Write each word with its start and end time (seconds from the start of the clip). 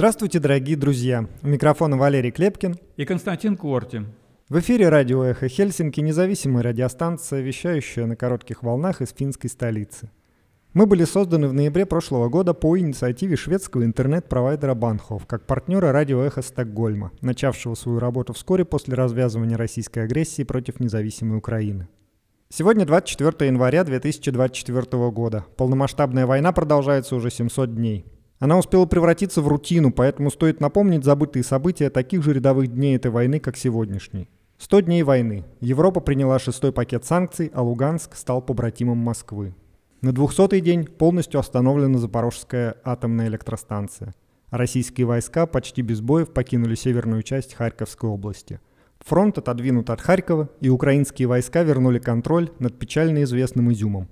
Здравствуйте, 0.00 0.38
дорогие 0.38 0.78
друзья! 0.78 1.26
У 1.42 1.46
микрофона 1.46 1.98
Валерий 1.98 2.30
Клепкин 2.30 2.78
и 2.96 3.04
Константин 3.04 3.58
Корти. 3.58 4.06
В 4.48 4.58
эфире 4.58 4.88
радио 4.88 5.22
«Эхо 5.24 5.46
Хельсинки» 5.46 6.00
независимая 6.00 6.62
радиостанция, 6.62 7.42
вещающая 7.42 8.06
на 8.06 8.16
коротких 8.16 8.62
волнах 8.62 9.02
из 9.02 9.12
финской 9.12 9.50
столицы. 9.50 10.10
Мы 10.72 10.86
были 10.86 11.04
созданы 11.04 11.48
в 11.48 11.52
ноябре 11.52 11.84
прошлого 11.84 12.30
года 12.30 12.54
по 12.54 12.78
инициативе 12.78 13.36
шведского 13.36 13.84
интернет-провайдера 13.84 14.72
Банхов 14.72 15.26
как 15.26 15.44
партнера 15.44 15.92
радио 15.92 16.22
«Эхо 16.22 16.40
Стокгольма», 16.40 17.12
начавшего 17.20 17.74
свою 17.74 17.98
работу 17.98 18.32
вскоре 18.32 18.64
после 18.64 18.94
развязывания 18.94 19.58
российской 19.58 20.04
агрессии 20.04 20.44
против 20.44 20.80
независимой 20.80 21.36
Украины. 21.36 21.88
Сегодня 22.48 22.86
24 22.86 23.50
января 23.50 23.84
2024 23.84 25.10
года. 25.10 25.44
Полномасштабная 25.58 26.24
война 26.24 26.52
продолжается 26.52 27.16
уже 27.16 27.30
700 27.30 27.74
дней. 27.74 28.06
Она 28.40 28.58
успела 28.58 28.86
превратиться 28.86 29.42
в 29.42 29.48
рутину, 29.48 29.92
поэтому 29.92 30.30
стоит 30.30 30.60
напомнить 30.60 31.04
забытые 31.04 31.44
события 31.44 31.90
таких 31.90 32.24
же 32.24 32.32
рядовых 32.32 32.68
дней 32.68 32.96
этой 32.96 33.10
войны, 33.10 33.38
как 33.38 33.58
сегодняшний. 33.58 34.30
100 34.56 34.80
дней 34.80 35.02
войны. 35.02 35.44
Европа 35.60 36.00
приняла 36.00 36.38
шестой 36.38 36.72
пакет 36.72 37.04
санкций, 37.04 37.50
а 37.54 37.62
Луганск 37.62 38.16
стал 38.16 38.40
побратимом 38.40 38.96
Москвы. 38.96 39.54
На 40.00 40.08
200-й 40.08 40.62
день 40.62 40.86
полностью 40.86 41.38
остановлена 41.38 41.98
Запорожская 41.98 42.76
атомная 42.82 43.28
электростанция. 43.28 44.14
Российские 44.48 45.06
войска 45.06 45.46
почти 45.46 45.82
без 45.82 46.00
боев 46.00 46.32
покинули 46.32 46.74
северную 46.74 47.22
часть 47.22 47.52
Харьковской 47.52 48.08
области. 48.08 48.58
Фронт 49.00 49.36
отодвинут 49.36 49.90
от 49.90 50.00
Харькова, 50.00 50.48
и 50.60 50.70
украинские 50.70 51.28
войска 51.28 51.62
вернули 51.62 51.98
контроль 51.98 52.50
над 52.58 52.78
печально 52.78 53.22
известным 53.24 53.70
Изюмом. 53.70 54.08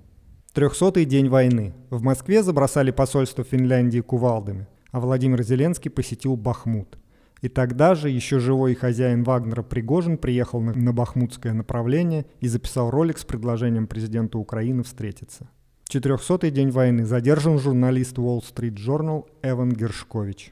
Трехсотый 0.51 1.05
день 1.05 1.29
войны. 1.29 1.75
В 1.91 2.01
Москве 2.01 2.41
забросали 2.41 2.89
посольство 2.89 3.43
Финляндии 3.43 3.99
кувалдами, 3.99 4.67
а 4.91 4.99
Владимир 4.99 5.43
Зеленский 5.43 5.91
посетил 5.91 6.35
Бахмут. 6.37 6.97
И 7.41 7.49
тогда 7.49 7.93
же 7.93 8.09
еще 8.09 8.39
живой 8.39 8.73
хозяин 8.73 9.23
Вагнера 9.23 9.61
Пригожин 9.61 10.17
приехал 10.17 10.59
на, 10.59 10.73
на 10.73 10.91
бахмутское 10.91 11.53
направление 11.53 12.25
и 12.39 12.47
записал 12.47 12.89
ролик 12.89 13.19
с 13.19 13.25
предложением 13.25 13.85
президента 13.85 14.39
Украины 14.39 14.81
встретиться. 14.81 15.47
Четырехсотый 15.87 16.49
день 16.49 16.71
войны 16.71 17.05
задержан 17.05 17.59
журналист 17.59 18.17
Wall 18.17 18.41
Street 18.41 18.73
Journal 18.73 19.27
Эван 19.43 19.71
Гершкович. 19.71 20.51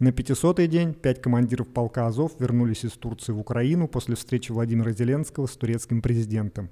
На 0.00 0.08
500-й 0.08 0.66
день 0.66 0.92
пять 0.92 1.22
командиров 1.22 1.68
полка 1.68 2.08
Азов 2.08 2.32
вернулись 2.40 2.84
из 2.84 2.92
Турции 2.92 3.32
в 3.32 3.38
Украину 3.38 3.86
после 3.86 4.16
встречи 4.16 4.50
Владимира 4.50 4.90
Зеленского 4.90 5.46
с 5.46 5.56
турецким 5.56 6.02
президентом. 6.02 6.68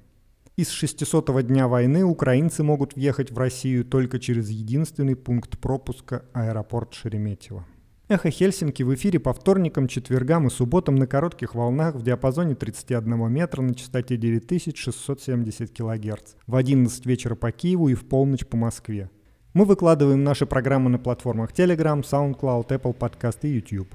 Из 0.57 0.71
600-го 0.71 1.41
дня 1.41 1.67
войны 1.67 2.05
украинцы 2.05 2.63
могут 2.63 2.95
въехать 2.95 3.33
в 3.33 3.39
Россию 3.39 3.85
только 3.85 4.21
через 4.21 4.51
единственный 4.51 5.17
пункт 5.17 5.59
пропуска– 5.59 6.27
аэропорт 6.33 6.95
Шереметьево. 6.95 7.67
Эхо 8.07 8.31
Хельсинки 8.31 8.85
в 8.85 8.95
эфире 8.95 9.19
по 9.19 9.33
вторникам, 9.33 9.89
четвергам 9.89 10.47
и 10.47 10.51
субботам 10.51 10.95
на 10.95 11.09
коротких 11.09 11.57
волнах 11.57 11.97
в 11.97 12.05
диапазоне 12.05 12.55
31 12.55 13.33
метра 13.33 13.63
на 13.63 13.75
частоте 13.75 14.17
9670 14.17 15.73
кГц, 15.73 16.35
в 16.47 16.55
11 16.55 17.05
вечера 17.05 17.35
по 17.35 17.51
Киеву 17.51 17.89
и 17.89 17.95
в 17.95 18.07
полночь 18.07 18.47
по 18.47 18.57
Москве. 18.57 19.11
Мы 19.55 19.65
выкладываем 19.65 20.23
наши 20.23 20.47
программы 20.47 20.89
на 20.89 21.01
платформах 21.01 21.51
Telegram, 21.51 22.01
SoundCloud, 22.03 22.69
Apple 22.69 22.97
Podcast 22.97 23.39
и 23.43 23.49
YouTube. 23.49 23.93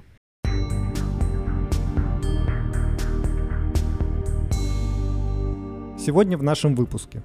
Сегодня 6.10 6.36
в 6.36 6.42
нашем 6.42 6.74
выпуске. 6.74 7.22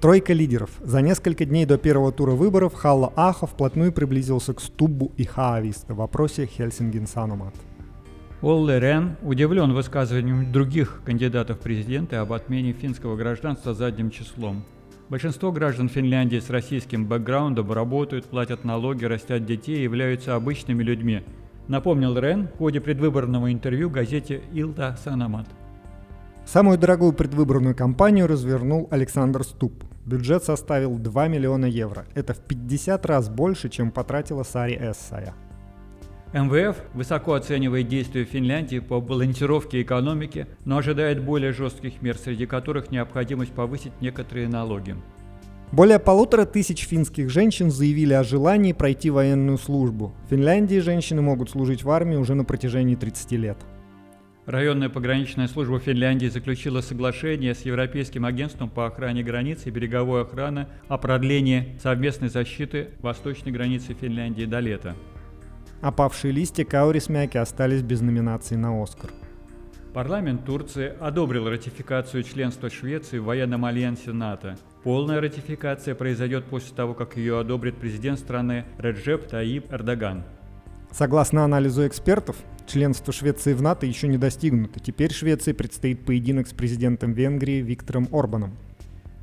Тройка 0.00 0.34
лидеров. 0.34 0.70
За 0.80 1.02
несколько 1.02 1.44
дней 1.44 1.66
до 1.66 1.78
первого 1.78 2.12
тура 2.12 2.30
выборов 2.30 2.72
Халла 2.72 3.12
Аха 3.16 3.48
вплотную 3.48 3.92
приблизился 3.92 4.54
к 4.54 4.60
Стуббу 4.60 5.10
и 5.16 5.24
Хаависта 5.24 5.94
в 5.94 5.96
вопросе 5.96 6.46
Хельсинген 6.46 7.08
Саномат. 7.08 7.56
Олле 8.40 8.78
Рен 8.78 9.16
удивлен 9.22 9.72
высказыванием 9.72 10.52
других 10.52 11.02
кандидатов 11.04 11.58
в 11.58 11.62
президенты 11.62 12.14
об 12.14 12.32
отмене 12.32 12.72
финского 12.72 13.16
гражданства 13.16 13.74
задним 13.74 14.12
числом. 14.12 14.62
Большинство 15.08 15.50
граждан 15.50 15.88
Финляндии 15.88 16.38
с 16.38 16.50
российским 16.50 17.06
бэкграундом 17.06 17.72
работают, 17.72 18.26
платят 18.26 18.62
налоги, 18.62 19.06
растят 19.06 19.44
детей 19.44 19.78
и 19.78 19.82
являются 19.82 20.36
обычными 20.36 20.84
людьми, 20.84 21.24
напомнил 21.66 22.16
Рен 22.16 22.46
в 22.46 22.58
ходе 22.58 22.80
предвыборного 22.80 23.52
интервью 23.52 23.90
газете 23.90 24.40
«Илта 24.52 24.96
Санамат». 25.02 25.48
Самую 26.46 26.78
дорогую 26.78 27.12
предвыборную 27.12 27.74
кампанию 27.74 28.26
развернул 28.26 28.86
Александр 28.90 29.44
Ступ. 29.44 29.84
Бюджет 30.04 30.44
составил 30.44 30.98
2 30.98 31.28
миллиона 31.28 31.64
евро. 31.64 32.04
Это 32.14 32.34
в 32.34 32.38
50 32.38 33.06
раз 33.06 33.28
больше, 33.30 33.70
чем 33.70 33.90
потратила 33.90 34.42
Сари 34.42 34.76
Эссая. 34.76 35.34
МВФ 36.34 36.76
высоко 36.92 37.34
оценивает 37.34 37.88
действия 37.88 38.24
Финляндии 38.24 38.80
по 38.80 39.00
балансировке 39.00 39.80
экономики, 39.82 40.46
но 40.64 40.78
ожидает 40.78 41.24
более 41.24 41.52
жестких 41.52 42.02
мер, 42.02 42.18
среди 42.18 42.44
которых 42.44 42.90
необходимость 42.90 43.52
повысить 43.52 43.92
некоторые 44.00 44.48
налоги. 44.48 44.96
Более 45.72 45.98
полутора 45.98 46.44
тысяч 46.44 46.86
финских 46.86 47.30
женщин 47.30 47.70
заявили 47.70 48.12
о 48.12 48.22
желании 48.22 48.72
пройти 48.72 49.10
военную 49.10 49.58
службу. 49.58 50.12
В 50.26 50.30
Финляндии 50.30 50.80
женщины 50.80 51.22
могут 51.22 51.50
служить 51.50 51.84
в 51.84 51.90
армии 51.90 52.16
уже 52.16 52.34
на 52.34 52.44
протяжении 52.44 52.96
30 52.96 53.32
лет. 53.32 53.56
Районная 54.46 54.90
пограничная 54.90 55.48
служба 55.48 55.78
Финляндии 55.78 56.26
заключила 56.26 56.82
соглашение 56.82 57.54
с 57.54 57.62
Европейским 57.62 58.26
агентством 58.26 58.68
по 58.68 58.86
охране 58.86 59.22
границ 59.22 59.62
и 59.64 59.70
береговой 59.70 60.20
охраны 60.20 60.66
о 60.86 60.98
продлении 60.98 61.78
совместной 61.82 62.28
защиты 62.28 62.90
восточной 63.00 63.52
границы 63.52 63.94
Финляндии 63.94 64.44
до 64.44 64.60
лета. 64.60 64.94
Опавшие 65.80 66.32
листья 66.32 66.66
Каурисмяки 66.66 67.38
остались 67.38 67.80
без 67.80 68.02
номинации 68.02 68.56
на 68.56 68.82
«Оскар». 68.82 69.10
Парламент 69.94 70.44
Турции 70.44 70.92
одобрил 71.00 71.48
ратификацию 71.48 72.22
членства 72.22 72.68
Швеции 72.68 73.18
в 73.18 73.24
военном 73.24 73.64
альянсе 73.64 74.12
НАТО. 74.12 74.58
Полная 74.82 75.22
ратификация 75.22 75.94
произойдет 75.94 76.44
после 76.44 76.76
того, 76.76 76.92
как 76.92 77.16
ее 77.16 77.38
одобрит 77.38 77.76
президент 77.76 78.18
страны 78.18 78.66
Реджеп 78.76 79.26
Таип 79.26 79.72
Эрдоган. 79.72 80.24
Согласно 80.96 81.42
анализу 81.42 81.84
экспертов, 81.88 82.36
членство 82.68 83.12
Швеции 83.12 83.52
в 83.52 83.60
НАТО 83.60 83.84
еще 83.84 84.06
не 84.06 84.16
достигнуто. 84.16 84.78
Теперь 84.78 85.12
Швеции 85.12 85.50
предстоит 85.50 86.06
поединок 86.06 86.46
с 86.46 86.52
президентом 86.52 87.14
Венгрии 87.14 87.60
Виктором 87.62 88.08
Орбаном. 88.12 88.56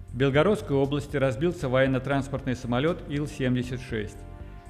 В 0.10 0.18
Белгородской 0.18 0.76
области 0.76 1.16
разбился 1.16 1.70
военно-транспортный 1.70 2.58
самолет 2.58 2.98
Ил-76. 3.08 4.12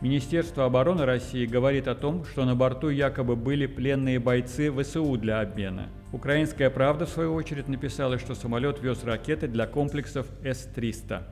Министерство 0.01 0.65
обороны 0.65 1.05
России 1.05 1.47
говорит 1.47 1.87
о 1.87 1.95
том, 1.95 2.23
что 2.23 2.45
на 2.45 2.53
борту 2.55 2.89
якобы 2.89 3.35
были 3.35 3.65
пленные 3.65 4.19
бойцы 4.19 4.71
ВСУ 4.71 5.17
для 5.17 5.41
обмена. 5.41 5.89
Украинская 6.11 6.69
правда, 6.69 7.07
в 7.07 7.09
свою 7.09 7.33
очередь, 7.33 7.67
написала, 7.67 8.19
что 8.19 8.35
самолет 8.35 8.79
вез 8.79 9.03
ракеты 9.03 9.47
для 9.47 9.65
комплексов 9.65 10.27
С-300. 10.43 11.23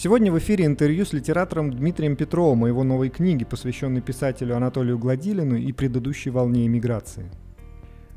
Сегодня 0.00 0.30
в 0.30 0.38
эфире 0.38 0.64
интервью 0.64 1.04
с 1.04 1.12
литератором 1.12 1.72
Дмитрием 1.72 2.14
Петровым 2.14 2.62
о 2.62 2.68
его 2.68 2.84
новой 2.84 3.08
книге, 3.08 3.44
посвященной 3.44 4.00
писателю 4.00 4.54
Анатолию 4.54 4.96
Гладилину 4.96 5.56
и 5.56 5.72
предыдущей 5.72 6.30
волне 6.30 6.66
иммиграции. 6.66 7.28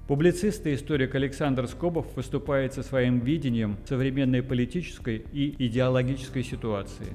Публицист 0.07 0.67
и 0.67 0.75
историк 0.75 1.15
Александр 1.15 1.67
Скобов 1.67 2.05
выступает 2.15 2.75
со 2.75 2.83
своим 2.83 3.17
видением 3.17 3.77
современной 3.89 4.43
политической 4.43 5.25
и 5.33 5.55
идеологической 5.57 6.43
ситуации. 6.43 7.07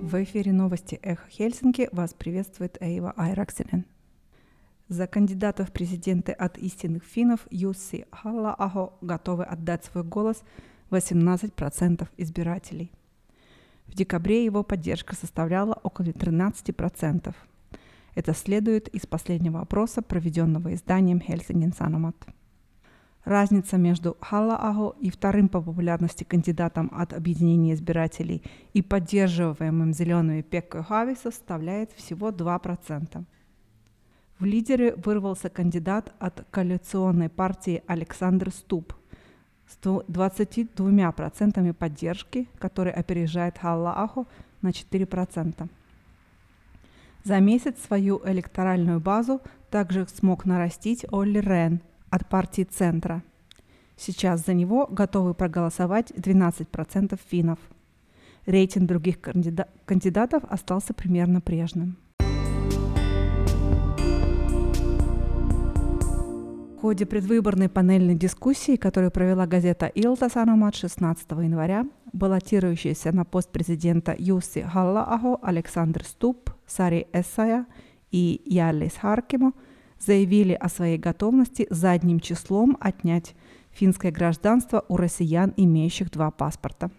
В 0.00 0.22
эфире 0.22 0.52
новости 0.52 1.00
«Эхо 1.02 1.28
Хельсинки» 1.28 1.88
вас 1.90 2.14
приветствует 2.14 2.76
Эйва 2.80 3.14
Айраксинен. 3.16 3.84
За 4.88 5.06
кандидата 5.06 5.64
в 5.64 5.72
президенты 5.72 6.32
от 6.32 6.58
истинных 6.58 7.04
финнов 7.04 7.46
Юсси 7.50 8.06
Халла-Ахо 8.12 8.92
готовы 9.00 9.44
отдать 9.44 9.84
свой 9.84 10.04
голос 10.04 10.42
18% 10.90 12.06
избирателей. 12.18 12.92
В 13.86 13.94
декабре 13.94 14.44
его 14.44 14.62
поддержка 14.62 15.14
составляла 15.14 15.78
около 15.82 16.06
13%. 16.06 17.34
Это 18.14 18.34
следует 18.34 18.88
из 18.88 19.06
последнего 19.06 19.60
опроса, 19.60 20.02
проведенного 20.02 20.74
изданием 20.74 21.18
Helsingin 21.18 21.74
Sanomat. 21.76 22.16
Разница 23.24 23.78
между 23.78 24.18
Халла-Ахо 24.20 24.96
и 25.00 25.08
вторым 25.08 25.48
по 25.48 25.62
популярности 25.62 26.24
кандидатом 26.24 26.90
от 26.94 27.14
объединения 27.14 27.72
избирателей 27.72 28.42
и 28.74 28.82
поддерживаемым 28.82 29.94
зелеными 29.94 30.42
Пекко 30.42 30.82
Хави 30.82 31.14
составляет 31.14 31.90
всего 31.92 32.28
2%. 32.28 33.24
В 34.38 34.44
лидеры 34.44 34.94
вырвался 34.96 35.48
кандидат 35.48 36.12
от 36.18 36.44
коалиционной 36.50 37.28
партии 37.28 37.82
Александр 37.86 38.50
Ступ 38.50 38.92
с 39.68 39.78
22% 39.78 41.72
поддержки, 41.72 42.48
который 42.58 42.92
опережает 42.92 43.58
Халлааху 43.58 44.26
на 44.60 44.70
4%. 44.70 45.68
За 47.22 47.40
месяц 47.40 47.78
свою 47.80 48.20
электоральную 48.24 49.00
базу 49.00 49.40
также 49.70 50.06
смог 50.08 50.44
нарастить 50.44 51.06
Олли 51.10 51.38
Рен 51.38 51.80
от 52.10 52.28
партии 52.28 52.64
Центра. 52.64 53.22
Сейчас 53.96 54.44
за 54.44 54.52
него 54.52 54.86
готовы 54.86 55.32
проголосовать 55.32 56.10
12% 56.10 57.18
финнов. 57.30 57.58
Рейтинг 58.46 58.88
других 58.88 59.20
кандида- 59.20 59.68
кандидатов 59.86 60.42
остался 60.48 60.92
примерно 60.92 61.40
прежним. 61.40 61.96
Ходе 66.84 67.06
предвыборной 67.06 67.70
панельной 67.70 68.14
дискуссии, 68.14 68.76
которую 68.76 69.10
провела 69.10 69.46
газета 69.46 69.86
«Илта 69.86 70.28
Саномат» 70.28 70.74
16 70.74 71.30
января, 71.30 71.86
баллотирующиеся 72.12 73.10
на 73.10 73.24
пост 73.24 73.50
президента 73.50 74.14
Юсси 74.18 74.60
Халлаахо, 74.70 75.38
Александр 75.40 76.04
Ступ, 76.04 76.50
Сари 76.66 77.06
Эссая 77.14 77.64
и 78.10 78.42
Яллис 78.44 78.96
Харкимо 78.96 79.54
заявили 79.98 80.52
о 80.52 80.68
своей 80.68 80.98
готовности 80.98 81.66
задним 81.70 82.20
числом 82.20 82.76
отнять 82.80 83.34
финское 83.70 84.12
гражданство 84.12 84.84
у 84.86 84.98
россиян, 84.98 85.54
имеющих 85.56 86.10
два 86.10 86.30
паспорта. 86.30 86.90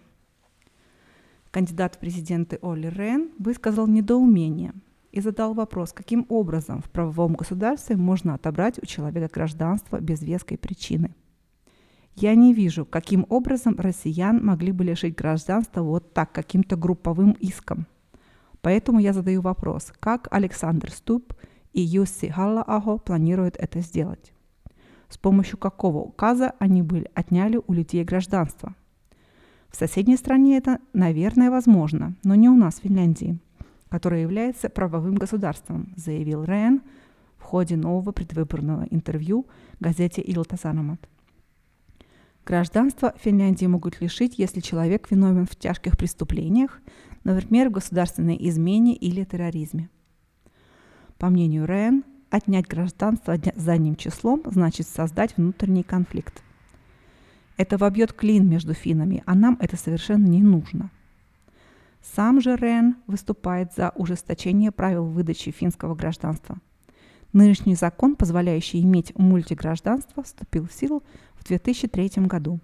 Кандидат 1.51 1.93
в 1.93 1.99
президенты 1.99 2.57
Оли 2.63 2.88
Рен 2.88 3.29
высказал 3.38 3.85
недоумение– 3.85 4.73
и 5.15 5.21
задал 5.21 5.53
вопрос, 5.53 5.94
каким 5.94 6.25
образом 6.27 6.81
в 6.81 6.89
правовом 6.89 7.33
государстве 7.33 7.95
можно 7.95 8.33
отобрать 8.33 8.83
у 8.83 8.85
человека 8.85 9.33
гражданство 9.33 10.00
без 10.01 10.21
веской 10.21 10.57
причины. 10.57 11.15
Я 12.15 12.35
не 12.35 12.53
вижу, 12.53 12.85
каким 12.85 13.25
образом 13.29 13.75
россиян 13.77 14.45
могли 14.45 14.73
бы 14.73 14.83
лишить 14.83 15.15
гражданства 15.15 15.81
вот 15.81 16.13
так, 16.13 16.33
каким-то 16.33 16.75
групповым 16.75 17.31
иском. 17.31 17.88
Поэтому 18.62 19.00
я 19.00 19.13
задаю 19.13 19.41
вопрос, 19.41 19.94
как 20.00 20.27
Александр 20.31 20.91
Ступ 20.91 21.33
и 21.71 21.81
Юсси 21.81 22.27
Халлаахо 22.27 22.97
планируют 22.97 23.56
это 23.57 23.79
сделать? 23.79 24.33
С 25.07 25.17
помощью 25.17 25.57
какого 25.57 26.00
указа 26.00 26.56
они 26.59 26.81
были 26.81 27.09
отняли 27.13 27.62
у 27.65 27.71
людей 27.71 28.03
гражданство? 28.03 28.75
В 29.69 29.77
соседней 29.77 30.17
стране 30.17 30.57
это, 30.57 30.79
наверное, 30.94 31.51
возможно, 31.51 32.15
но 32.23 32.35
не 32.35 32.50
у 32.50 32.56
нас 32.56 32.75
в 32.75 32.83
Финляндии 32.83 33.39
которое 33.95 34.24
является 34.24 34.68
правовым 34.68 35.15
государством, 35.15 35.94
заявил 35.95 36.44
Рен 36.44 36.81
в 37.38 37.44
ходе 37.44 37.77
нового 37.77 38.12
предвыборного 38.12 38.86
интервью 38.89 39.45
газете 39.80 40.21
«Илта 40.21 40.57
Санамат». 40.57 41.00
Гражданство 42.45 43.13
Финляндии 43.18 43.68
могут 43.68 44.01
лишить, 44.01 44.38
если 44.38 44.59
человек 44.59 45.09
виновен 45.09 45.45
в 45.45 45.56
тяжких 45.56 45.97
преступлениях, 45.97 46.81
например, 47.24 47.69
в 47.69 47.71
государственной 47.71 48.36
измене 48.50 48.94
или 48.97 49.24
терроризме. 49.24 49.89
По 51.18 51.30
мнению 51.30 51.65
Рен, 51.65 52.03
отнять 52.30 52.68
гражданство 52.68 53.38
задним 53.56 53.95
числом 53.95 54.44
значит 54.48 54.89
создать 54.89 55.38
внутренний 55.38 55.83
конфликт. 55.83 56.44
Это 57.56 57.77
вобьет 57.77 58.12
клин 58.12 58.45
между 58.50 58.74
финами, 58.74 59.24
а 59.25 59.36
нам 59.36 59.57
это 59.62 59.77
совершенно 59.77 60.25
не 60.27 60.44
нужно– 60.44 60.91
сам 62.13 62.39
же 62.39 62.55
Рен 62.55 62.97
выступает 63.07 63.73
за 63.73 63.91
ужесточение 63.95 64.71
правил 64.71 65.05
выдачи 65.05 65.51
финского 65.51 65.95
гражданства. 65.95 66.57
Нынешний 67.33 67.75
закон, 67.75 68.15
позволяющий 68.15 68.81
иметь 68.81 69.17
мультигражданство, 69.17 70.23
вступил 70.23 70.67
в 70.67 70.73
силу 70.73 71.03
в 71.33 71.43
2003 71.43 72.25
году. 72.27 72.59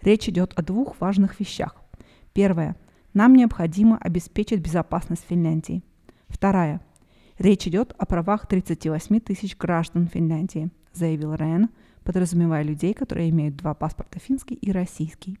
Речь 0.00 0.28
идет 0.28 0.52
о 0.54 0.62
двух 0.62 1.00
важных 1.00 1.38
вещах. 1.38 1.76
Первое. 2.32 2.76
Нам 3.14 3.34
необходимо 3.34 3.98
обеспечить 3.98 4.60
безопасность 4.60 5.24
Финляндии. 5.28 5.82
Вторая. 6.28 6.80
Речь 7.38 7.66
идет 7.68 7.94
о 7.98 8.06
правах 8.06 8.46
38 8.46 9.20
тысяч 9.20 9.56
граждан 9.56 10.06
Финляндии, 10.06 10.70
заявил 10.92 11.34
Рен, 11.34 11.68
подразумевая 12.02 12.64
людей, 12.64 12.94
которые 12.94 13.30
имеют 13.30 13.56
два 13.56 13.74
паспорта, 13.74 14.18
финский 14.18 14.56
и 14.56 14.72
российский. 14.72 15.38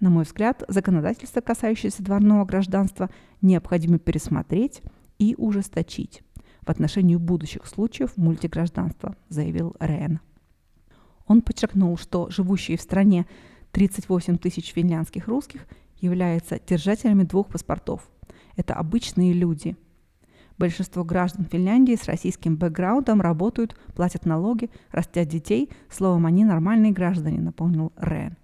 На 0.00 0.10
мой 0.10 0.24
взгляд, 0.24 0.62
законодательство, 0.68 1.40
касающееся 1.40 2.02
дворного 2.02 2.44
гражданства, 2.44 3.08
необходимо 3.40 3.98
пересмотреть 3.98 4.82
и 5.18 5.34
ужесточить 5.38 6.22
в 6.66 6.70
отношении 6.70 7.16
будущих 7.16 7.66
случаев 7.66 8.16
мультигражданства, 8.16 9.16
заявил 9.28 9.74
Рен. 9.80 10.20
Он 11.26 11.40
подчеркнул, 11.40 11.96
что 11.96 12.28
живущие 12.30 12.76
в 12.76 12.82
стране 12.82 13.26
38 13.72 14.38
тысяч 14.38 14.72
финляндских 14.72 15.28
русских 15.28 15.66
являются 15.98 16.60
держателями 16.66 17.22
двух 17.22 17.48
паспортов. 17.48 18.08
Это 18.56 18.74
обычные 18.74 19.32
люди. 19.32 19.76
Большинство 20.58 21.04
граждан 21.04 21.44
Финляндии 21.44 21.94
с 21.94 22.04
российским 22.04 22.56
бэкграундом 22.56 23.20
работают, 23.20 23.76
платят 23.94 24.24
налоги, 24.24 24.70
растят 24.90 25.28
детей. 25.28 25.70
Словом, 25.90 26.26
они 26.26 26.44
нормальные 26.44 26.92
граждане, 26.92 27.40
напомнил 27.40 27.92
Рен. 27.96 28.36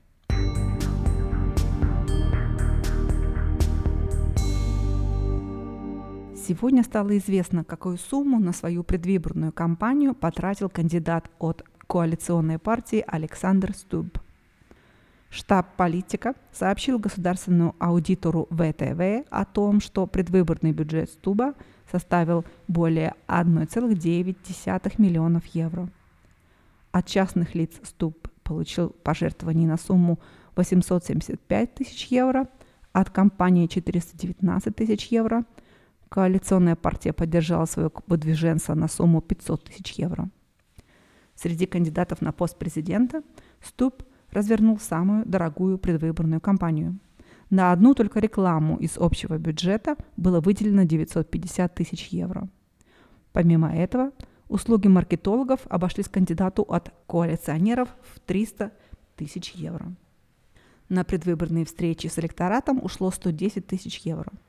Сегодня 6.45 6.83
стало 6.83 7.17
известно, 7.19 7.63
какую 7.63 7.99
сумму 7.99 8.41
на 8.41 8.53
свою 8.53 8.83
предвыборную 8.83 9.53
кампанию 9.53 10.13
потратил 10.13 10.69
кандидат 10.69 11.31
от 11.39 11.65
коалиционной 11.87 12.59
партии 12.59 13.05
Александр 13.07 13.73
Стуб. 13.77 14.19
Штаб 15.31 15.77
политика 15.77 16.35
сообщил 16.51 16.99
государственному 16.99 17.77
аудитору 17.79 18.49
ВТВ 18.51 19.25
о 19.31 19.45
том, 19.45 19.81
что 19.81 20.09
предвыборный 20.09 20.73
бюджет 20.73 21.11
Стуба 21.11 21.55
составил 21.93 22.45
более 22.67 23.15
1,9 23.29 24.95
миллионов 24.99 25.47
евро. 25.47 25.89
От 26.91 27.07
частных 27.07 27.55
лиц 27.55 27.71
Стуб 27.85 28.27
получил 28.43 28.89
пожертвования 29.05 29.69
на 29.69 29.77
сумму 29.77 30.19
875 30.57 31.75
тысяч 31.75 32.07
евро, 32.07 32.49
от 32.93 33.11
компании 33.11 33.69
419 33.69 34.75
тысяч 34.75 35.07
евро– 35.07 35.45
Коалиционная 36.13 36.77
партия 36.77 37.15
поддержала 37.15 37.65
своего 37.65 37.91
выдвиженца 38.07 38.75
на 38.75 38.87
сумму 38.87 39.23
500 39.23 39.65
тысяч 39.65 39.93
евро. 39.93 40.29
Среди 41.35 41.65
кандидатов 41.65 42.21
на 42.21 42.33
пост 42.33 42.59
президента 42.59 43.23
Ступ 43.63 44.03
развернул 44.31 44.79
самую 44.79 45.25
дорогую 45.25 45.79
предвыборную 45.79 46.43
кампанию. 46.43 46.99
На 47.49 47.73
одну 47.73 47.95
только 47.95 48.21
рекламу 48.21 48.77
из 48.77 48.99
общего 48.99 49.39
бюджета 49.39 49.97
было 50.19 50.41
выделено 50.43 50.83
950 50.83 51.75
тысяч 51.75 52.09
евро. 52.09 52.47
Помимо 53.33 53.75
этого, 53.75 54.13
услуги 54.49 54.89
маркетологов 54.89 55.61
обошлись 55.71 56.11
кандидату 56.11 56.61
от 56.61 56.93
коалиционеров 57.07 57.89
в 58.03 58.21
300 58.21 58.71
тысяч 59.17 59.53
евро. 59.53 59.91
На 60.91 61.05
предвыборные 61.05 61.65
встречи 61.65 62.09
с 62.09 62.19
электоратом 62.19 62.85
ушло 62.85 63.11
110 63.11 63.67
тысяч 63.67 64.01
евро– 64.01 64.31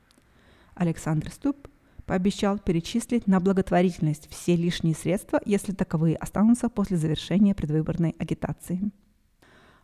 Александр 0.75 1.29
Ступ 1.31 1.67
пообещал 2.05 2.59
перечислить 2.59 3.27
на 3.27 3.39
благотворительность 3.39 4.29
все 4.29 4.55
лишние 4.55 4.95
средства, 4.95 5.39
если 5.45 5.71
таковые 5.71 6.15
останутся 6.15 6.69
после 6.69 6.97
завершения 6.97 7.55
предвыборной 7.55 8.15
агитации. 8.19 8.91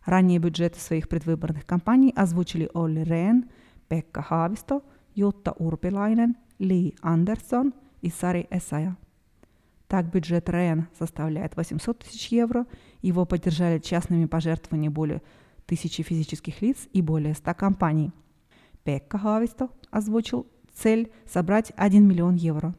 Ранее 0.06 0.40
бюджеты 0.40 0.80
своих 0.80 1.08
предвыборных 1.08 1.66
кампаний 1.66 2.12
озвучили 2.16 2.70
Олли 2.74 3.02
Рен, 3.02 3.50
Пекка 3.88 4.22
Хависто, 4.22 4.82
Jutta 5.16 5.54
Урпилайнен, 5.58 6.36
Ли 6.58 6.96
Андерсон 7.02 7.74
и 8.02 8.10
Сари 8.10 8.48
Эсая. 8.50 8.98
Так 9.88 10.12
бюджет 10.12 10.50
РЕН 10.50 10.88
составляет 10.98 11.56
800 11.56 12.00
тысяч 12.00 12.28
евро, 12.28 12.66
его 13.02 13.26
поддержали 13.26 13.80
частными 13.80 14.26
пожертвованиями 14.26 14.94
более 14.94 15.22
тысячи 15.66 16.04
физических 16.04 16.62
лиц 16.62 16.88
и 16.94 17.02
более 17.02 17.34
100 17.34 17.54
компаний. 17.56 18.12
Пекка 18.84 19.18
Хависто 19.18 19.70
озвучил 19.90 20.48
Цель– 20.82 21.12
собрать 21.26 21.74
1 21.76 22.08
миллион 22.08 22.36
евро. 22.36 22.74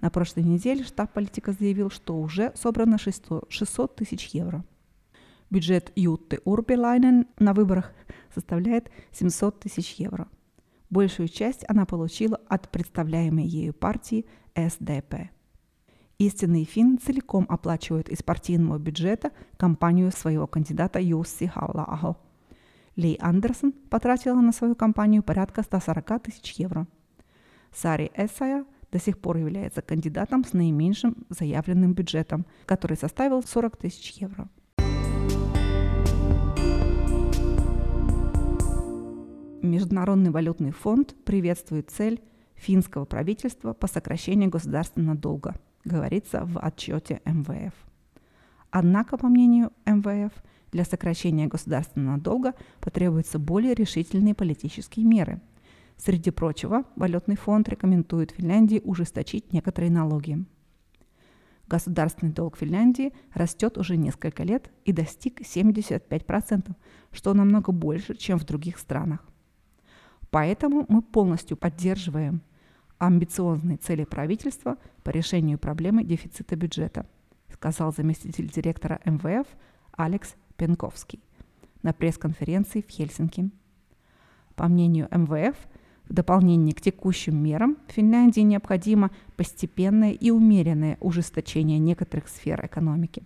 На 0.00 0.10
прошлой 0.10 0.42
неделе 0.42 0.82
штаб 0.82 1.12
политика 1.12 1.52
заявил, 1.52 1.88
что 1.88 2.16
уже 2.16 2.52
собрано 2.56 2.98
600 2.98 3.94
тысяч 3.94 4.26
евро. 4.30 4.64
Бюджет 5.50 5.92
Ютты 5.94 6.40
Урбилайнен 6.44 7.28
на 7.38 7.54
выборах 7.54 7.92
составляет 8.34 8.90
700 9.12 9.60
тысяч 9.60 9.94
евро. 9.94 10.26
Большую 10.90 11.28
часть 11.28 11.64
она 11.68 11.86
получила 11.86 12.40
от 12.48 12.72
представляемой 12.72 13.46
ею 13.46 13.72
партии 13.72 14.26
СДП. 14.56 15.30
Истинный 16.18 16.64
фин 16.64 16.98
целиком 16.98 17.46
оплачивает 17.48 18.08
из 18.08 18.20
партийного 18.24 18.78
бюджета 18.78 19.30
кампанию 19.58 20.10
своего 20.10 20.48
кандидата 20.48 20.98
Юсси 21.00 21.46
Халлаахо. 21.46 22.16
Ли 22.96 23.16
Андерсон 23.20 23.70
потратила 23.90 24.40
на 24.40 24.50
свою 24.50 24.74
кампанию 24.74 25.22
порядка 25.22 25.62
140 25.62 26.20
тысяч 26.24 26.50
евро– 26.54 26.88
Сари 27.74 28.10
Эссая 28.14 28.64
до 28.92 29.00
сих 29.00 29.18
пор 29.18 29.38
является 29.38 29.82
кандидатом 29.82 30.44
с 30.44 30.52
наименьшим 30.52 31.26
заявленным 31.28 31.94
бюджетом, 31.94 32.46
который 32.64 32.96
составил 32.96 33.42
40 33.42 33.76
тысяч 33.76 34.12
евро. 34.12 34.48
Международный 39.62 40.30
валютный 40.30 40.70
фонд 40.70 41.16
приветствует 41.24 41.90
цель 41.90 42.22
финского 42.54 43.04
правительства 43.06 43.72
по 43.72 43.86
сокращению 43.86 44.50
государственного 44.50 45.16
долга, 45.16 45.56
говорится 45.84 46.44
в 46.44 46.58
отчете 46.58 47.20
МВФ. 47.24 47.74
Однако, 48.70 49.16
по 49.16 49.26
мнению 49.28 49.72
МВФ, 49.86 50.32
для 50.70 50.84
сокращения 50.84 51.46
государственного 51.46 52.18
долга 52.18 52.54
потребуются 52.80 53.38
более 53.38 53.74
решительные 53.74 54.34
политические 54.34 55.06
меры. 55.06 55.40
Среди 55.96 56.30
прочего, 56.30 56.84
Валютный 56.96 57.36
фонд 57.36 57.68
рекомендует 57.68 58.32
Финляндии 58.32 58.80
ужесточить 58.84 59.52
некоторые 59.52 59.90
налоги. 59.90 60.44
Государственный 61.66 62.32
долг 62.32 62.58
Финляндии 62.58 63.12
растет 63.32 63.78
уже 63.78 63.96
несколько 63.96 64.42
лет 64.42 64.70
и 64.84 64.92
достиг 64.92 65.40
75%, 65.40 66.74
что 67.10 67.32
намного 67.32 67.72
больше, 67.72 68.14
чем 68.16 68.38
в 68.38 68.44
других 68.44 68.78
странах. 68.78 69.26
Поэтому 70.30 70.84
мы 70.88 71.00
полностью 71.00 71.56
поддерживаем 71.56 72.42
амбициозные 72.98 73.76
цели 73.76 74.04
правительства 74.04 74.76
по 75.02 75.10
решению 75.10 75.58
проблемы 75.58 76.04
дефицита 76.04 76.56
бюджета, 76.56 77.06
сказал 77.52 77.92
заместитель 77.92 78.50
директора 78.50 79.00
МВФ 79.04 79.46
Алекс 79.92 80.34
Пенковский 80.56 81.22
на 81.82 81.92
пресс-конференции 81.92 82.82
в 82.82 82.90
Хельсинки. 82.90 83.50
По 84.56 84.68
мнению 84.68 85.08
МВФ, 85.10 85.56
в 86.08 86.12
дополнение 86.12 86.74
к 86.74 86.80
текущим 86.80 87.40
мерам 87.42 87.76
Финляндии 87.88 88.40
необходимо 88.40 89.10
постепенное 89.36 90.12
и 90.12 90.30
умеренное 90.30 90.96
ужесточение 91.00 91.78
некоторых 91.78 92.28
сфер 92.28 92.64
экономики. 92.64 93.22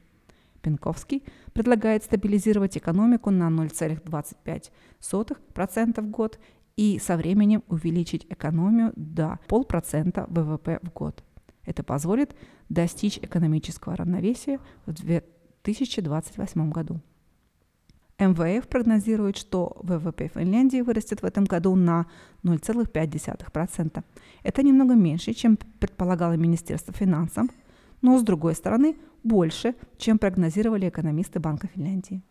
Пенковский 0.62 1.22
предлагает 1.52 2.04
стабилизировать 2.04 2.76
экономику 2.76 3.30
на 3.30 3.48
0,25% 3.48 6.00
в 6.00 6.10
год 6.10 6.38
и 6.76 6.98
со 6.98 7.16
временем 7.16 7.62
увеличить 7.68 8.26
экономию 8.30 8.92
до 8.94 9.38
полпроцента 9.48 10.26
ВВП 10.28 10.78
в 10.82 10.92
год. 10.92 11.24
Это 11.64 11.82
позволит 11.82 12.36
достичь 12.68 13.18
экономического 13.18 13.96
равновесия 13.96 14.60
в 14.86 14.92
2028 14.92 16.70
году. 16.70 17.00
МВФ 18.18 18.66
прогнозирует, 18.66 19.36
что 19.36 19.76
ВВП 19.82 20.28
Финляндии 20.34 20.80
вырастет 20.80 21.22
в 21.22 21.24
этом 21.24 21.44
году 21.44 21.76
на 21.76 22.06
0,5%. 22.42 24.04
Это 24.42 24.62
немного 24.62 24.94
меньше, 24.94 25.32
чем 25.34 25.56
предполагало 25.56 26.32
Министерство 26.32 26.92
финансов, 26.92 27.46
но, 28.02 28.18
с 28.18 28.22
другой 28.22 28.54
стороны, 28.54 28.96
больше, 29.22 29.76
чем 29.98 30.18
прогнозировали 30.18 30.88
экономисты 30.88 31.38
Банка 31.38 31.68
Финляндии. 31.68 32.22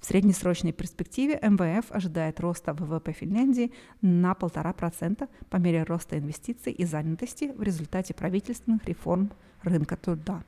В 0.00 0.04
среднесрочной 0.06 0.72
перспективе 0.72 1.38
МВФ 1.42 1.90
ожидает 1.90 2.40
роста 2.40 2.74
ВВП 2.74 3.12
Финляндии 3.12 3.72
на 4.02 4.32
1,5% 4.32 5.28
по 5.48 5.56
мере 5.56 5.84
роста 5.84 6.18
инвестиций 6.18 6.72
и 6.72 6.84
занятости 6.84 7.52
в 7.56 7.62
результате 7.62 8.14
правительственных 8.14 8.84
реформ 8.84 9.30
рынка 9.62 9.96
труда. 9.96 10.44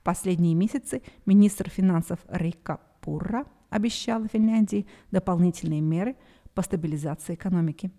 В 0.00 0.02
последние 0.02 0.54
месяцы 0.54 1.02
министр 1.26 1.68
финансов 1.68 2.18
Рика 2.28 2.80
Пурра 3.00 3.44
обещал 3.68 4.26
Финляндии 4.26 4.86
дополнительные 5.10 5.80
меры 5.80 6.16
по 6.54 6.62
стабилизации 6.62 7.34
экономики. 7.34 7.92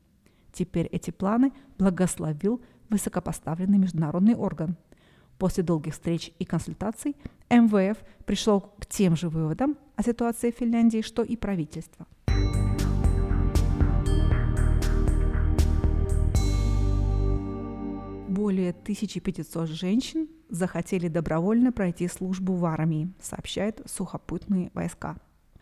Теперь 0.52 0.88
эти 0.88 1.12
планы 1.12 1.54
благословил 1.78 2.62
высокопоставленный 2.90 3.78
международный 3.78 4.36
орган– 4.36 4.76
После 5.42 5.64
долгих 5.64 5.94
встреч 5.94 6.32
и 6.38 6.46
консультаций 6.46 7.16
МВФ 7.50 7.98
пришел 8.28 8.62
к 8.62 8.86
тем 8.86 9.16
же 9.16 9.28
выводам 9.28 9.76
о 9.96 10.04
ситуации 10.04 10.52
в 10.52 10.56
Финляндии, 10.56 11.02
что 11.02 11.24
и 11.24 11.36
правительство. 11.36 12.06
Более 18.30 18.70
1500 18.70 19.68
женщин 19.68 20.28
захотели 20.52 21.08
добровольно 21.08 21.72
пройти 21.72 22.08
службу 22.08 22.54
в 22.54 22.66
армии, 22.66 23.12
сообщают 23.22 23.82
сухопутные 23.86 24.70
войска. 24.74 25.18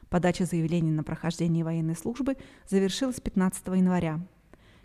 Подача 0.10 0.46
заявлений 0.46 0.92
на 0.92 1.04
прохождение 1.04 1.64
военной 1.64 1.96
службы 1.96 2.36
завершилась 2.68 3.22
15 3.22 3.68
января. 3.68 4.20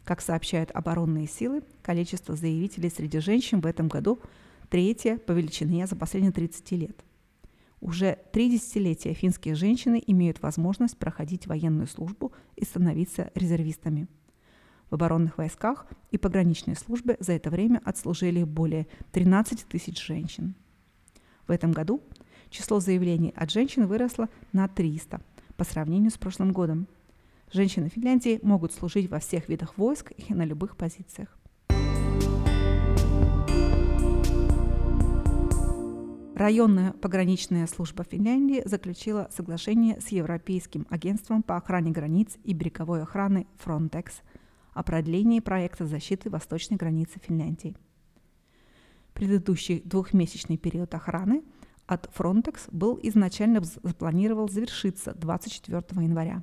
Как 0.04 0.20
сообщают 0.20 0.70
оборонные 0.72 1.26
силы, 1.26 1.62
количество 1.82 2.36
заявителей 2.36 2.90
среди 2.90 3.18
женщин 3.20 3.62
в 3.62 3.66
этом 3.66 3.88
году 3.88 4.20
третья 4.68 5.16
по 5.16 5.32
величине 5.32 5.86
за 5.86 5.96
последние 5.96 6.32
30 6.32 6.70
лет. 6.72 7.04
Уже 7.80 8.18
три 8.32 8.50
десятилетия 8.50 9.14
финские 9.14 9.54
женщины 9.54 10.02
имеют 10.06 10.42
возможность 10.42 10.98
проходить 10.98 11.46
военную 11.46 11.86
службу 11.86 12.32
и 12.56 12.64
становиться 12.64 13.30
резервистами. 13.34 14.08
В 14.90 14.94
оборонных 14.94 15.38
войсках 15.38 15.86
и 16.10 16.18
пограничной 16.18 16.76
службе 16.76 17.16
за 17.20 17.32
это 17.32 17.50
время 17.50 17.80
отслужили 17.84 18.44
более 18.44 18.86
13 19.12 19.66
тысяч 19.66 20.04
женщин. 20.04 20.54
В 21.46 21.50
этом 21.50 21.72
году 21.72 22.02
число 22.50 22.80
заявлений 22.80 23.32
от 23.36 23.50
женщин 23.50 23.86
выросло 23.86 24.28
на 24.52 24.68
300 24.68 25.20
по 25.56 25.64
сравнению 25.64 26.10
с 26.10 26.18
прошлым 26.18 26.52
годом. 26.52 26.86
Женщины 27.52 27.88
Финляндии 27.88 28.40
могут 28.42 28.72
служить 28.72 29.10
во 29.10 29.20
всех 29.20 29.48
видах 29.48 29.76
войск 29.76 30.12
и 30.16 30.34
на 30.34 30.44
любых 30.44 30.76
позициях. 30.76 31.36
Районная 36.34 36.92
пограничная 36.94 37.68
служба 37.68 38.02
Финляндии 38.02 38.60
заключила 38.64 39.28
соглашение 39.30 40.00
с 40.00 40.08
Европейским 40.08 40.84
агентством 40.90 41.44
по 41.44 41.56
охране 41.56 41.92
границ 41.92 42.36
и 42.42 42.52
береговой 42.54 43.02
охраны 43.02 43.46
Frontex 43.64 44.14
о 44.74 44.82
продлении 44.82 45.40
проекта 45.40 45.86
защиты 45.86 46.28
восточной 46.30 46.76
границы 46.76 47.20
Финляндии. 47.20 47.76
Предыдущий 49.14 49.80
двухмесячный 49.84 50.58
период 50.58 50.92
охраны 50.94 51.44
от 51.86 52.10
Frontex 52.16 52.68
был 52.72 52.98
изначально 53.02 53.62
запланировал 53.62 54.48
завершиться 54.48 55.14
24 55.14 55.82
января. 56.02 56.42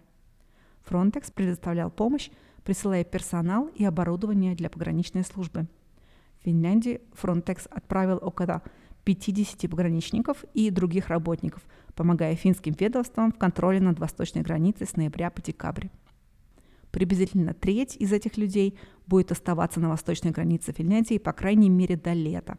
Frontex 0.89 1.31
предоставлял 1.33 1.91
помощь, 1.91 2.29
присылая 2.63 3.03
персонал 3.03 3.67
и 3.75 3.83
оборудование 3.83 4.55
для 4.55 4.69
пограничной 4.69 5.23
службы. 5.23 5.67
В 6.39 6.45
Финляндии 6.45 7.01
Frontex 7.21 7.67
отправил 7.69 8.19
около 8.21 8.63
50 9.03 9.69
пограничников 9.69 10.43
и 10.53 10.69
других 10.69 11.09
работников, 11.09 11.63
помогая 11.95 12.35
финским 12.35 12.75
ведомствам 12.79 13.31
в 13.31 13.37
контроле 13.37 13.79
над 13.79 13.99
восточной 13.99 14.41
границей 14.41 14.87
с 14.87 14.95
ноября 14.95 15.29
по 15.31 15.41
декабрь. 15.41 15.87
Приблизительно 16.91 17.53
треть 17.53 17.95
из 17.97 18.11
этих 18.11 18.37
людей 18.37 18.77
будет 19.07 19.31
оставаться 19.31 19.79
на 19.79 19.89
восточной 19.89 20.31
границе 20.31 20.73
Финляндии 20.73 21.17
по 21.17 21.33
крайней 21.33 21.69
мере 21.69 21.95
до 21.95 22.13
лета. 22.13 22.57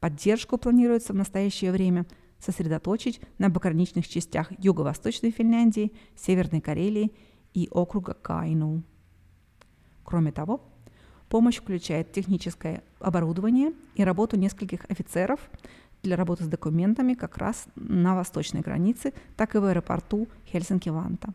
Поддержку 0.00 0.58
планируется 0.58 1.12
в 1.12 1.16
настоящее 1.16 1.72
время 1.72 2.06
сосредоточить 2.38 3.20
на 3.38 3.50
пограничных 3.50 4.06
частях 4.06 4.52
юго-восточной 4.62 5.30
Финляндии, 5.30 5.92
Северной 6.16 6.60
Карелии 6.60 7.12
и 7.54 7.68
округа 7.70 8.14
Кайну. 8.14 8.82
Кроме 10.04 10.30
того, 10.32 10.60
Помощь 11.28 11.56
включает 11.56 12.12
техническое 12.12 12.84
оборудование 13.00 13.72
и 13.96 14.04
работу 14.04 14.36
нескольких 14.36 14.84
офицеров 14.88 15.40
для 16.02 16.16
работы 16.16 16.44
с 16.44 16.46
документами 16.46 17.14
как 17.14 17.36
раз 17.36 17.66
на 17.74 18.14
восточной 18.14 18.60
границе, 18.60 19.12
так 19.36 19.56
и 19.56 19.58
в 19.58 19.64
аэропорту 19.64 20.28
Хельсинки-Ванта. 20.46 21.34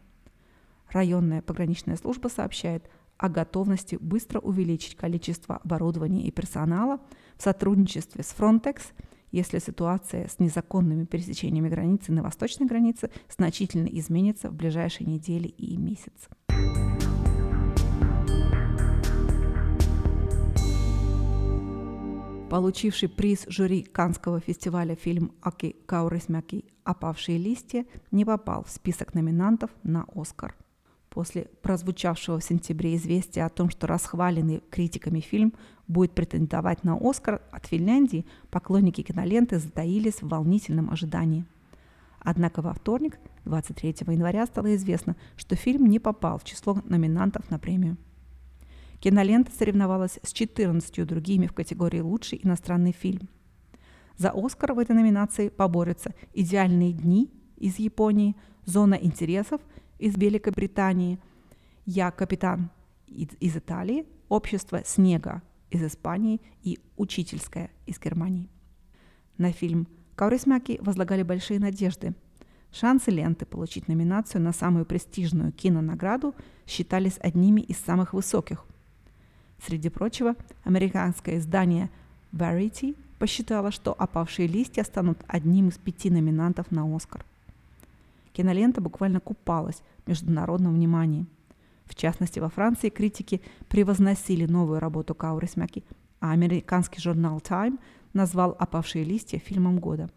Районная 0.91 1.41
пограничная 1.41 1.95
служба 1.95 2.27
сообщает 2.27 2.89
о 3.17 3.29
готовности 3.29 3.97
быстро 4.01 4.39
увеличить 4.39 4.95
количество 4.95 5.57
оборудования 5.57 6.23
и 6.23 6.31
персонала 6.31 6.99
в 7.37 7.43
сотрудничестве 7.43 8.23
с 8.23 8.35
Frontex, 8.37 8.81
если 9.31 9.59
ситуация 9.59 10.27
с 10.27 10.39
незаконными 10.39 11.05
пересечениями 11.05 11.69
границы 11.69 12.11
на 12.11 12.23
восточной 12.23 12.67
границе 12.67 13.09
значительно 13.29 13.87
изменится 13.87 14.49
в 14.49 14.53
ближайшие 14.53 15.07
недели 15.07 15.47
и 15.47 15.77
месяцы. 15.77 16.27
Получивший 22.49 23.07
приз 23.07 23.45
жюри 23.47 23.83
Канского 23.83 24.41
фестиваля 24.41 24.95
фильм 24.95 25.31
«Аки 25.41 25.77
Каурисмяки. 25.85 26.65
Опавшие 26.83 27.37
листья» 27.37 27.85
не 28.11 28.25
попал 28.25 28.65
в 28.65 28.69
список 28.69 29.13
номинантов 29.13 29.69
на 29.83 30.05
«Оскар». 30.13 30.53
После 31.11 31.49
прозвучавшего 31.61 32.39
в 32.39 32.43
сентябре 32.43 32.95
известия 32.95 33.45
о 33.45 33.49
том, 33.49 33.69
что 33.69 33.85
расхваленный 33.85 34.63
критиками 34.71 35.19
фильм 35.19 35.53
будет 35.89 36.13
претендовать 36.13 36.85
на 36.85 36.97
«Оскар» 36.97 37.41
от 37.51 37.65
Финляндии, 37.65 38.25
поклонники 38.49 39.01
киноленты 39.01 39.59
затаились 39.59 40.21
в 40.21 40.29
волнительном 40.29 40.89
ожидании. 40.89 41.43
Однако 42.19 42.61
во 42.61 42.73
вторник, 42.73 43.19
23 43.43 43.95
января, 44.07 44.45
стало 44.45 44.73
известно, 44.75 45.17
что 45.35 45.57
фильм 45.57 45.85
не 45.87 45.99
попал 45.99 46.37
в 46.37 46.45
число 46.45 46.77
номинантов 46.85 47.49
на 47.49 47.59
премию. 47.59 47.97
Кинолента 49.01 49.51
соревновалась 49.51 50.17
с 50.23 50.31
14 50.31 51.05
другими 51.05 51.45
в 51.45 51.53
категории 51.53 51.99
«Лучший 51.99 52.39
иностранный 52.41 52.93
фильм». 52.93 53.27
За 54.15 54.31
«Оскар» 54.33 54.71
в 54.71 54.79
этой 54.79 54.95
номинации 54.95 55.49
поборются 55.49 56.13
«Идеальные 56.33 56.93
дни» 56.93 57.29
из 57.57 57.79
Японии, 57.79 58.37
«Зона 58.63 58.93
интересов» 58.93 59.59
из 60.01 60.17
Великобритании, 60.17 61.19
«Я 61.85 62.11
капитан» 62.11 62.69
из 63.07 63.55
Италии, 63.55 64.05
«Общество 64.29 64.81
снега» 64.83 65.41
из 65.69 65.83
Испании 65.83 66.41
и 66.63 66.79
«Учительская» 66.97 67.69
из 67.85 67.99
Германии. 67.99 68.49
На 69.37 69.51
фильм 69.51 69.87
Каурисмяки 70.15 70.79
возлагали 70.81 71.23
большие 71.23 71.59
надежды. 71.59 72.13
Шансы 72.71 73.11
ленты 73.11 73.45
получить 73.45 73.87
номинацию 73.87 74.41
на 74.41 74.53
самую 74.53 74.85
престижную 74.85 75.51
кинонаграду 75.51 76.33
считались 76.65 77.17
одними 77.19 77.61
из 77.61 77.77
самых 77.77 78.13
высоких. 78.13 78.65
Среди 79.63 79.89
прочего, 79.89 80.35
американское 80.63 81.37
издание 81.37 81.89
Variety 82.31 82.95
посчитало, 83.19 83.71
что 83.71 83.93
«Опавшие 83.93 84.47
листья» 84.47 84.83
станут 84.83 85.19
одним 85.27 85.69
из 85.69 85.77
пяти 85.77 86.09
номинантов 86.09 86.71
на 86.71 86.95
«Оскар». 86.95 87.23
Кинолента 88.33 88.79
буквально 88.79 89.19
купалась 89.19 89.83
международном 90.07 90.73
внимании. 90.73 91.25
В 91.85 91.95
частности, 91.95 92.39
во 92.39 92.49
Франции 92.49 92.89
критики 92.89 93.41
превозносили 93.67 94.45
новую 94.45 94.79
работу 94.79 95.13
Каурисмяки, 95.13 95.83
а 96.19 96.31
американский 96.31 97.01
журнал 97.01 97.39
Time 97.39 97.79
назвал 98.13 98.55
«Опавшие 98.59 99.03
листья» 99.03 99.39
фильмом 99.39 99.79
года. 99.79 100.09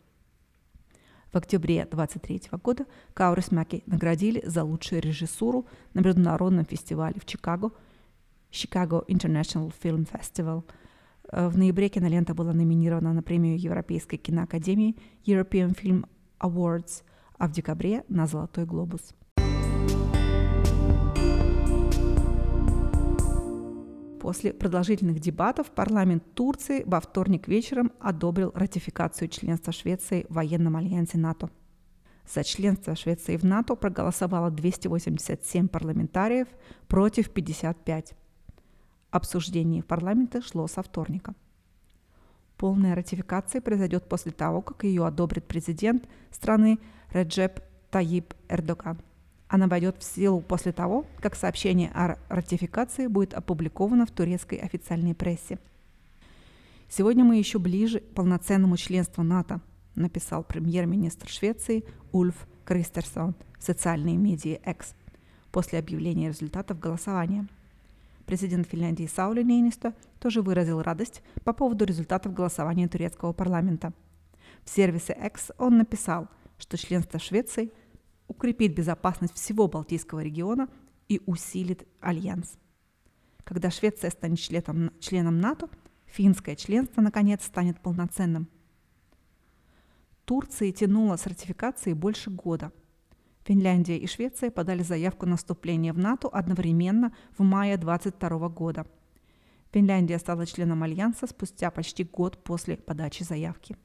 В 1.32 1.36
октябре 1.36 1.84
23 1.90 2.42
года 2.62 2.86
Каурисмяки 3.12 3.82
наградили 3.86 4.40
за 4.46 4.62
лучшую 4.62 5.02
режиссуру 5.02 5.66
на 5.92 6.00
международном 6.00 6.64
фестивале 6.64 7.18
в 7.18 7.24
Чикаго 7.24 7.72
Chicago 8.52 9.04
International 9.08 9.74
Film 9.82 10.08
Festival. 10.08 10.62
Э, 11.32 11.48
в 11.48 11.58
ноябре 11.58 11.88
кинолента 11.88 12.34
была 12.34 12.52
номинирована 12.52 13.12
на 13.12 13.22
премию 13.22 13.58
Европейской 13.58 14.16
киноакадемии 14.16 14.96
European 15.26 15.76
Film 15.76 16.06
Awards, 16.38 17.02
а 17.36 17.48
в 17.48 17.50
декабре 17.50 18.04
на 18.08 18.28
«Золотой 18.28 18.64
глобус». 18.64 19.14
После 24.24 24.54
продолжительных 24.54 25.20
дебатов 25.20 25.70
парламент 25.70 26.24
Турции 26.32 26.82
во 26.86 26.98
вторник 26.98 27.46
вечером 27.46 27.92
одобрил 28.00 28.52
ратификацию 28.54 29.28
членства 29.28 29.70
Швеции 29.70 30.24
в 30.30 30.36
военном 30.36 30.76
альянсе 30.76 31.18
НАТО. 31.18 31.50
За 32.26 32.42
членство 32.42 32.96
Швеции 32.96 33.36
в 33.36 33.44
НАТО 33.44 33.74
проголосовало 33.74 34.50
287 34.50 35.68
парламентариев 35.68 36.48
против 36.88 37.28
55. 37.32 38.14
Обсуждение 39.10 39.82
в 39.82 39.86
парламенте 39.86 40.40
шло 40.40 40.66
со 40.68 40.82
вторника. 40.82 41.34
Полная 42.56 42.94
ратификация 42.94 43.60
произойдет 43.60 44.08
после 44.08 44.32
того, 44.32 44.62
как 44.62 44.84
ее 44.84 45.06
одобрит 45.06 45.44
президент 45.44 46.08
страны 46.30 46.78
Реджеп 47.12 47.60
Таип 47.90 48.32
Эрдоган– 48.48 49.02
она 49.54 49.68
войдет 49.68 49.98
в 49.98 50.02
силу 50.02 50.40
после 50.40 50.72
того, 50.72 51.06
как 51.20 51.36
сообщение 51.36 51.88
о 51.94 52.18
ратификации 52.28 53.06
будет 53.06 53.34
опубликовано 53.34 54.04
в 54.04 54.10
турецкой 54.10 54.56
официальной 54.56 55.14
прессе. 55.14 55.60
Сегодня 56.88 57.24
мы 57.24 57.36
еще 57.36 57.60
ближе 57.60 58.00
к 58.00 58.14
полноценному 58.14 58.76
членству 58.76 59.22
НАТО, 59.22 59.60
написал 59.94 60.42
премьер-министр 60.42 61.28
Швеции 61.28 61.84
Ульф 62.10 62.34
Кристерсон 62.64 63.36
в 63.56 63.62
социальной 63.62 64.16
медиа 64.16 64.56
X 64.56 64.96
после 65.52 65.78
объявления 65.78 66.30
результатов 66.30 66.80
голосования. 66.80 67.46
Президент 68.26 68.66
Финляндии 68.66 69.06
Саули 69.06 69.44
Нейнисто 69.44 69.94
тоже 70.18 70.42
выразил 70.42 70.82
радость 70.82 71.22
по 71.44 71.52
поводу 71.52 71.84
результатов 71.84 72.34
голосования 72.34 72.88
турецкого 72.88 73.32
парламента. 73.32 73.92
В 74.64 74.70
сервисе 74.70 75.16
X 75.24 75.52
он 75.58 75.78
написал, 75.78 76.26
что 76.58 76.76
членство 76.76 77.20
Швеции– 77.20 77.70
укрепит 78.28 78.74
безопасность 78.74 79.34
всего 79.34 79.68
Балтийского 79.68 80.20
региона 80.20 80.68
и 81.08 81.20
усилит 81.26 81.86
альянс. 82.00 82.58
Когда 83.44 83.70
Швеция 83.70 84.10
станет 84.10 84.38
членом, 84.38 84.90
членом 85.00 85.38
НАТО, 85.38 85.68
финское 86.06 86.56
членство, 86.56 87.02
наконец, 87.02 87.44
станет 87.44 87.80
полноценным. 87.80 88.48
Турция 90.24 90.72
тянула 90.72 91.16
с 91.16 91.26
ратификацией 91.26 91.94
больше 91.94 92.30
года. 92.30 92.72
Финляндия 93.44 93.98
и 93.98 94.06
Швеция 94.06 94.50
подали 94.50 94.82
заявку 94.82 95.26
на 95.26 95.36
вступление 95.36 95.92
в 95.92 95.98
НАТО 95.98 96.28
одновременно 96.28 97.14
в 97.36 97.42
мае 97.42 97.76
22 97.76 98.48
года. 98.48 98.86
Финляндия 99.70 100.18
стала 100.18 100.46
членом 100.46 100.82
Альянса 100.82 101.26
спустя 101.26 101.70
почти 101.70 102.04
год 102.04 102.42
после 102.42 102.78
подачи 102.78 103.22
заявки. 103.22 103.76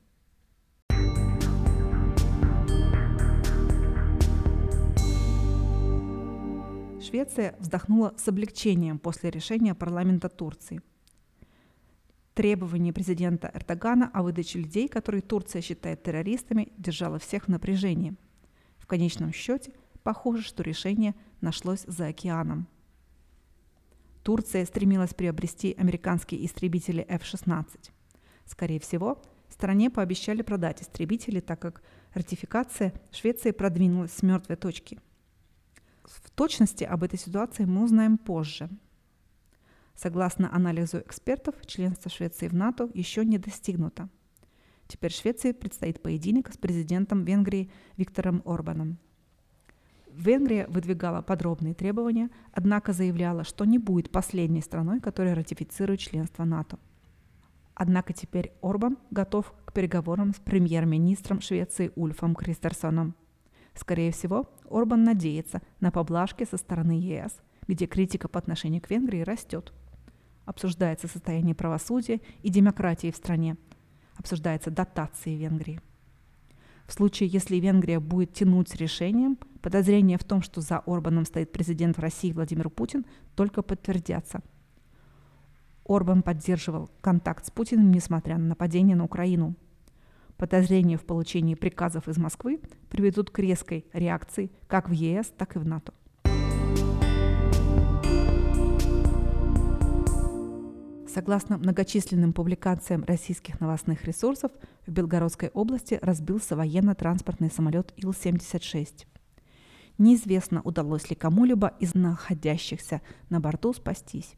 Швеция 7.10 7.56
вздохнула 7.58 8.14
с 8.18 8.28
облегчением 8.28 9.00
после 9.00 9.32
решения 9.32 9.74
парламента 9.74 10.30
Турции. 10.30 10.80
Требование 12.36 12.94
президента 12.94 13.50
Эрдогана 13.52 14.12
о 14.14 14.22
выдаче 14.22 14.60
людей, 14.60 14.88
которые 14.88 15.24
Турция 15.24 15.64
считает 15.64 16.04
террористами, 16.04 16.72
держало 16.78 17.18
всех 17.18 17.46
в 17.46 17.48
напряжении. 17.48 18.14
В 18.78 18.86
конечном 18.86 19.34
счете, 19.34 19.74
похоже, 20.04 20.44
что 20.44 20.62
решение 20.62 21.16
нашлось 21.42 21.84
за 21.88 22.10
океаном. 22.10 22.68
Турция 24.22 24.64
стремилась 24.66 25.16
приобрести 25.16 25.74
американские 25.80 26.46
истребители 26.46 27.04
F-16. 27.10 27.90
Скорее 28.46 28.80
всего, 28.80 29.20
стране 29.50 29.90
пообещали 29.90 30.44
продать 30.44 30.84
истребители, 30.84 31.40
так 31.40 31.60
как 31.60 31.82
ратификация 32.14 32.94
Швеции 33.12 33.50
продвинулась 33.50 34.14
с 34.14 34.22
мертвой 34.22 34.58
точки– 34.58 35.00
в 36.10 36.32
точности 36.32 36.84
об 36.84 37.04
этой 37.04 37.20
ситуации 37.20 37.66
мы 37.66 37.84
узнаем 37.84 38.18
позже. 38.18 38.70
Согласно 39.96 40.54
анализу 40.54 41.00
экспертов, 41.00 41.56
членство 41.66 42.10
Швеции 42.10 42.48
в 42.48 42.54
НАТО 42.54 42.90
еще 42.94 43.24
не 43.24 43.38
достигнуто. 43.38 44.10
Теперь 44.88 45.12
Швеции 45.12 45.52
предстоит 45.52 46.02
поединок 46.02 46.52
с 46.52 46.58
президентом 46.58 47.26
Венгрии 47.26 47.70
Виктором 47.96 48.42
Орбаном. 48.46 48.98
Венгрия 50.12 50.66
выдвигала 50.68 51.22
подробные 51.22 51.76
требования, 51.76 52.32
однако 52.54 52.92
заявляла, 52.92 53.44
что 53.44 53.66
не 53.66 53.78
будет 53.78 54.10
последней 54.10 54.62
страной, 54.62 55.00
которая 55.00 55.36
ратифицирует 55.36 56.00
членство 56.00 56.44
НАТО. 56.44 56.80
Однако 57.76 58.14
теперь 58.14 58.52
Орбан 58.62 58.98
готов 59.12 59.54
к 59.66 59.74
переговорам 59.74 60.34
с 60.34 60.40
премьер-министром 60.40 61.40
Швеции 61.40 61.92
Ульфом 61.96 62.34
Кристерсоном– 62.36 63.16
Скорее 63.80 64.12
всего, 64.12 64.50
Орбан 64.70 65.04
надеется 65.04 65.62
на 65.80 65.92
поблажки 65.92 66.46
со 66.46 66.58
стороны 66.58 66.94
ЕС, 66.94 67.36
где 67.68 67.86
критика 67.86 68.28
по 68.28 68.40
отношению 68.40 68.82
к 68.82 68.90
Венгрии 68.90 69.22
растет. 69.22 69.74
Обсуждается 70.46 71.08
состояние 71.08 71.56
правосудия 71.56 72.22
и 72.42 72.50
демократии 72.50 73.12
в 73.12 73.16
стране. 73.16 73.58
Обсуждается 74.16 74.72
дотации 74.72 75.36
Венгрии. 75.36 75.80
В 76.88 76.94
случае, 76.94 77.30
если 77.30 77.58
Венгрия 77.58 78.00
будет 78.00 78.34
тянуть 78.34 78.70
с 78.70 78.76
решением, 78.76 79.38
подозрения 79.62 80.18
в 80.18 80.24
том, 80.24 80.42
что 80.42 80.62
за 80.62 80.80
Орбаном 80.80 81.26
стоит 81.26 81.52
президент 81.52 82.00
России 82.00 82.32
Владимир 82.32 82.70
Путин, 82.70 83.06
только 83.36 83.62
подтвердятся. 83.62 84.42
Орбан 85.86 86.24
поддерживал 86.24 86.90
контакт 87.02 87.46
с 87.46 87.52
Путиным, 87.52 87.92
несмотря 87.92 88.38
на 88.38 88.48
нападение 88.48 88.96
на 88.96 89.06
Украину– 89.06 89.56
Подозрения 90.40 90.96
в 90.96 91.04
получении 91.04 91.54
приказов 91.54 92.08
из 92.08 92.18
Москвы 92.18 92.62
приведут 92.90 93.30
к 93.30 93.40
резкой 93.40 93.86
реакции 93.92 94.50
как 94.68 94.88
в 94.88 94.94
ЕС, 94.94 95.34
так 95.38 95.58
и 95.58 95.60
в 95.60 95.66
НАТО. 95.66 95.94
Согласно 101.14 101.58
многочисленным 101.58 102.32
публикациям 102.32 103.04
российских 103.04 103.60
новостных 103.60 104.06
ресурсов, 104.06 104.54
в 104.88 104.92
Белгородской 104.92 105.50
области 105.50 106.00
разбился 106.02 106.56
военно-транспортный 106.56 107.52
самолет 107.52 107.92
Ил-76. 107.98 109.08
Неизвестно, 109.98 110.62
удалось 110.62 111.10
ли 111.10 111.18
кому-либо 111.18 111.74
из 111.82 111.96
находящихся 111.96 113.02
на 113.30 113.42
борту 113.42 113.74
спастись. 113.74 114.36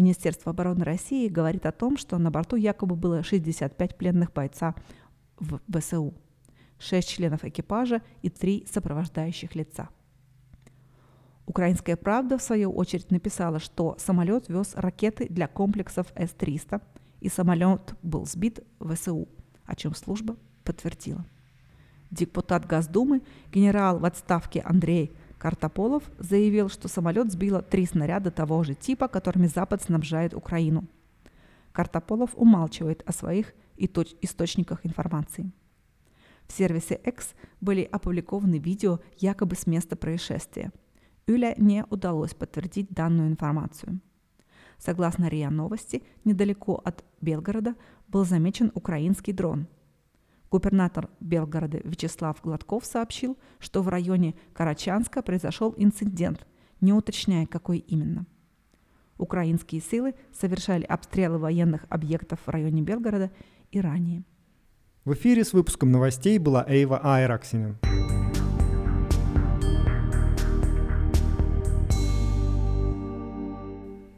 Министерство 0.00 0.52
обороны 0.52 0.82
России 0.82 1.28
говорит 1.28 1.66
о 1.66 1.72
том, 1.72 1.98
что 1.98 2.16
на 2.16 2.30
борту 2.30 2.56
якобы 2.56 2.96
было 2.96 3.22
65 3.22 3.98
пленных 3.98 4.32
бойца 4.32 4.74
в 5.38 5.60
ВСУ, 5.68 6.14
6 6.78 7.06
членов 7.06 7.44
экипажа 7.44 8.00
и 8.22 8.30
3 8.30 8.66
сопровождающих 8.70 9.54
лица. 9.54 9.90
Украинская 11.44 11.96
правда, 11.96 12.38
в 12.38 12.42
свою 12.42 12.72
очередь, 12.72 13.10
написала, 13.10 13.58
что 13.58 13.94
самолет 13.98 14.48
вез 14.48 14.72
ракеты 14.74 15.26
для 15.28 15.46
комплексов 15.48 16.06
С-300, 16.14 16.80
и 17.20 17.28
самолет 17.28 17.94
был 18.02 18.24
сбит 18.24 18.64
в 18.78 18.94
ВСУ, 18.94 19.28
о 19.66 19.76
чем 19.76 19.94
служба 19.94 20.36
подтвердила. 20.64 21.26
Депутат 22.10 22.66
Госдумы, 22.66 23.20
генерал 23.52 23.98
в 23.98 24.06
отставке 24.06 24.60
Андрей 24.60 25.12
Картополов 25.40 26.02
заявил, 26.18 26.68
что 26.68 26.86
самолет 26.86 27.32
сбило 27.32 27.62
три 27.62 27.86
снаряда 27.86 28.30
того 28.30 28.62
же 28.62 28.74
типа, 28.74 29.08
которыми 29.08 29.46
Запад 29.46 29.82
снабжает 29.82 30.34
Украину. 30.34 30.86
Картополов 31.72 32.32
умалчивает 32.34 33.02
о 33.06 33.12
своих 33.12 33.54
источниках 33.78 34.84
информации. 34.84 35.50
В 36.46 36.52
сервисе 36.52 37.00
X 37.02 37.34
были 37.62 37.88
опубликованы 37.90 38.58
видео 38.58 39.00
якобы 39.16 39.56
с 39.56 39.66
места 39.66 39.96
происшествия. 39.96 40.72
Юля 41.26 41.54
не 41.56 41.86
удалось 41.88 42.34
подтвердить 42.34 42.90
данную 42.90 43.30
информацию. 43.30 44.00
Согласно 44.76 45.28
РИА 45.28 45.48
Новости, 45.48 46.02
недалеко 46.22 46.82
от 46.84 47.02
Белгорода 47.22 47.76
был 48.08 48.26
замечен 48.26 48.72
украинский 48.74 49.32
дрон. 49.32 49.68
Губернатор 50.50 51.08
Белгорода 51.20 51.80
Вячеслав 51.84 52.40
Гладков 52.42 52.84
сообщил, 52.84 53.38
что 53.60 53.82
в 53.82 53.88
районе 53.88 54.34
Карачанска 54.52 55.22
произошел 55.22 55.72
инцидент, 55.76 56.44
не 56.80 56.92
уточняя, 56.92 57.46
какой 57.46 57.78
именно. 57.78 58.26
Украинские 59.16 59.80
силы 59.80 60.14
совершали 60.32 60.82
обстрелы 60.82 61.38
военных 61.38 61.86
объектов 61.88 62.40
в 62.44 62.48
районе 62.48 62.82
Белгорода 62.82 63.30
и 63.70 63.80
ранее. 63.80 64.24
В 65.04 65.12
эфире 65.12 65.44
с 65.44 65.52
выпуском 65.52 65.92
новостей 65.92 66.38
была 66.38 66.64
Эйва 66.66 67.00
Айраксинин. 67.02 67.78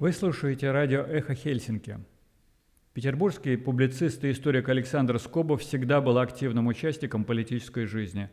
Вы 0.01 0.13
слушаете 0.13 0.71
радио 0.71 1.03
«Эхо 1.03 1.35
Хельсинки». 1.35 1.99
Петербургский 2.95 3.57
публицист 3.57 4.23
и 4.25 4.31
историк 4.31 4.69
Александр 4.69 5.19
Скобов 5.19 5.63
всегда 5.63 6.01
был 6.01 6.19
активным 6.19 6.67
участником 6.67 7.25
политической 7.25 7.87
жизни. 7.87 8.29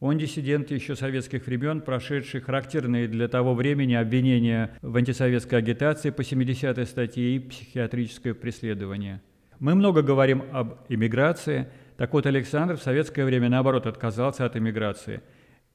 Он 0.00 0.18
диссидент 0.18 0.70
еще 0.70 0.94
советских 0.94 1.46
времен, 1.46 1.80
прошедший 1.80 2.40
характерные 2.40 3.08
для 3.08 3.28
того 3.28 3.54
времени 3.54 3.94
обвинения 3.94 4.76
в 4.82 4.96
антисоветской 4.96 5.58
агитации 5.58 6.10
по 6.10 6.20
70-й 6.20 6.84
статье 6.84 7.36
и 7.36 7.38
психиатрическое 7.38 8.34
преследование. 8.34 9.22
Мы 9.58 9.74
много 9.74 10.02
говорим 10.02 10.44
об 10.52 10.80
эмиграции. 10.90 11.68
Так 11.96 12.12
вот, 12.12 12.26
Александр 12.26 12.76
в 12.76 12.82
советское 12.82 13.24
время, 13.24 13.48
наоборот, 13.48 13.86
отказался 13.86 14.44
от 14.44 14.56
эмиграции. 14.56 15.22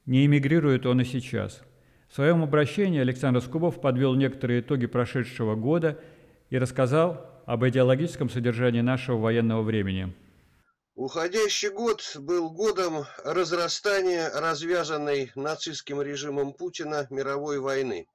Не 0.06 0.26
эмигрирует 0.26 0.86
он 0.86 1.00
и 1.00 1.04
сейчас– 1.04 1.62
в 2.10 2.14
своем 2.14 2.42
обращении 2.42 2.98
Александр 2.98 3.40
Скубов 3.40 3.80
подвел 3.80 4.16
некоторые 4.16 4.62
итоги 4.62 4.86
прошедшего 4.86 5.54
года 5.54 6.00
и 6.50 6.58
рассказал 6.58 7.29
об 7.50 7.66
идеологическом 7.66 8.30
содержании 8.30 8.80
нашего 8.80 9.16
военного 9.18 9.62
времени. 9.62 10.14
Уходящий 10.94 11.70
год 11.70 12.12
был 12.14 12.48
годом 12.50 13.06
разрастания 13.24 14.30
развязанной 14.30 15.32
нацистским 15.34 16.00
режимом 16.00 16.52
Путина 16.52 17.08
мировой 17.10 17.58
войны. 17.58 18.06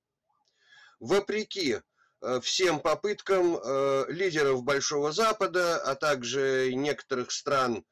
Вопреки 1.01 1.79
э, 2.21 2.39
всем 2.41 2.79
попыткам 2.79 3.57
э, 3.57 4.05
лидеров 4.07 4.63
Большого 4.63 5.11
Запада, 5.11 5.81
а 5.81 5.95
также 5.95 6.71
некоторых 6.73 7.31
стран 7.31 7.83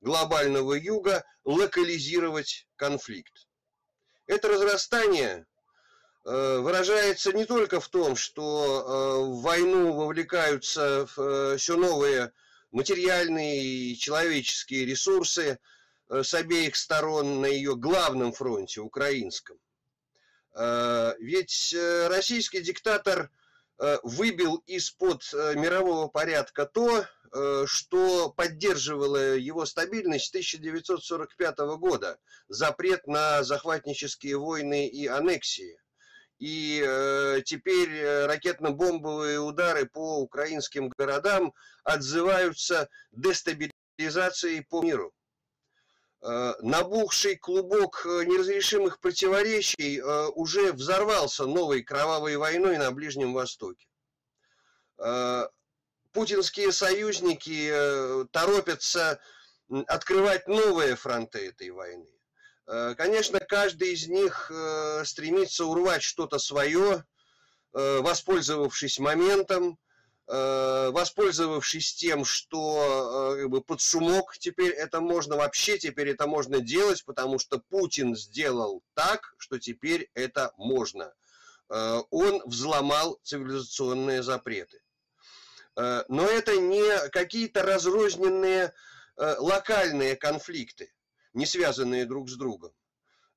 глобального 0.00 0.72
юга 0.72 1.24
локализировать 1.44 2.66
конфликт. 2.76 3.46
Это 4.26 4.48
разрастание 4.48 5.44
выражается 6.26 7.32
не 7.32 7.44
только 7.44 7.78
в 7.78 7.88
том, 7.88 8.16
что 8.16 8.82
э, 8.82 9.30
в 9.30 9.42
войну 9.42 9.92
вовлекаются 9.92 11.06
э, 11.16 11.56
все 11.56 11.76
новые 11.76 12.32
материальные 12.72 13.62
и 13.62 13.96
человеческие 13.96 14.86
ресурсы 14.86 15.60
с 16.08 16.34
обеих 16.34 16.74
сторон 16.74 17.40
на 17.40 17.46
ее 17.46 17.76
главном 17.76 18.32
фронте, 18.32 18.80
украинском. 18.80 19.58
Ведь 20.54 21.74
российский 22.08 22.60
диктатор 22.60 23.30
выбил 24.02 24.62
из-под 24.66 25.22
мирового 25.32 26.06
порядка 26.06 26.66
то, 26.66 27.06
что 27.66 28.30
поддерживало 28.30 29.34
его 29.36 29.64
стабильность 29.64 30.26
с 30.26 30.30
1945 30.30 31.58
года. 31.78 32.18
Запрет 32.48 33.06
на 33.06 33.42
захватнические 33.42 34.38
войны 34.38 34.86
и 34.86 35.06
аннексии. 35.06 35.80
И 36.38 36.84
э, 36.86 37.40
теперь 37.44 37.90
э, 37.94 38.26
ракетно-бомбовые 38.26 39.38
удары 39.38 39.86
по 39.86 40.20
украинским 40.20 40.90
городам 40.96 41.54
отзываются 41.82 42.88
дестабилизацией 43.12 44.62
по 44.62 44.82
миру. 44.82 45.14
Э, 46.22 46.54
набухший 46.60 47.36
клубок 47.36 48.04
э, 48.04 48.24
неразрешимых 48.24 49.00
противоречий 49.00 49.98
э, 49.98 50.26
уже 50.34 50.72
взорвался 50.72 51.46
новой 51.46 51.82
кровавой 51.82 52.36
войной 52.36 52.76
на 52.76 52.90
Ближнем 52.90 53.32
Востоке. 53.32 53.86
Э, 54.98 55.48
путинские 56.12 56.70
союзники 56.70 57.70
э, 57.72 58.24
торопятся 58.30 59.20
открывать 59.86 60.48
новые 60.48 60.96
фронты 60.96 61.48
этой 61.48 61.70
войны. 61.70 62.15
Э, 62.66 62.94
конечно, 62.96 63.38
каждый 63.40 63.92
из 63.92 64.08
них 64.08 64.50
э, 64.50 65.04
стремится 65.04 65.64
урвать 65.66 66.02
что-то 66.02 66.38
свое, 66.38 67.04
э, 67.72 67.98
воспользовавшись 68.00 68.98
моментом, 68.98 69.78
воспользовавшись 70.28 71.94
тем, 71.94 72.24
что 72.24 73.36
как 73.38 73.48
бы, 73.48 73.60
под 73.60 73.80
шумок 73.80 74.36
теперь 74.38 74.72
это 74.72 75.00
можно, 75.00 75.36
вообще 75.36 75.78
теперь 75.78 76.08
это 76.08 76.26
можно 76.26 76.58
делать, 76.58 77.04
потому 77.04 77.38
что 77.38 77.60
Путин 77.60 78.16
сделал 78.16 78.82
так, 78.94 79.32
что 79.38 79.60
теперь 79.60 80.10
это 80.14 80.52
можно. 80.56 81.14
Он 81.68 82.42
взломал 82.44 83.20
цивилизационные 83.22 84.24
запреты. 84.24 84.80
Но 85.76 86.26
это 86.28 86.56
не 86.56 87.08
какие-то 87.10 87.62
разрозненные 87.62 88.72
локальные 89.16 90.16
конфликты 90.16 90.92
не 91.36 91.46
связанные 91.46 92.06
друг 92.06 92.28
с 92.28 92.36
другом. 92.36 92.72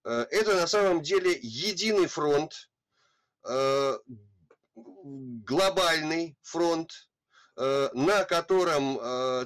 Э, 0.05 0.25
это 0.31 0.55
на 0.55 0.67
самом 0.67 1.03
деле 1.03 1.37
единый 1.41 2.07
фронт, 2.07 2.71
э, 3.47 3.99
глобальный 4.75 6.37
фронт, 6.41 6.91
э, 7.57 7.89
на 7.93 8.23
котором 8.23 8.95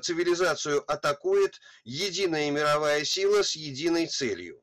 цивилизацию 0.01 0.83
атакует 0.91 1.59
единая 1.83 2.51
мировая 2.51 3.03
сила 3.03 3.41
с 3.41 3.55
единой 3.55 4.05
целью, 4.05 4.61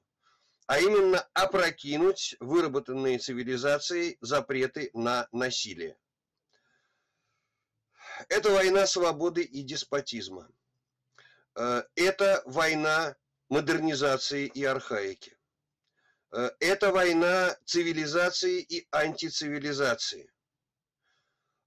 а 0.66 0.79
именно 0.79 1.29
опрокинуть 1.35 2.37
выработанные 2.38 3.18
цивилизацией 3.18 4.18
запреты 4.20 4.90
на 4.94 5.26
насилие. 5.33 5.96
Это 8.29 8.50
война 8.50 8.87
свободы 8.87 9.42
и 9.42 9.62
деспотизма. 9.62 10.48
Это 11.55 12.42
война 12.44 13.16
модернизации 13.51 14.47
и 14.47 14.65
архаики. 14.65 15.37
Э, 16.33 16.51
это 16.61 16.91
война 16.93 17.57
цивилизации 17.67 18.61
и 18.63 18.89
антицивилизации. 18.91 20.33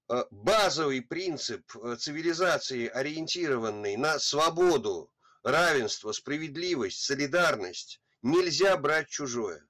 Э, 0.08 0.24
базовый 0.30 1.00
принцип 1.00 1.64
э, 1.76 1.96
цивилизации, 1.96 2.88
ориентированный 2.88 3.96
на 3.96 4.18
свободу, 4.18 5.10
равенство, 5.42 6.12
справедливость, 6.12 7.00
солидарность, 7.00 8.00
нельзя 8.20 8.76
брать 8.76 9.08
чужое. 9.08 9.66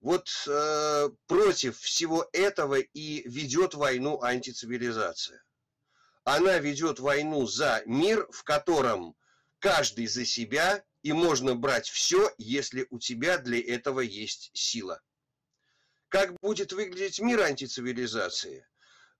Вот 0.00 0.28
э, 0.46 1.08
против 1.26 1.78
всего 1.78 2.28
этого 2.32 2.76
и 2.76 3.26
ведет 3.28 3.74
войну 3.74 4.22
антицивилизация. 4.22 5.42
Она 6.24 6.58
ведет 6.58 7.00
войну 7.00 7.46
за 7.46 7.82
мир, 7.86 8.28
в 8.30 8.44
котором 8.44 9.16
каждый 9.60 10.06
за 10.06 10.26
себя 10.26 10.84
и 11.08 11.12
можно 11.12 11.54
брать 11.54 11.88
все, 11.88 12.30
если 12.36 12.86
у 12.90 12.98
тебя 12.98 13.38
для 13.38 13.58
этого 13.58 14.00
есть 14.00 14.50
сила. 14.52 15.00
Как 16.10 16.34
будет 16.42 16.72
выглядеть 16.74 17.18
мир 17.18 17.40
антицивилизации? 17.40 18.68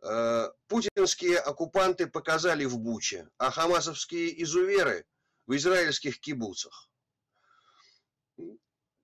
Э, 0.02 0.50
путинские 0.66 1.38
оккупанты 1.38 2.06
показали 2.06 2.66
в 2.66 2.76
Буче, 2.78 3.30
а 3.38 3.50
хамасовские 3.50 4.42
изуверы 4.42 5.06
в 5.46 5.56
израильских 5.56 6.20
кибуцах. 6.20 6.90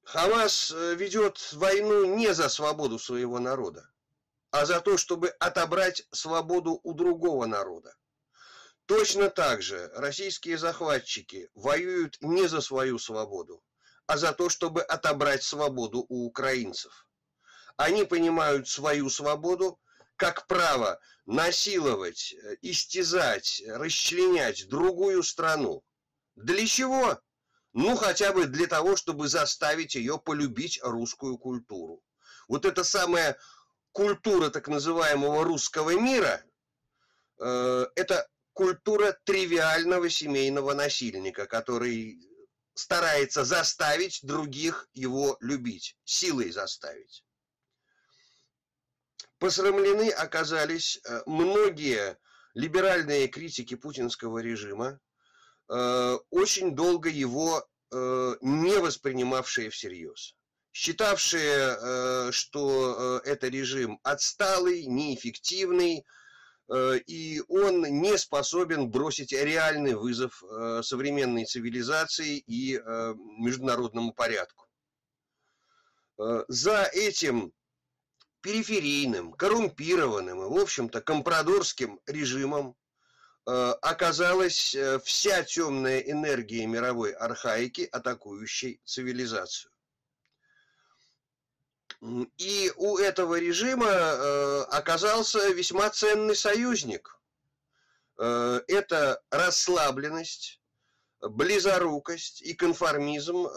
Хамас 0.03 0.70
э, 0.70 0.94
ведет 0.94 1.55
войну 1.55 2.05
не 2.16 2.35
за 2.35 2.51
свободу 2.51 2.99
своего 2.99 3.38
народа, 3.38 3.90
а 4.51 4.66
за 4.66 4.83
то, 4.83 4.99
чтобы 4.99 5.31
отобрать 5.40 6.07
свободу 6.11 6.81
у 6.83 6.92
другого 6.92 7.47
народа. 7.47 7.94
Точно 8.87 9.31
так 9.31 9.62
же 9.62 9.90
российские 9.94 10.59
захватчики 10.59 11.49
воюют 11.55 12.18
не 12.20 12.47
за 12.47 12.61
свою 12.61 12.99
свободу, 12.99 13.62
а 14.07 14.18
за 14.18 14.33
то, 14.33 14.51
чтобы 14.51 14.83
отобрать 14.83 15.42
свободу 15.42 16.05
у 16.09 16.27
украинцев. 16.27 17.07
Они 17.77 18.05
понимают 18.05 18.68
свою 18.68 19.09
свободу 19.09 19.81
как 20.16 20.47
право 20.47 21.01
насиловать, 21.25 22.35
истязать, 22.61 23.62
расчленять 23.66 24.68
другую 24.68 25.23
страну. 25.23 25.83
Для 26.37 26.66
чего? 26.66 27.18
Ну, 27.73 27.97
хотя 27.97 28.33
бы 28.33 28.47
для 28.47 28.66
того, 28.66 28.97
чтобы 28.97 29.29
заставить 29.29 29.94
ее 29.94 30.18
полюбить 30.18 30.79
русскую 30.83 31.38
культуру. 31.38 32.03
Вот 32.49 32.66
эта 32.66 32.85
самая 32.85 33.37
культура 33.92 34.51
так 34.51 34.68
называемого 34.68 35.42
русского 35.42 35.99
мира, 35.99 36.44
э, 37.40 37.87
это 37.97 38.29
культура 38.55 39.17
тривиального 39.25 40.09
семейного 40.09 40.75
насильника, 40.75 41.47
который 41.47 42.19
старается 42.75 43.45
заставить 43.45 44.21
других 44.23 44.88
его 44.95 45.37
любить, 45.40 45.97
силой 46.05 46.51
заставить. 46.51 47.25
Посрамлены 49.38 50.11
оказались 50.11 51.01
э, 51.05 51.23
многие 51.27 52.19
либеральные 52.55 53.29
критики 53.29 53.75
путинского 53.75 54.38
режима, 54.38 55.01
очень 55.67 56.77
долго 56.77 57.09
его 57.09 57.67
не 57.90 58.79
воспринимавшие 58.79 59.71
всерьез 59.71 60.37
считавшие, 60.75 62.33
что 62.33 63.21
это 63.25 63.49
режим 63.49 64.01
отсталый, 64.03 64.87
неэффективный, 64.87 66.05
и 66.72 67.42
он 67.48 67.83
не 67.83 68.16
способен 68.16 68.90
бросить 68.90 69.33
реальный 69.33 69.94
вызов 69.94 70.42
современной 70.83 71.44
цивилизации 71.44 72.38
и 72.38 72.81
международному 73.38 74.12
порядку. 74.12 74.66
За 76.16 76.85
этим 76.92 77.53
периферийным, 78.44 79.33
коррумпированным 79.33 80.42
и, 80.42 80.48
в 80.48 80.61
общем-то, 80.61 81.00
компрадорским 81.00 81.98
режимом 82.07 82.77
э, 83.46 83.50
оказалась 83.81 84.74
э, 84.74 85.00
вся 85.03 85.42
темная 85.42 86.00
энергия 86.00 86.66
мировой 86.66 87.12
архаики, 87.12 87.88
атакующей 87.90 88.83
цивилизацию. 88.85 89.72
И 92.37 92.73
у 92.77 92.99
этого 92.99 93.38
режима 93.38 93.88
э, 93.88 94.62
оказался 94.71 95.49
весьма 95.51 95.90
ценный 95.90 96.37
союзник. 96.37 97.19
Это 98.17 99.21
расслабленность, 99.31 100.61
близорукость 101.21 102.43
и 102.43 102.55
конформизм 102.55 103.49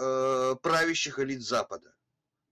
правящих 0.63 1.19
элит 1.19 1.43
Запада 1.43 1.93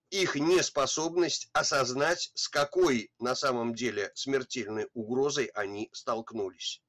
их 0.10 0.36
неспособность 0.36 1.50
осознать, 1.54 2.32
с 2.36 2.48
какой 2.48 3.12
на 3.20 3.36
самом 3.36 3.74
деле 3.74 4.12
смертельной 4.16 4.88
угрозой 4.94 5.46
они 5.54 5.90
столкнулись. 5.94 6.82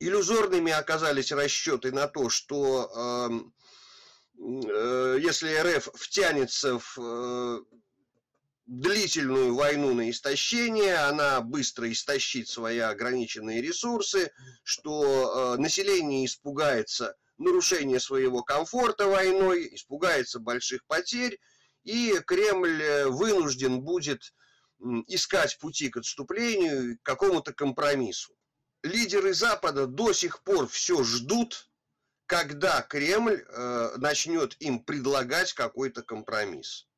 Иллюзорными 0.00 0.72
оказались 0.72 1.32
расчеты 1.32 1.92
на 1.92 2.08
то, 2.08 2.28
что 2.28 2.90
э, 2.94 3.28
э, 3.30 3.40
если 4.44 5.54
РФ 5.56 5.88
втянется 5.94 6.78
в 6.78 6.98
э, 6.98 7.60
длительную 8.66 9.54
войну 9.54 9.94
на 9.94 10.10
истощение, 10.10 10.96
она 10.96 11.40
быстро 11.40 11.90
истощит 11.90 12.48
свои 12.48 12.78
ограниченные 12.78 13.62
ресурсы, 13.62 14.30
что 14.62 15.54
э, 15.56 15.60
население 15.60 16.26
испугается 16.26 17.16
нарушение 17.38 18.00
своего 18.00 18.42
комфорта 18.42 19.06
войной, 19.06 19.74
испугается 19.74 20.40
больших 20.40 20.84
потерь, 20.86 21.40
и 21.84 22.12
Кремль 22.26 22.82
э, 22.82 23.06
вынужден 23.08 23.80
будет 23.80 24.34
искать 25.06 25.58
пути 25.58 25.88
к 25.88 25.96
отступлению, 25.96 26.98
к 26.98 27.02
какому-то 27.02 27.54
компромиссу. 27.54 28.34
Лидеры 28.82 29.32
Запада 29.32 29.86
до 29.86 30.12
сих 30.12 30.42
пор 30.42 30.68
все 30.68 31.02
ждут, 31.02 31.70
когда 32.34 32.82
Кремль 32.82 33.44
э, 33.46 33.96
начнет 33.96 34.60
им 34.60 34.82
предлагать 34.82 35.52
какой-то 35.52 36.02
компромисс. 36.02 36.88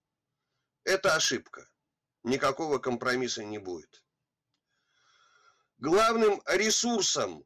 Это 0.84 1.14
ошибка. 1.14 1.68
Никакого 2.22 2.78
компромисса 2.78 3.44
не 3.44 3.58
будет. 3.58 4.02
Главным 5.78 6.40
ресурсом 6.46 7.44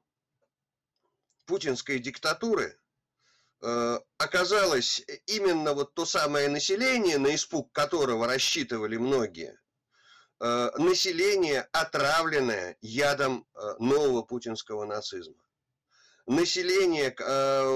путинской 1.46 1.98
диктатуры 1.98 2.80
Э, 3.62 3.98
оказалось 4.16 5.02
именно 5.26 5.74
вот 5.74 5.94
то 5.94 6.06
самое 6.06 6.48
население, 6.48 7.18
на 7.18 7.34
испуг 7.34 7.70
которого 7.72 8.26
рассчитывали 8.26 8.96
многие, 8.96 9.60
э, 10.40 10.70
население, 10.78 11.68
отравленное 11.72 12.78
ядом 12.80 13.46
э, 13.54 13.74
нового 13.78 14.22
путинского 14.22 14.86
нацизма. 14.86 15.42
Население, 16.30 17.14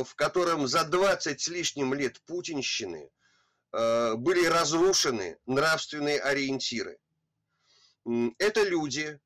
в 0.04 0.14
котором 0.14 0.68
за 0.68 0.84
20 0.84 1.40
с 1.40 1.48
лишним 1.48 1.92
лет 1.92 2.20
путинщины 2.22 3.10
были 3.72 4.46
разрушены 4.46 5.38
нравственные 5.46 6.20
ориентиры. 6.20 6.98
Это 8.38 8.62
люди, 8.62 9.18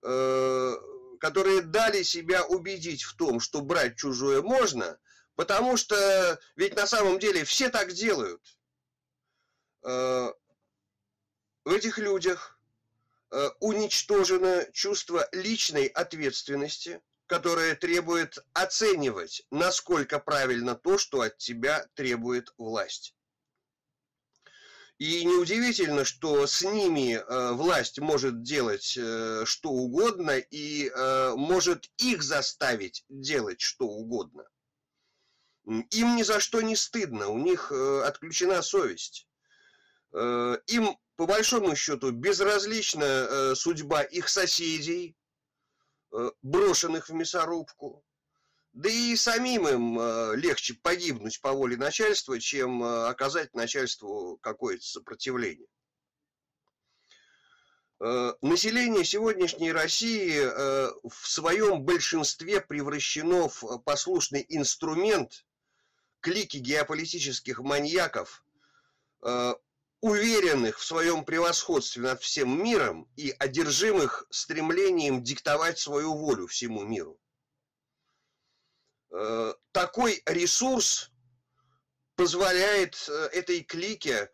которые 0.00 1.62
дали 1.62 2.04
себя 2.04 2.44
убедить 2.44 3.02
в 3.02 3.16
том, 3.16 3.40
что 3.40 3.62
брать 3.62 3.96
чужое 3.96 4.42
можно– 4.42 4.98
Потому 5.38 5.76
что 5.76 6.40
ведь 6.56 6.74
на 6.74 6.84
самом 6.84 7.20
деле 7.20 7.44
все 7.44 7.68
так 7.68 7.92
делают. 7.92 8.42
Э, 9.84 10.32
в 11.64 11.70
этих 11.70 11.98
людях 11.98 12.58
э, 13.30 13.48
уничтожено 13.60 14.66
чувство 14.72 15.28
личной 15.30 15.86
ответственности, 15.86 17.00
которое 17.28 17.76
требует 17.76 18.38
оценивать, 18.54 19.42
насколько 19.50 20.18
правильно 20.18 20.74
то, 20.74 20.98
что 20.98 21.20
от 21.20 21.36
тебя 21.36 21.86
требует 21.94 22.52
власть. 22.56 23.14
И 24.96 25.24
неудивительно, 25.24 26.04
что 26.04 26.46
с 26.46 26.62
ними 26.62 27.14
э, 27.14 27.52
власть 27.52 28.00
может 28.00 28.42
делать 28.42 28.96
э, 28.96 29.44
что 29.44 29.70
угодно 29.70 30.38
и 30.38 30.88
э, 30.88 31.34
может 31.36 31.88
их 31.98 32.24
заставить 32.24 33.04
делать 33.08 33.60
что 33.60 33.86
угодно. 33.86 34.44
Им 35.66 36.16
ни 36.16 36.22
за 36.22 36.40
что 36.40 36.62
не 36.62 36.74
стыдно, 36.74 37.28
у 37.28 37.38
них 37.38 37.70
э, 37.70 38.02
отключена 38.06 38.62
совесть. 38.62 39.28
Э, 40.14 40.56
им, 40.66 40.98
по 41.14 41.26
большому 41.26 41.76
счету, 41.76 42.10
безразлична 42.10 43.04
э, 43.04 43.54
судьба 43.54 44.02
их 44.02 44.28
соседей, 44.28 45.17
брошенных 46.42 47.08
в 47.08 47.12
мясорубку. 47.12 48.04
Да 48.72 48.88
и 48.88 49.16
самим 49.16 49.66
им 49.66 50.34
легче 50.34 50.74
погибнуть 50.74 51.40
по 51.40 51.52
воле 51.52 51.76
начальства, 51.76 52.38
чем 52.38 52.82
оказать 52.82 53.54
начальству 53.54 54.38
какое-то 54.40 54.84
сопротивление. 54.84 55.66
Население 57.98 59.04
сегодняшней 59.04 59.72
России 59.72 60.38
в 61.08 61.26
своем 61.26 61.82
большинстве 61.82 62.60
превращено 62.60 63.48
в 63.48 63.78
послушный 63.78 64.44
инструмент 64.48 65.44
клики 66.20 66.58
геополитических 66.58 67.60
маньяков, 67.60 68.44
э, 69.22 69.54
уверенных 70.00 70.78
в 70.78 70.84
своем 70.84 71.24
превосходстве 71.24 72.02
над 72.02 72.22
всем 72.22 72.62
миром 72.62 73.08
и 73.16 73.34
одержимых 73.38 74.26
стремлением 74.30 75.22
диктовать 75.22 75.78
свою 75.78 76.14
волю 76.14 76.46
всему 76.46 76.84
миру. 76.84 77.20
Э, 79.10 79.54
такой 79.72 80.22
ресурс 80.26 81.10
позволяет 82.14 83.08
э, 83.08 83.12
этой 83.32 83.62
клике 83.62 84.30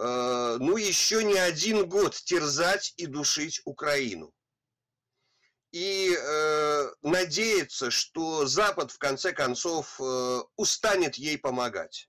ну 0.00 0.76
еще 0.76 1.24
не 1.24 1.36
один 1.36 1.88
год 1.88 2.14
терзать 2.14 2.94
и 2.98 3.06
душить 3.06 3.60
Украину 3.64 4.32
и 5.72 6.16
э, 6.18 6.90
надеется, 7.02 7.90
что 7.90 8.46
Запад 8.46 8.90
в 8.90 8.98
конце 8.98 9.32
концов 9.32 10.00
э, 10.00 10.40
устанет 10.56 11.16
ей 11.16 11.38
помогать. 11.38 12.08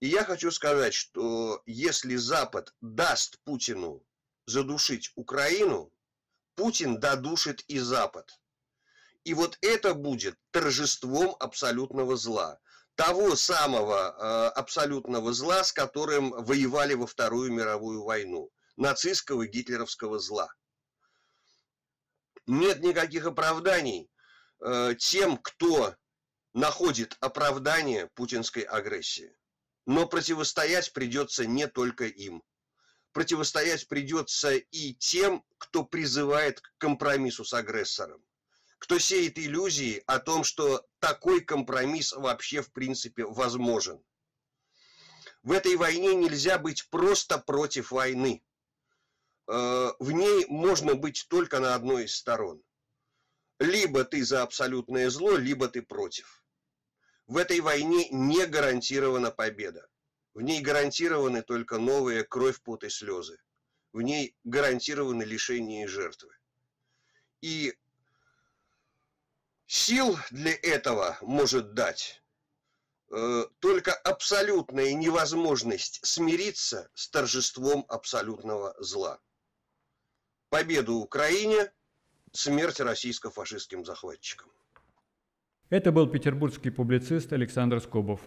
И 0.00 0.08
я 0.08 0.24
хочу 0.24 0.50
сказать, 0.50 0.94
что 0.94 1.62
если 1.66 2.16
Запад 2.16 2.74
даст 2.80 3.38
Путину 3.44 4.04
задушить 4.46 5.12
Украину, 5.16 5.92
Путин 6.54 7.00
додушит 7.00 7.64
и 7.68 7.78
Запад. 7.78 8.40
И 9.24 9.34
вот 9.34 9.58
это 9.60 9.94
будет 9.94 10.36
торжеством 10.50 11.36
абсолютного 11.40 12.16
зла. 12.16 12.58
Того 12.94 13.36
самого 13.36 14.16
э, 14.16 14.48
абсолютного 14.50 15.32
зла, 15.32 15.62
с 15.62 15.72
которым 15.72 16.30
воевали 16.30 16.94
во 16.94 17.06
Вторую 17.06 17.52
мировую 17.52 18.02
войну. 18.02 18.50
Нацистского 18.76 19.42
и 19.42 19.48
гитлеровского 19.48 20.18
зла 20.18 20.48
нет 22.48 22.80
никаких 22.80 23.26
оправданий 23.26 24.10
э, 24.60 24.94
тем, 24.98 25.36
кто 25.36 25.94
находит 26.54 27.16
оправдание 27.20 28.08
путинской 28.14 28.62
агрессии. 28.62 29.36
Но 29.88 30.06
противостоять 30.06 30.92
придется 30.92 31.46
не 31.46 31.66
только 31.66 32.04
им. 32.04 32.42
Противостоять 33.12 33.88
придется 33.88 34.54
и 34.54 34.92
тем, 34.92 35.42
кто 35.56 35.82
призывает 35.82 36.60
к 36.60 36.74
компромиссу 36.76 37.42
с 37.42 37.54
агрессором. 37.54 38.22
Кто 38.78 38.98
сеет 38.98 39.38
иллюзии 39.38 40.02
о 40.06 40.18
том, 40.18 40.44
что 40.44 40.86
такой 40.98 41.40
компромисс 41.40 42.12
вообще 42.12 42.60
в 42.60 42.70
принципе 42.70 43.24
возможен. 43.24 44.04
В 45.42 45.52
этой 45.52 45.74
войне 45.76 46.14
нельзя 46.14 46.58
быть 46.58 46.90
просто 46.90 47.38
против 47.38 47.90
войны. 47.90 48.44
Э, 49.46 49.92
в 49.98 50.12
ней 50.12 50.44
можно 50.48 50.96
быть 50.96 51.24
только 51.30 51.60
на 51.60 51.74
одной 51.74 52.04
из 52.04 52.14
сторон. 52.14 52.62
Либо 53.58 54.04
ты 54.04 54.22
за 54.22 54.42
абсолютное 54.42 55.08
зло, 55.08 55.38
либо 55.38 55.66
ты 55.66 55.80
против. 55.80 56.44
В 57.28 57.36
этой 57.36 57.60
войне 57.60 58.08
не 58.10 58.46
гарантирована 58.46 59.30
победа. 59.30 59.88
В 60.34 60.40
ней 60.40 60.60
гарантированы 60.60 61.42
только 61.42 61.78
новые 61.78 62.24
кровь, 62.24 62.60
пот 62.60 62.82
и 62.84 62.88
слезы. 62.88 63.38
В 63.92 64.02
ней 64.02 64.34
гарантированы 64.44 65.22
лишение 65.22 65.84
и 65.84 65.86
жертвы. 65.86 66.34
И 67.40 67.74
Сил 69.70 70.18
для 70.30 70.54
этого 70.54 71.18
может 71.20 71.74
дать 71.74 72.22
э, 73.10 73.44
только 73.58 73.92
абсолютная 73.92 74.94
невозможность 74.94 76.00
смириться 76.06 76.88
с 76.94 77.10
торжеством 77.10 77.84
абсолютного 77.90 78.74
зла. 78.78 79.20
Победу 80.48 80.94
Украине, 80.94 81.70
смерть 82.32 82.80
российско-фашистским 82.80 83.84
захватчикам. 83.84 84.50
Это 85.70 85.92
был 85.92 86.06
петербургский 86.06 86.70
публицист 86.70 87.30
Александр 87.34 87.80
Скобов. 87.80 88.20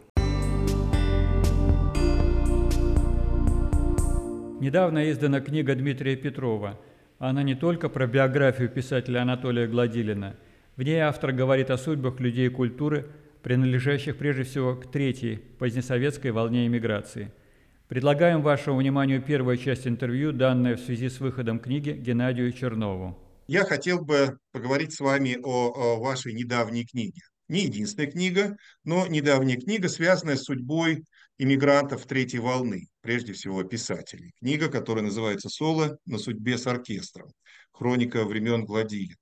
Недавно 4.59 5.09
издана 5.09 5.41
книга 5.41 5.73
Дмитрия 5.73 6.15
Петрова. 6.15 6.79
Она 7.17 7.41
не 7.41 7.55
только 7.55 7.89
про 7.89 8.05
биографию 8.05 8.69
писателя 8.69 9.23
Анатолия 9.23 9.65
Гладилина. 9.65 10.35
В 10.75 10.83
ней 10.83 10.99
автор 10.99 11.31
говорит 11.31 11.71
о 11.71 11.79
судьбах 11.79 12.19
людей 12.19 12.47
культуры, 12.49 13.09
принадлежащих 13.41 14.17
прежде 14.17 14.43
всего 14.43 14.75
к 14.75 14.91
третьей 14.91 15.37
позднесоветской 15.37 16.29
волне 16.29 16.67
эмиграции. 16.67 17.31
Предлагаем 17.87 18.43
вашему 18.43 18.77
вниманию 18.77 19.19
первую 19.19 19.57
часть 19.57 19.87
интервью, 19.87 20.31
данная 20.31 20.75
в 20.75 20.79
связи 20.79 21.09
с 21.09 21.19
выходом 21.19 21.59
книги 21.59 21.89
Геннадию 21.89 22.51
Чернову. 22.51 23.17
Я 23.47 23.65
хотел 23.65 24.05
бы 24.05 24.37
поговорить 24.51 24.93
с 24.93 24.99
вами 24.99 25.39
о, 25.43 25.95
о 25.95 25.99
вашей 25.99 26.33
недавней 26.33 26.85
книге. 26.85 27.21
Не 27.51 27.63
единственная 27.63 28.09
книга, 28.09 28.55
но 28.85 29.05
недавняя 29.07 29.57
книга, 29.59 29.89
связанная 29.89 30.37
с 30.37 30.43
судьбой 30.43 31.03
иммигрантов 31.37 32.05
третьей 32.05 32.39
волны, 32.39 32.87
прежде 33.01 33.33
всего 33.33 33.61
писателей. 33.63 34.31
Книга, 34.39 34.69
которая 34.69 35.03
называется 35.03 35.49
«Соло 35.49 35.97
на 36.05 36.17
судьбе 36.17 36.57
с 36.57 36.65
оркестром. 36.65 37.29
Хроника 37.73 38.23
времен 38.23 38.63
Гладилина». 38.63 39.17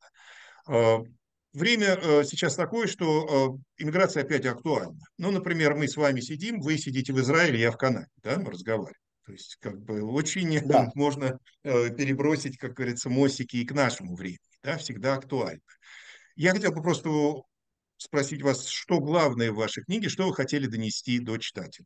А, 0.68 1.00
время 1.54 1.98
э, 2.00 2.24
сейчас 2.24 2.54
такое, 2.54 2.86
что 2.86 3.58
э, 3.80 3.84
иммиграция 3.84 4.22
опять 4.22 4.46
актуальна. 4.46 5.00
Ну, 5.18 5.32
например, 5.32 5.74
мы 5.74 5.88
с 5.88 5.98
вами 5.98 6.20
сидим, 6.20 6.60
вы 6.60 6.78
сидите 6.78 7.14
в 7.14 7.20
Израиле, 7.20 7.60
я 7.60 7.72
в 7.72 7.78
Канаде, 7.78 8.12
да, 8.22 8.38
мы 8.38 8.52
разговариваем. 8.52 8.94
То 9.26 9.32
есть, 9.32 9.58
как 9.60 9.82
бы, 9.82 10.04
очень 10.04 10.68
да. 10.68 10.92
можно 10.94 11.40
э, 11.64 11.90
перебросить, 11.96 12.60
как 12.60 12.74
говорится, 12.74 13.10
мостики 13.10 13.56
и 13.56 13.66
к 13.66 13.72
нашему 13.72 14.16
времени, 14.16 14.38
да, 14.62 14.78
всегда 14.78 15.16
актуально. 15.16 15.62
Я 16.36 16.52
хотел 16.52 16.72
бы 16.74 16.84
просто 16.84 17.10
спросить 18.00 18.42
вас, 18.42 18.66
что 18.68 19.00
главное 19.00 19.52
в 19.52 19.56
вашей 19.56 19.84
книге, 19.84 20.10
что 20.10 20.28
вы 20.28 20.34
хотели 20.34 20.68
донести 20.68 21.20
до 21.20 21.38
читателя? 21.38 21.86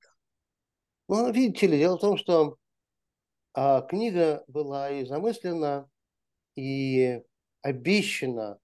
Ну, 1.09 1.31
видите 1.31 1.67
ли, 1.67 1.77
дело 1.77 1.97
в 1.97 2.01
том, 2.01 2.17
что 2.17 2.57
а, 3.53 3.81
книга 3.81 4.43
была 4.47 4.91
и 4.91 5.05
замыслена, 5.05 5.89
и 6.55 7.19
обещана 7.61 8.59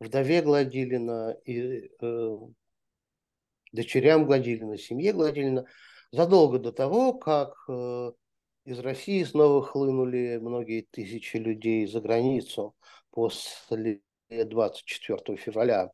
вдове 0.00 0.42
Гладилина 0.42 1.36
и 1.44 1.90
э, 2.00 2.38
дочерям 3.72 4.26
Гладилина, 4.26 4.78
семье 4.78 5.12
Гладилина 5.12 5.66
задолго 6.12 6.58
до 6.58 6.72
того, 6.72 7.14
как 7.14 7.54
э, 7.68 8.12
из 8.64 8.78
России 8.78 9.22
снова 9.24 9.62
хлынули 9.62 10.38
многие 10.40 10.82
тысячи 10.90 11.36
людей 11.36 11.86
за 11.86 12.00
границу 12.00 12.74
после 13.10 14.00
24 14.28 15.36
февраля 15.36 15.90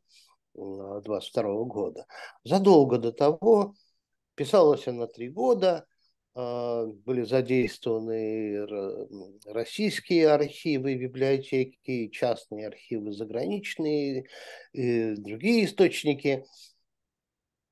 22 0.55 1.63
года. 1.65 2.05
Задолго 2.43 2.97
до 2.97 3.11
того 3.11 3.75
писалась 4.35 4.87
она 4.87 5.07
три 5.07 5.29
года, 5.29 5.85
а, 6.35 6.85
были 6.85 7.23
задействованы 7.23 8.65
российские 9.45 10.29
архивы, 10.29 10.95
библиотеки, 10.95 12.09
частные 12.09 12.67
архивы 12.67 13.13
заграничные, 13.13 14.25
и 14.71 15.15
другие 15.15 15.65
источники. 15.65 16.45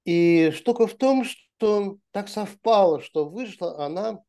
И 0.06 0.52
штука 0.52 0.88
в 0.88 0.96
том, 0.96 1.24
что 1.24 1.98
так 2.12 2.28
совпало, 2.28 3.02
что 3.02 3.30
вышла 3.30 3.84
она 3.84 4.24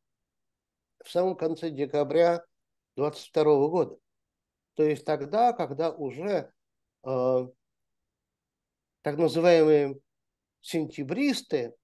в 1.03 1.11
самом 1.11 1.35
конце 1.35 1.69
декабря 1.69 2.43
22 2.95 3.43
года. 3.67 3.97
То 4.75 4.83
есть 4.83 5.05
тогда, 5.05 5.53
когда 5.53 5.91
уже 5.91 6.51
э, 7.03 7.47
так 9.03 9.17
называемые 9.17 9.99
сентябристы, 10.61 11.75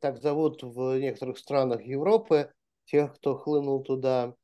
так 0.00 0.18
зовут 0.22 0.62
в 0.62 0.98
некоторых 0.98 1.38
странах 1.38 1.82
Европы, 1.82 2.52
тех, 2.86 3.14
кто 3.16 3.36
хлынул 3.36 3.82
туда, 3.82 4.34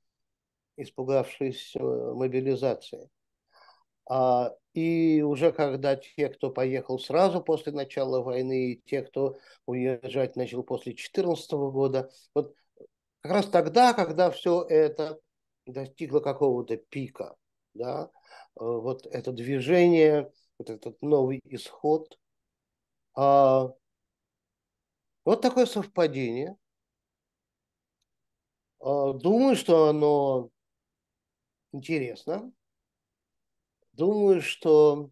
испугавшись 0.77 1.75
э, 1.77 1.81
мобилизации. 1.81 3.09
А, 4.07 4.55
и 4.75 5.23
уже 5.23 5.53
когда 5.53 5.97
те, 5.97 6.29
кто 6.29 6.51
поехал 6.51 6.99
сразу 6.99 7.41
после 7.43 7.73
начала 7.73 8.23
войны, 8.23 8.73
и 8.73 8.83
те, 8.85 9.03
кто 9.03 9.39
уезжать 9.67 10.37
начал 10.37 10.63
после 10.63 10.93
2014 10.93 11.53
года, 11.53 12.11
вот 12.35 12.55
как 13.21 13.33
раз 13.33 13.47
тогда, 13.47 13.95
когда 13.95 14.31
все 14.31 14.63
это 14.69 15.21
достигло 15.65 16.21
какого-то 16.21 16.77
пика, 16.77 17.37
да, 17.73 18.11
э, 18.59 18.65
вот 18.65 19.07
это 19.07 19.31
движение, 19.31 20.33
вот 20.65 20.71
этот 20.71 21.01
новый 21.03 21.41
исход, 21.45 22.19
а, 23.15 23.73
вот 25.25 25.41
такое 25.43 25.67
совпадение. 25.67 26.57
А, 28.81 29.13
думаю, 29.13 29.57
что 29.57 29.89
оно 29.89 30.51
интересно. 31.73 32.53
Думаю, 33.93 34.41
что 34.41 35.11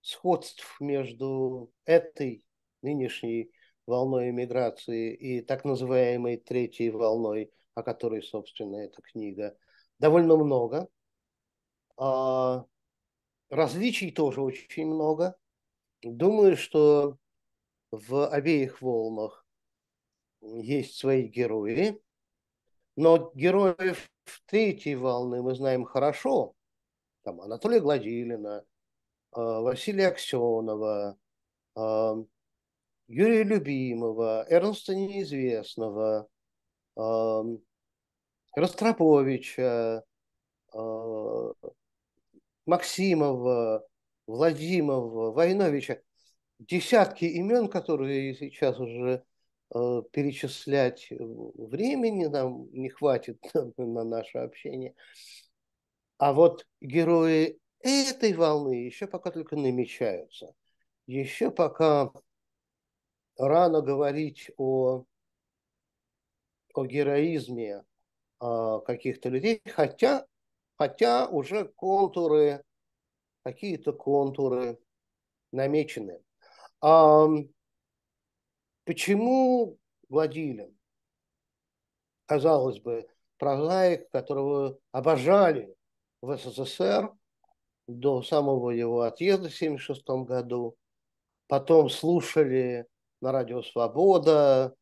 сходств 0.00 0.80
между 0.80 1.70
этой 1.84 2.44
нынешней 2.82 3.50
волной 3.86 4.30
иммиграции 4.30 5.14
и 5.14 5.40
так 5.42 5.64
называемой 5.64 6.36
третьей 6.38 6.90
волной, 6.90 7.52
о 7.74 7.82
которой, 7.82 8.22
собственно, 8.22 8.76
эта 8.76 9.02
книга, 9.02 9.56
довольно 9.98 10.36
много. 10.36 10.88
А, 11.96 12.64
различий 13.50 14.10
тоже 14.10 14.40
очень 14.40 14.86
много. 14.86 15.36
Думаю, 16.02 16.56
что 16.56 17.18
в 17.90 18.28
обеих 18.28 18.82
волнах 18.82 19.46
есть 20.40 20.96
свои 20.98 21.26
герои, 21.26 22.00
но 22.96 23.30
героев 23.34 24.10
третьей 24.46 24.94
волны 24.94 25.42
мы 25.42 25.54
знаем 25.54 25.84
хорошо. 25.84 26.54
Там 27.22 27.40
Анатолия 27.40 27.80
Гладилина, 27.80 28.64
а, 29.32 29.60
Василия 29.60 30.08
Аксенова, 30.08 31.18
а, 31.74 32.14
Юрия 33.08 33.42
Любимого, 33.42 34.46
Эрнста 34.48 34.94
Неизвестного, 34.94 36.28
а, 36.96 37.42
Ростроповича, 38.54 40.04
Максимова, 42.68 43.86
Владимирова, 44.26 45.32
Войновича 45.32 46.00
десятки 46.58 47.24
имен, 47.24 47.68
которые 47.68 48.34
сейчас 48.34 48.78
уже 48.78 49.24
э, 49.74 50.02
перечислять 50.12 51.08
времени 51.10 52.26
нам 52.26 52.68
не 52.72 52.88
хватит 52.88 53.42
на 53.76 54.04
наше 54.04 54.38
общение. 54.38 54.94
А 56.18 56.32
вот 56.32 56.66
герои 56.80 57.58
этой 57.80 58.32
волны 58.32 58.84
еще 58.86 59.06
пока 59.06 59.30
только 59.30 59.56
намечаются. 59.56 60.54
Еще 61.06 61.50
пока 61.50 62.12
рано 63.38 63.80
говорить 63.82 64.50
о, 64.56 65.04
о 66.74 66.84
героизме 66.84 67.84
э, 68.40 68.80
каких-то 68.84 69.28
людей, 69.28 69.62
хотя, 69.64 70.26
хотя 70.76 71.28
уже 71.28 71.66
контуры, 71.68 72.64
какие-то 73.42 73.92
контуры 73.92 74.78
намечены. 75.52 76.22
А 76.80 77.26
почему 78.84 79.78
Владилин, 80.08 80.76
казалось 82.26 82.80
бы, 82.80 83.08
прозаик, 83.38 84.10
которого 84.10 84.78
обожали 84.92 85.74
в 86.20 86.36
СССР 86.36 87.12
до 87.86 88.22
самого 88.22 88.70
его 88.70 89.02
отъезда 89.02 89.48
в 89.48 89.54
1976 89.54 90.28
году, 90.28 90.76
потом 91.46 91.88
слушали 91.88 92.86
на 93.20 93.32
радио 93.32 93.62
«Свобода», 93.62 94.74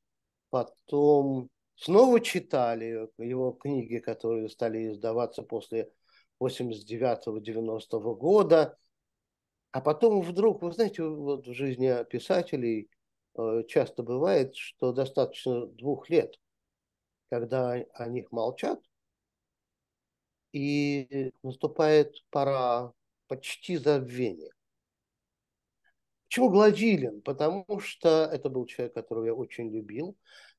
потом 0.50 1.48
снова 1.76 2.20
читали 2.20 3.08
его 3.18 3.52
книги, 3.52 3.98
которые 3.98 4.48
стали 4.48 4.88
издаваться 4.88 5.42
после 5.42 5.92
89-90 6.40 8.14
года, 8.14 8.78
а 9.72 9.80
потом 9.80 10.22
вдруг, 10.22 10.62
вы 10.62 10.72
знаете, 10.72 11.02
вот 11.02 11.46
в 11.46 11.52
жизни 11.52 12.04
писателей 12.04 12.88
э, 13.36 13.62
часто 13.68 14.02
бывает, 14.02 14.56
что 14.56 14.92
достаточно 14.92 15.66
двух 15.66 16.08
лет, 16.08 16.38
когда 17.30 17.72
о 17.72 18.08
них 18.08 18.32
молчат, 18.32 18.80
и 20.52 21.32
наступает 21.42 22.24
пора 22.30 22.92
почти 23.28 23.76
забвения. 23.76 24.52
Почему 26.28 26.50
Гладилин? 26.50 27.22
Потому 27.22 27.66
что 27.80 28.28
это 28.32 28.48
был 28.48 28.66
человек, 28.66 28.94
которого 28.94 29.26
я 29.26 29.34
очень 29.34 29.70
любил, 29.70 30.16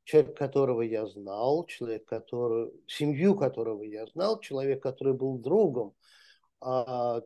человек, 0.08 0.38
которого 0.38 0.84
я 0.84 1.06
знал, 1.06 1.66
человек, 1.66 2.06
который, 2.06 2.72
семью 2.88 3.36
которого 3.36 3.84
я 3.84 4.06
знал, 4.08 4.40
человек, 4.40 4.82
который 4.82 5.14
был 5.14 5.38
другом, 5.38 5.96
а, 6.62 7.22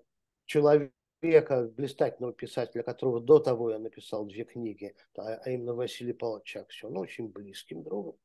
человека, 0.45 1.69
блистательного 1.77 2.33
писателя, 2.33 2.81
которого 2.81 3.21
до 3.21 3.37
того 3.37 3.69
я 3.69 3.77
написал 3.77 4.25
две 4.25 4.45
книги, 4.45 4.95
а 5.15 5.47
именно 5.47 5.75
Василий 5.75 6.13
Павлович 6.13 6.57
Аксен, 6.57 6.97
очень 6.97 7.27
близким 7.27 7.83
другом. 7.83 8.17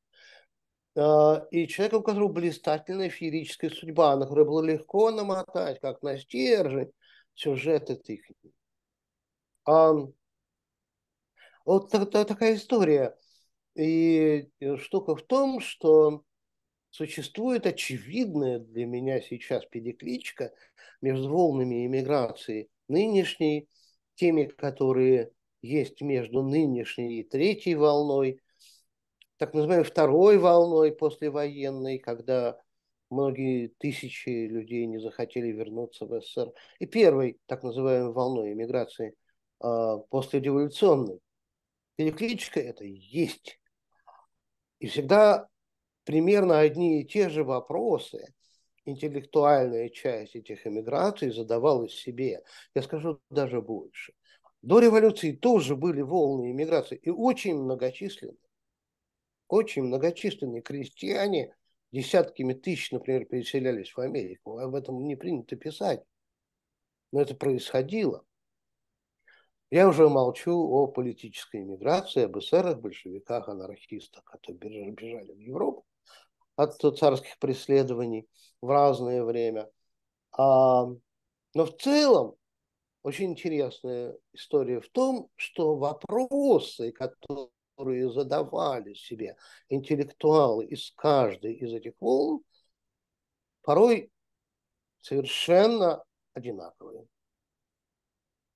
А, 0.96 1.46
и 1.50 1.68
человеком, 1.68 2.00
у 2.00 2.04
которого 2.04 2.32
блистательная 2.32 3.10
феерическая 3.10 3.68
судьба, 3.68 4.16
на 4.16 4.22
которую 4.22 4.46
было 4.46 4.62
легко 4.62 5.10
намотать, 5.10 5.80
как 5.80 6.00
на 6.00 6.16
стержень, 6.16 6.92
сюжет 7.34 7.90
этой 7.90 8.16
книги. 8.16 8.54
Вот 11.66 11.90
такая 11.90 12.54
история. 12.54 13.18
И 13.76 14.48
э, 14.60 14.76
штука 14.78 15.14
в 15.14 15.22
том, 15.22 15.60
что 15.60 16.24
существует 16.90 17.66
очевидная 17.66 18.58
для 18.58 18.86
меня 18.86 19.20
сейчас 19.20 19.66
перекличка 19.66 20.52
между 21.02 21.28
волнами 21.28 21.86
иммиграции 21.86 22.70
нынешней, 22.88 23.68
теми, 24.14 24.44
которые 24.44 25.30
есть 25.60 26.00
между 26.00 26.42
нынешней 26.42 27.20
и 27.20 27.24
третьей 27.24 27.74
волной, 27.74 28.40
так 29.36 29.52
называемой 29.52 29.84
второй 29.84 30.38
волной 30.38 30.92
послевоенной, 30.92 31.98
когда 31.98 32.58
многие 33.10 33.68
тысячи 33.78 34.46
людей 34.46 34.86
не 34.86 34.98
захотели 34.98 35.48
вернуться 35.48 36.06
в 36.06 36.18
СССР, 36.20 36.52
и 36.78 36.86
первой 36.86 37.38
так 37.44 37.62
называемой 37.62 38.12
волной 38.12 38.52
иммиграции 38.54 39.14
э, 39.62 39.96
послереволюционной. 40.08 41.20
Перекличка 41.96 42.60
это 42.60 42.84
есть. 42.84 43.58
И 44.78 44.86
всегда 44.88 45.48
примерно 46.04 46.60
одни 46.60 47.00
и 47.00 47.06
те 47.06 47.28
же 47.28 47.44
вопросы 47.44 48.34
интеллектуальная 48.84 49.88
часть 49.88 50.36
этих 50.36 50.66
эмиграций 50.66 51.30
задавалась 51.30 51.94
себе. 51.94 52.42
Я 52.74 52.82
скажу 52.82 53.20
даже 53.30 53.60
больше. 53.60 54.12
До 54.62 54.80
революции 54.80 55.32
тоже 55.32 55.76
были 55.76 56.02
волны 56.02 56.50
иммиграции 56.50 56.98
и 57.02 57.10
очень 57.10 57.56
многочисленные. 57.56 58.36
Очень 59.48 59.84
многочисленные 59.84 60.60
крестьяне, 60.60 61.54
десятками 61.92 62.52
тысяч, 62.52 62.90
например, 62.90 63.26
переселялись 63.26 63.92
в 63.92 64.00
Америку. 64.00 64.58
Об 64.58 64.74
этом 64.74 65.04
не 65.04 65.14
принято 65.14 65.56
писать. 65.56 66.02
Но 67.12 67.20
это 67.20 67.34
происходило. 67.34 68.25
Я 69.70 69.88
уже 69.88 70.08
молчу 70.08 70.52
о 70.52 70.86
политической 70.86 71.62
иммиграции, 71.62 72.24
об 72.24 72.38
эсерах, 72.38 72.80
большевиках, 72.80 73.48
анархистах, 73.48 74.24
которые 74.24 74.92
бежали 74.92 75.32
в 75.32 75.38
Европу 75.38 75.84
от 76.54 76.76
царских 76.98 77.38
преследований 77.38 78.28
в 78.60 78.68
разное 78.70 79.24
время. 79.24 79.68
А, 80.32 80.86
но 81.54 81.66
в 81.66 81.76
целом 81.78 82.36
очень 83.02 83.32
интересная 83.32 84.16
история 84.32 84.80
в 84.80 84.88
том, 84.88 85.28
что 85.36 85.76
вопросы, 85.76 86.92
которые 86.92 88.10
задавали 88.10 88.94
себе 88.94 89.36
интеллектуалы 89.68 90.66
из 90.66 90.92
каждой 90.92 91.54
из 91.54 91.72
этих 91.72 91.92
волн, 92.00 92.42
порой 93.62 94.10
совершенно 95.00 96.02
одинаковые. 96.34 97.06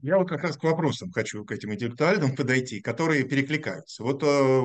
Я 0.03 0.17
вот 0.17 0.29
как 0.29 0.43
раз 0.43 0.57
к 0.57 0.65
вопросам 0.65 1.11
хочу, 1.13 1.45
к 1.45 1.53
этим 1.53 1.75
интеллектуальным 1.75 2.35
подойти, 2.35 2.81
которые 2.81 3.25
перекликаются. 3.25 4.03
Вот 4.03 4.23
э, 4.23 4.63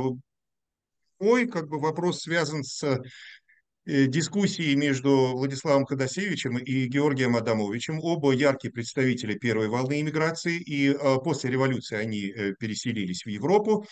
мой 1.19 1.47
как 1.47 1.67
бы 1.67 1.77
вопрос 1.79 2.21
связан 2.21 2.63
с 2.63 2.83
э, 2.83 4.05
дискуссией 4.07 4.75
между 4.75 5.33
Владиславом 5.35 5.85
Ходосевичем 5.85 6.57
и 6.57 6.85
Георгием 6.87 7.35
Адамовичем, 7.35 7.99
оба 7.99 8.31
яркие 8.31 8.71
представители 8.71 9.37
первой 9.37 9.67
волны 9.67 9.99
иммиграции, 9.99 10.57
и 10.57 10.91
э, 10.91 10.95
после 11.21 11.51
революции 11.51 11.97
они 11.97 12.33
переселились 12.57 13.25
в 13.25 13.29
Европу. 13.29 13.85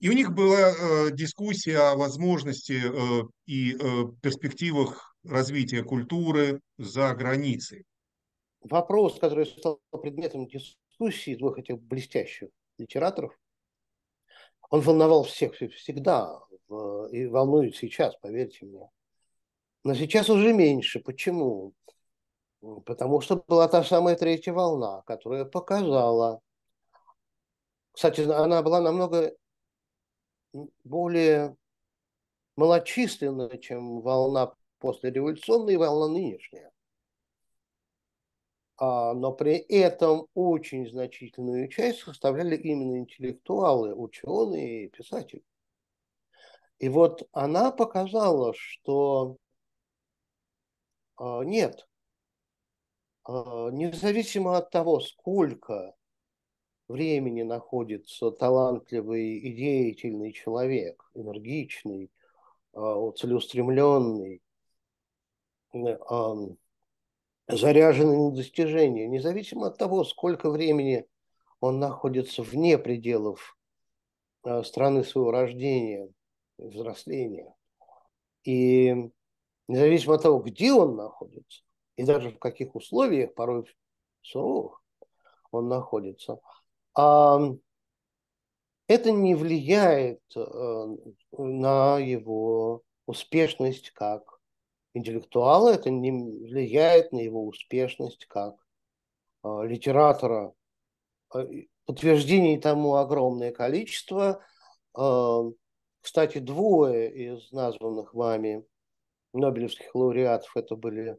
И 0.00 0.08
у 0.08 0.12
них 0.12 0.32
была 0.32 1.10
дискуссия 1.12 1.78
о 1.78 1.94
возможности 1.94 2.82
и 3.46 3.76
перспективах 4.20 5.14
развития 5.22 5.84
культуры 5.84 6.60
за 6.76 7.14
границей 7.14 7.84
вопрос, 8.62 9.18
который 9.18 9.46
стал 9.46 9.80
предметом 9.90 10.46
дискуссии 10.46 11.36
двух 11.36 11.58
этих 11.58 11.80
блестящих 11.80 12.50
литераторов, 12.78 13.38
он 14.70 14.80
волновал 14.80 15.24
всех 15.24 15.54
всегда 15.54 16.40
и 17.10 17.26
волнует 17.26 17.76
сейчас, 17.76 18.16
поверьте 18.16 18.64
мне. 18.64 18.88
Но 19.84 19.94
сейчас 19.94 20.30
уже 20.30 20.52
меньше. 20.52 21.00
Почему? 21.00 21.74
Потому 22.86 23.20
что 23.20 23.44
была 23.46 23.68
та 23.68 23.82
самая 23.82 24.16
третья 24.16 24.52
волна, 24.52 25.02
которая 25.02 25.44
показала. 25.44 26.40
Кстати, 27.90 28.22
она 28.22 28.62
была 28.62 28.80
намного 28.80 29.34
более 30.84 31.56
малочисленная, 32.56 33.58
чем 33.58 34.00
волна 34.00 34.54
послереволюционная 34.78 35.74
и 35.74 35.78
волна 35.78 36.08
нынешняя. 36.08 36.70
А, 38.84 39.14
но 39.14 39.30
при 39.30 39.58
этом 39.58 40.26
очень 40.34 40.88
значительную 40.88 41.68
часть 41.68 42.00
составляли 42.00 42.56
именно 42.56 42.98
интеллектуалы, 42.98 43.94
ученые 43.94 44.86
и 44.86 44.88
писатели. 44.88 45.44
И 46.80 46.88
вот 46.88 47.28
она 47.30 47.70
показала, 47.70 48.52
что 48.56 49.36
а, 51.16 51.42
нет, 51.44 51.86
а, 53.22 53.70
независимо 53.70 54.56
от 54.56 54.70
того, 54.70 54.98
сколько 54.98 55.94
времени 56.88 57.42
находится 57.42 58.32
талантливый 58.32 59.38
и 59.38 59.54
деятельный 59.54 60.32
человек, 60.32 61.08
энергичный, 61.14 62.10
целеустремленный, 62.74 64.42
заряженный 67.48 68.16
на 68.16 68.30
достижение, 68.30 69.08
независимо 69.08 69.68
от 69.68 69.78
того, 69.78 70.04
сколько 70.04 70.50
времени 70.50 71.06
он 71.60 71.78
находится 71.78 72.42
вне 72.42 72.78
пределов 72.78 73.56
э, 74.44 74.62
страны 74.62 75.04
своего 75.04 75.30
рождения, 75.30 76.08
взросления. 76.58 77.54
И 78.44 79.10
независимо 79.68 80.14
от 80.14 80.22
того, 80.22 80.40
где 80.40 80.72
он 80.72 80.96
находится, 80.96 81.62
и 81.96 82.04
даже 82.04 82.30
в 82.30 82.38
каких 82.38 82.74
условиях, 82.74 83.34
порой 83.34 83.64
суровых, 84.22 84.82
он 85.50 85.68
находится, 85.68 86.40
а 86.94 87.40
это 88.88 89.10
не 89.10 89.34
влияет 89.34 90.20
э, 90.36 90.96
на 91.38 91.98
его 91.98 92.82
успешность 93.06 93.90
как 93.90 94.40
интеллектуала, 94.94 95.70
это 95.70 95.90
не 95.90 96.10
влияет 96.10 97.12
на 97.12 97.18
его 97.18 97.46
успешность 97.46 98.26
как 98.26 98.56
э, 99.44 99.48
литератора. 99.64 100.52
А, 101.34 101.46
подтверждений 101.86 102.60
тому 102.60 102.96
огромное 102.96 103.52
количество. 103.52 104.44
Э, 104.96 105.40
кстати, 106.00 106.38
двое 106.38 107.10
из 107.12 107.52
названных 107.52 108.14
вами 108.14 108.64
Нобелевских 109.32 109.94
лауреатов 109.94 110.54
это 110.56 110.76
были 110.76 111.18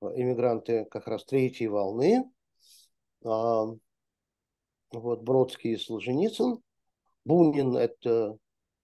иммигранты 0.00 0.86
как 0.86 1.06
раз 1.06 1.24
третьей 1.24 1.68
волны. 1.68 2.30
Э, 3.24 3.64
вот 4.92 5.22
Бродский 5.22 5.74
и 5.74 5.76
Солженицын. 5.76 6.62
Бунин– 7.24 7.76
это 7.78 8.38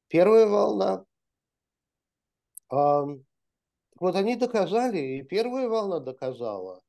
первая 0.09 0.47
волна. 0.47 1.05
Вот 3.99 4.15
они 4.15 4.37
доказали, 4.37 4.99
и 4.99 5.23
первая 5.23 5.69
волна 5.69 6.01
доказала. 6.01 6.83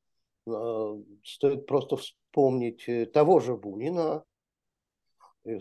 Э, 0.46 1.02
стоит 1.24 1.66
просто 1.66 1.96
вспомнить 1.96 2.88
э, 2.88 3.06
того 3.06 3.40
же 3.40 3.56
Бунина, 3.56 4.24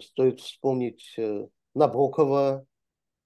стоит 0.02 0.42
вспомнить 0.42 1.14
э, 1.18 1.48
Набокова, 1.74 2.66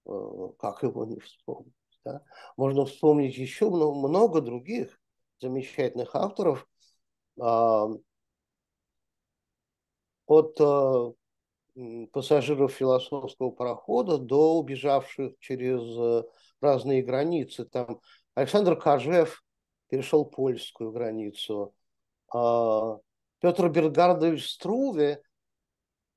как 0.03 0.83
его 0.83 1.05
не 1.05 1.19
вспомнить. 1.19 1.73
Да? 2.03 2.23
Можно 2.57 2.85
вспомнить 2.85 3.37
еще 3.37 3.69
много 3.69 4.41
других 4.41 4.99
замечательных 5.39 6.15
авторов. 6.15 6.67
А, 7.39 7.87
от 10.25 11.15
пассажиров 12.11 12.73
философского 12.73 13.51
парохода 13.51 14.17
до 14.17 14.57
убежавших 14.57 15.37
через 15.39 16.25
разные 16.61 17.01
границы. 17.01 17.65
Там 17.65 17.99
Александр 18.35 18.75
Кажев 18.75 19.43
перешел 19.89 20.25
польскую 20.25 20.91
границу. 20.91 21.73
А 22.33 22.97
Петр 23.39 23.69
Бергардович 23.69 24.49
Струве 24.49 25.21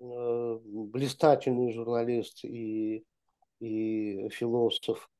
э, 0.00 0.58
блистательный 0.62 1.72
журналист 1.72 2.44
и, 2.44 3.04
и 3.60 4.28
философ, 4.28 5.10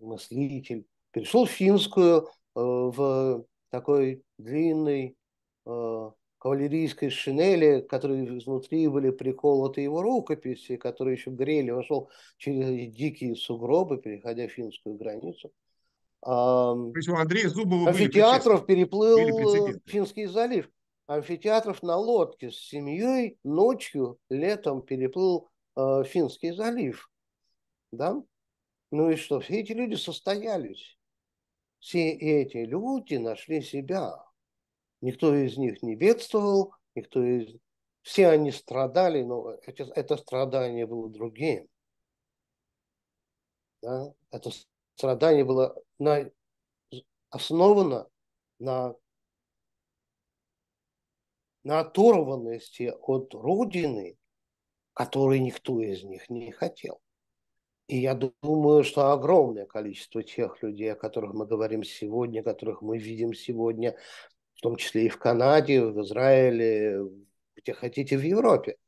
мыслитель, 0.00 0.86
перешел 1.10 1.44
в 1.44 1.50
финскую 1.50 2.26
э, 2.26 2.28
в 2.54 3.44
такой 3.70 4.24
длинной 4.38 5.16
э, 5.66 6.10
кавалерийской 6.44 7.08
шинели, 7.08 7.80
которые 7.80 8.38
изнутри 8.38 8.86
были 8.86 9.08
приколоты 9.08 9.80
его 9.80 10.02
рукописи, 10.02 10.76
которые 10.76 11.16
еще 11.16 11.30
грели, 11.30 11.70
вошел 11.70 12.10
через 12.36 12.92
дикие 12.94 13.34
сугробы, 13.34 13.96
переходя 13.96 14.46
финскую 14.46 14.96
границу. 14.96 15.50
То 16.20 16.92
есть 16.94 17.08
у 17.08 17.14
Андрея 17.14 17.48
Зубова 17.48 17.88
Амфитеатров 17.88 18.66
переплыл 18.66 19.78
Финский 19.86 20.26
залив. 20.26 20.68
Амфитеатров 21.06 21.82
на 21.82 21.96
лодке 21.96 22.50
с 22.50 22.56
семьей 22.56 23.38
ночью, 23.42 24.18
летом 24.28 24.82
переплыл 24.82 25.48
э, 25.76 26.04
Финский 26.04 26.52
залив. 26.52 27.10
Да? 27.90 28.22
Ну 28.90 29.10
и 29.10 29.16
что? 29.16 29.40
Все 29.40 29.60
эти 29.60 29.72
люди 29.72 29.94
состоялись. 29.94 30.98
Все 31.78 32.10
эти 32.10 32.58
люди 32.58 33.14
нашли 33.14 33.62
себя. 33.62 34.23
Никто 35.04 35.34
из 35.34 35.58
них 35.58 35.82
не 35.82 35.96
бедствовал, 35.96 36.72
никто 36.94 37.22
из... 37.22 37.54
Все 38.00 38.26
они 38.28 38.50
страдали, 38.50 39.22
но 39.22 39.50
это, 39.50 39.82
это 39.94 40.16
страдание 40.16 40.86
было 40.86 41.10
другим. 41.10 41.68
Да? 43.82 44.14
Это 44.30 44.50
страдание 44.94 45.44
было 45.44 45.76
на, 45.98 46.30
основано 47.28 48.08
на, 48.58 48.94
на 51.64 51.80
оторванности 51.80 52.90
от 53.02 53.34
Родины, 53.34 54.16
которой 54.94 55.38
никто 55.38 55.82
из 55.82 56.02
них 56.02 56.30
не 56.30 56.50
хотел. 56.50 56.98
И 57.88 57.98
я 57.98 58.14
думаю, 58.14 58.84
что 58.84 59.12
огромное 59.12 59.66
количество 59.66 60.22
тех 60.22 60.62
людей, 60.62 60.90
о 60.94 60.96
которых 60.96 61.34
мы 61.34 61.46
говорим 61.46 61.84
сегодня, 61.84 62.42
которых 62.42 62.80
мы 62.80 62.96
видим 62.96 63.34
сегодня, 63.34 63.98
том 64.64 64.76
числе 64.76 65.04
и 65.04 65.08
в 65.10 65.18
Канаде, 65.18 65.84
в 65.84 66.00
Израиле, 66.00 66.98
где 67.54 67.74
хотите, 67.74 68.16
в 68.16 68.22
Европе. 68.22 68.78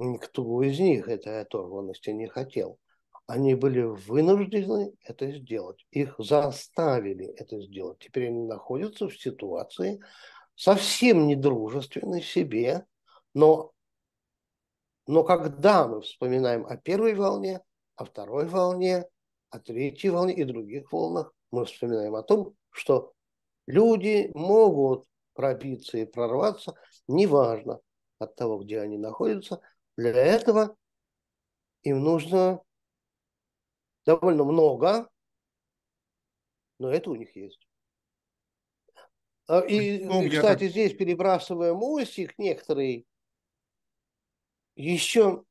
Никто 0.00 0.62
из 0.64 0.80
них 0.80 1.06
этой 1.06 1.42
оторванности 1.42 2.10
не 2.10 2.26
хотел. 2.26 2.80
Они 3.28 3.54
были 3.54 3.82
вынуждены 3.82 4.92
это 5.04 5.30
сделать. 5.30 5.86
Их 5.92 6.16
заставили 6.18 7.26
это 7.26 7.60
сделать. 7.60 8.00
Теперь 8.00 8.30
они 8.30 8.42
находятся 8.42 9.08
в 9.08 9.16
ситуации 9.16 10.00
совсем 10.56 11.28
недружественной 11.28 12.20
себе, 12.20 12.84
но, 13.32 13.70
но 15.06 15.22
когда 15.22 15.86
мы 15.86 16.00
вспоминаем 16.00 16.66
о 16.66 16.76
первой 16.76 17.14
волне, 17.14 17.60
о 17.94 18.06
второй 18.06 18.46
волне, 18.46 19.04
о 19.50 19.60
третьей 19.60 20.10
волне 20.10 20.34
и 20.34 20.42
других 20.42 20.90
волнах, 20.90 21.32
мы 21.52 21.64
вспоминаем 21.64 22.16
о 22.16 22.24
том, 22.24 22.56
что 22.70 23.12
Люди 23.66 24.30
могут 24.34 25.06
пробиться 25.34 25.98
и 25.98 26.04
прорваться, 26.04 26.74
неважно 27.06 27.80
от 28.18 28.34
того, 28.36 28.58
где 28.58 28.80
они 28.80 28.98
находятся. 28.98 29.60
Для 29.96 30.10
этого 30.10 30.76
им 31.82 32.02
нужно 32.02 32.62
довольно 34.04 34.44
много, 34.44 35.08
но 36.78 36.90
это 36.90 37.10
у 37.10 37.14
них 37.14 37.34
есть. 37.36 37.66
А, 39.46 39.60
и, 39.60 40.04
ну, 40.04 40.28
кстати, 40.28 40.60
так... 40.60 40.70
здесь 40.70 40.96
перебрасывая 40.96 41.74
мостик 41.74 42.38
некоторые, 42.38 43.04
еще 44.76 45.44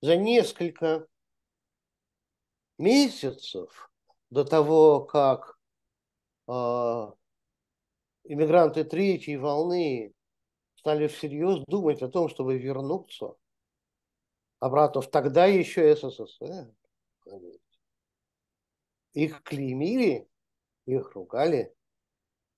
за 0.00 0.16
несколько 0.16 1.06
месяцев 2.78 3.90
до 4.30 4.44
того, 4.44 5.04
как 5.04 5.57
иммигранты 8.24 8.84
третьей 8.84 9.36
волны 9.36 10.14
стали 10.76 11.06
всерьез 11.06 11.64
думать 11.66 12.02
о 12.02 12.08
том, 12.08 12.28
чтобы 12.28 12.56
вернуться 12.56 13.34
обратно 14.58 15.00
в 15.00 15.10
тогда 15.10 15.46
еще 15.46 15.94
СССР. 15.94 16.72
Их 19.12 19.42
клеймили, 19.42 20.28
их 20.86 21.14
ругали, 21.14 21.74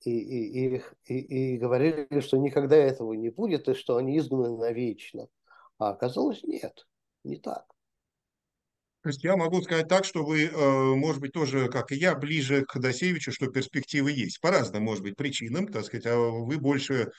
и, 0.03 0.11
и, 0.11 0.75
и, 0.75 0.83
и, 1.05 1.53
и 1.53 1.57
говорили, 1.57 2.19
что 2.21 2.37
никогда 2.37 2.75
этого 2.75 3.13
не 3.13 3.29
будет, 3.29 3.67
и 3.67 3.73
что 3.73 3.97
они 3.97 4.17
изгнаны 4.17 4.57
навечно. 4.57 5.27
А 5.77 5.89
оказалось, 5.89 6.43
нет, 6.43 6.87
не 7.23 7.37
так. 7.37 7.65
То 9.03 9.09
есть 9.09 9.23
я 9.23 9.35
могу 9.35 9.61
сказать 9.63 9.87
так, 9.87 10.05
что 10.05 10.23
вы, 10.23 10.45
э, 10.45 10.95
может 10.95 11.21
быть, 11.21 11.33
тоже, 11.33 11.69
как 11.69 11.91
и 11.91 11.95
я, 11.95 12.13
ближе 12.15 12.63
к 12.67 12.77
Досевичу, 12.79 13.31
что 13.31 13.47
перспективы 13.47 14.11
есть. 14.11 14.39
По 14.41 14.51
разным, 14.51 14.83
может 14.83 15.03
быть, 15.03 15.15
причинам, 15.15 15.67
так 15.67 15.85
сказать, 15.85 16.05
а 16.05 16.15
вы 16.15 16.57
больше 16.57 17.09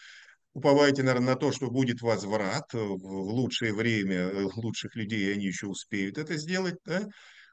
уповаете, 0.54 1.02
наверное, 1.02 1.34
на 1.34 1.36
то, 1.36 1.50
что 1.50 1.70
будет 1.70 2.00
возврат 2.00 2.72
в 2.72 3.04
лучшее 3.04 3.74
время 3.74 4.16
э, 4.16 4.48
лучших 4.54 4.94
людей, 4.94 5.32
они 5.32 5.46
еще 5.46 5.66
успеют 5.66 6.18
это 6.18 6.36
сделать, 6.36 6.76
да? 6.84 7.02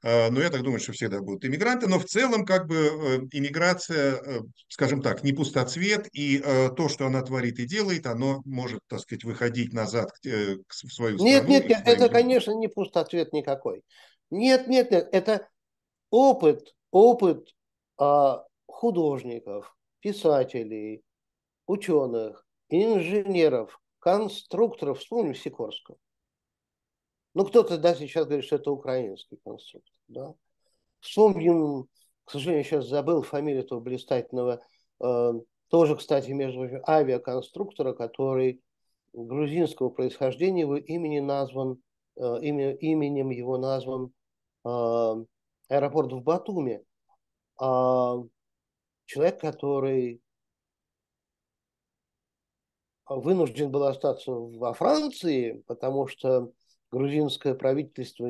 А, 0.02 0.30
но 0.30 0.42
я 0.42 0.50
так 0.52 0.62
думаю, 0.62 0.80
что 0.80 0.94
всегда 0.94 1.20
будут 1.22 1.44
иммигранты. 1.44 1.88
Но 1.88 1.98
в 1.98 2.06
целом, 2.06 2.46
как 2.46 2.68
бы, 2.68 2.76
э, 2.76 3.18
иммиграция, 3.32 4.22
скажем 4.68 5.02
так, 5.02 5.24
не 5.24 5.34
пустоцвет, 5.34 6.08
и 6.14 6.38
то, 6.38 6.88
что 6.88 7.08
она 7.08 7.24
творит 7.24 7.60
и 7.60 7.66
делает, 7.66 8.06
оно 8.06 8.42
может, 8.46 8.80
так 8.88 9.00
сказать, 9.00 9.24
выходить 9.24 9.74
назад 9.74 10.12
в 10.24 10.94
свою 10.94 11.18
страну. 11.18 11.34
Нет, 11.34 11.48
нет, 11.50 11.68
нет, 11.68 11.82
это, 11.84 12.10
конечно, 12.10 12.52
не 12.52 12.68
пустоцвет 12.68 13.34
никакой. 13.34 13.82
Нет, 14.32 14.68
нет, 14.68 14.92
нет, 14.92 15.10
это 15.12 15.48
опыт, 16.10 16.76
опыт 16.92 17.56
а, 17.98 18.46
художников, 18.68 19.76
писателей, 20.00 21.04
ученых, 21.68 22.46
инженеров, 22.70 23.80
конструкторов. 24.00 25.00
Вспомним 25.00 25.36
Сикорского. 25.36 25.98
Ну, 27.34 27.46
кто-то 27.46 27.78
да, 27.78 27.96
сейчас 27.96 28.26
говорит, 28.26 28.46
что 28.46 28.56
это 28.56 28.72
украинский 28.72 29.38
конструктор. 29.44 29.94
Да? 30.08 30.34
Вспомним, 31.00 31.88
к 32.26 32.32
сожалению, 32.32 32.64
сейчас 32.66 32.88
забыл 32.88 33.22
фамилию 33.22 33.64
этого 33.64 33.80
блистательного, 33.80 34.62
э, 35.02 35.34
тоже, 35.70 35.96
кстати, 35.96 36.32
между 36.32 36.60
прочим, 36.60 36.82
авиаконструктора, 36.88 37.94
который 37.94 38.62
грузинского 39.14 39.90
происхождения, 39.90 40.62
его 40.62 40.78
имени 40.78 41.20
назван, 41.20 41.82
э, 42.16 42.22
именем 42.42 43.30
его 43.30 43.58
назван 43.58 44.12
аэропорт 44.64 46.12
в 46.12 46.22
Батуми, 46.22 46.84
человек, 49.06 49.40
который 49.40 50.22
вынужден 53.08 53.72
был 53.72 53.84
остаться 53.86 54.32
во 54.32 54.74
Франции, 54.74 55.64
потому 55.68 56.08
что 56.08 56.52
грузинское 56.92 57.56
правительство 57.56 58.28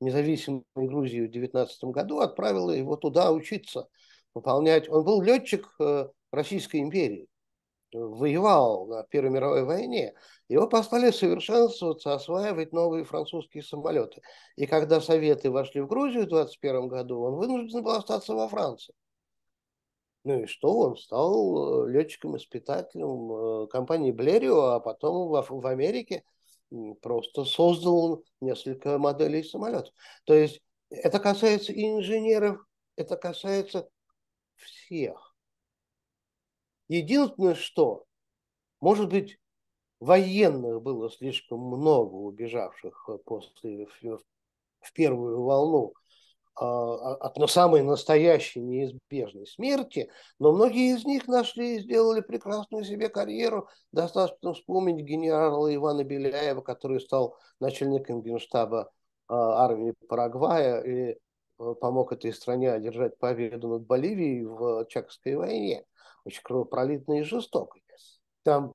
независимой 0.00 0.64
Грузии 0.74 1.26
в 1.26 1.30
19 1.30 1.84
году 1.84 2.20
отправило 2.20 2.70
его 2.70 2.96
туда 2.96 3.32
учиться, 3.32 3.88
выполнять. 4.34 4.88
Он 4.88 5.04
был 5.04 5.22
летчик 5.22 5.68
э, 5.78 6.08
Российской 6.30 6.80
империи 6.80 7.28
воевал 7.92 8.86
на 8.86 9.04
Первой 9.04 9.30
мировой 9.30 9.64
войне, 9.64 10.14
его 10.48 10.68
послали 10.68 11.10
совершенствоваться, 11.10 12.14
осваивать 12.14 12.72
новые 12.72 13.04
французские 13.04 13.62
самолеты. 13.62 14.22
И 14.56 14.66
когда 14.66 15.00
Советы 15.00 15.50
вошли 15.50 15.80
в 15.80 15.86
Грузию 15.86 16.24
в 16.24 16.28
21 16.28 16.88
году, 16.88 17.20
он 17.22 17.34
вынужден 17.36 17.82
был 17.82 17.92
остаться 17.92 18.34
во 18.34 18.48
Франции. 18.48 18.94
Ну 20.24 20.42
и 20.42 20.46
что? 20.46 20.72
Он 20.72 20.96
стал 20.96 21.88
э, 21.88 21.92
летчиком-испытателем 21.92 23.64
э, 23.64 23.66
компании 23.68 24.12
Блерио, 24.12 24.70
а 24.70 24.80
потом 24.80 25.28
в, 25.28 25.66
Америке 25.66 26.22
просто 27.00 27.44
создал 27.44 28.22
несколько 28.40 28.98
моделей 28.98 29.42
самолетов. 29.42 29.92
То 30.24 30.34
есть 30.34 30.60
это 30.90 31.18
касается 31.18 31.72
инженеров, 31.72 32.64
это 32.96 33.16
касается 33.16 33.88
всех. 34.56 35.31
Единственное, 36.92 37.54
что, 37.54 38.04
может 38.82 39.08
быть, 39.08 39.38
военных 39.98 40.82
было 40.82 41.10
слишком 41.10 41.60
много 41.60 42.16
убежавших 42.16 43.08
после 43.24 43.86
в 43.86 44.92
первую 44.92 45.42
волну 45.42 45.94
а, 46.54 47.14
от 47.14 47.38
на 47.38 47.46
самой 47.46 47.82
настоящей 47.82 48.60
неизбежной 48.60 49.46
смерти, 49.46 50.10
но 50.38 50.52
многие 50.52 50.94
из 50.94 51.06
них 51.06 51.28
нашли 51.28 51.76
и 51.76 51.80
сделали 51.80 52.20
прекрасную 52.20 52.84
себе 52.84 53.08
карьеру. 53.08 53.70
Достаточно 53.90 54.52
вспомнить 54.52 55.02
генерала 55.02 55.74
Ивана 55.74 56.04
Беляева, 56.04 56.60
который 56.60 57.00
стал 57.00 57.38
начальником 57.58 58.20
генштаба 58.20 58.92
а, 59.28 59.64
армии 59.64 59.94
Парагвая 60.08 60.82
и 60.82 61.18
а, 61.56 61.72
помог 61.72 62.12
этой 62.12 62.34
стране 62.34 62.70
одержать 62.70 63.16
победу 63.16 63.68
над 63.68 63.86
Боливией 63.86 64.44
в 64.44 64.84
Чакской 64.90 65.36
войне 65.36 65.86
очень 66.24 66.42
кровопролитной 66.42 67.20
и 67.20 67.24
жестокой. 67.24 67.82
Там, 68.42 68.72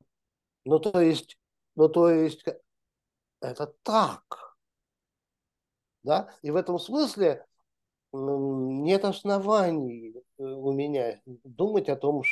ну 0.65 0.79
то 0.79 0.99
есть, 1.01 1.37
ну 1.75 1.89
то 1.89 2.09
есть 2.09 2.43
это 3.41 3.73
так. 3.83 4.57
Да? 6.03 6.33
И 6.41 6.51
в 6.51 6.55
этом 6.55 6.79
смысле 6.79 7.45
нет 8.13 9.03
оснований 9.03 10.13
э, 10.37 10.43
у 10.43 10.71
меня 10.71 11.21
думать 11.25 11.89
о 11.89 11.97
том, 11.97 12.23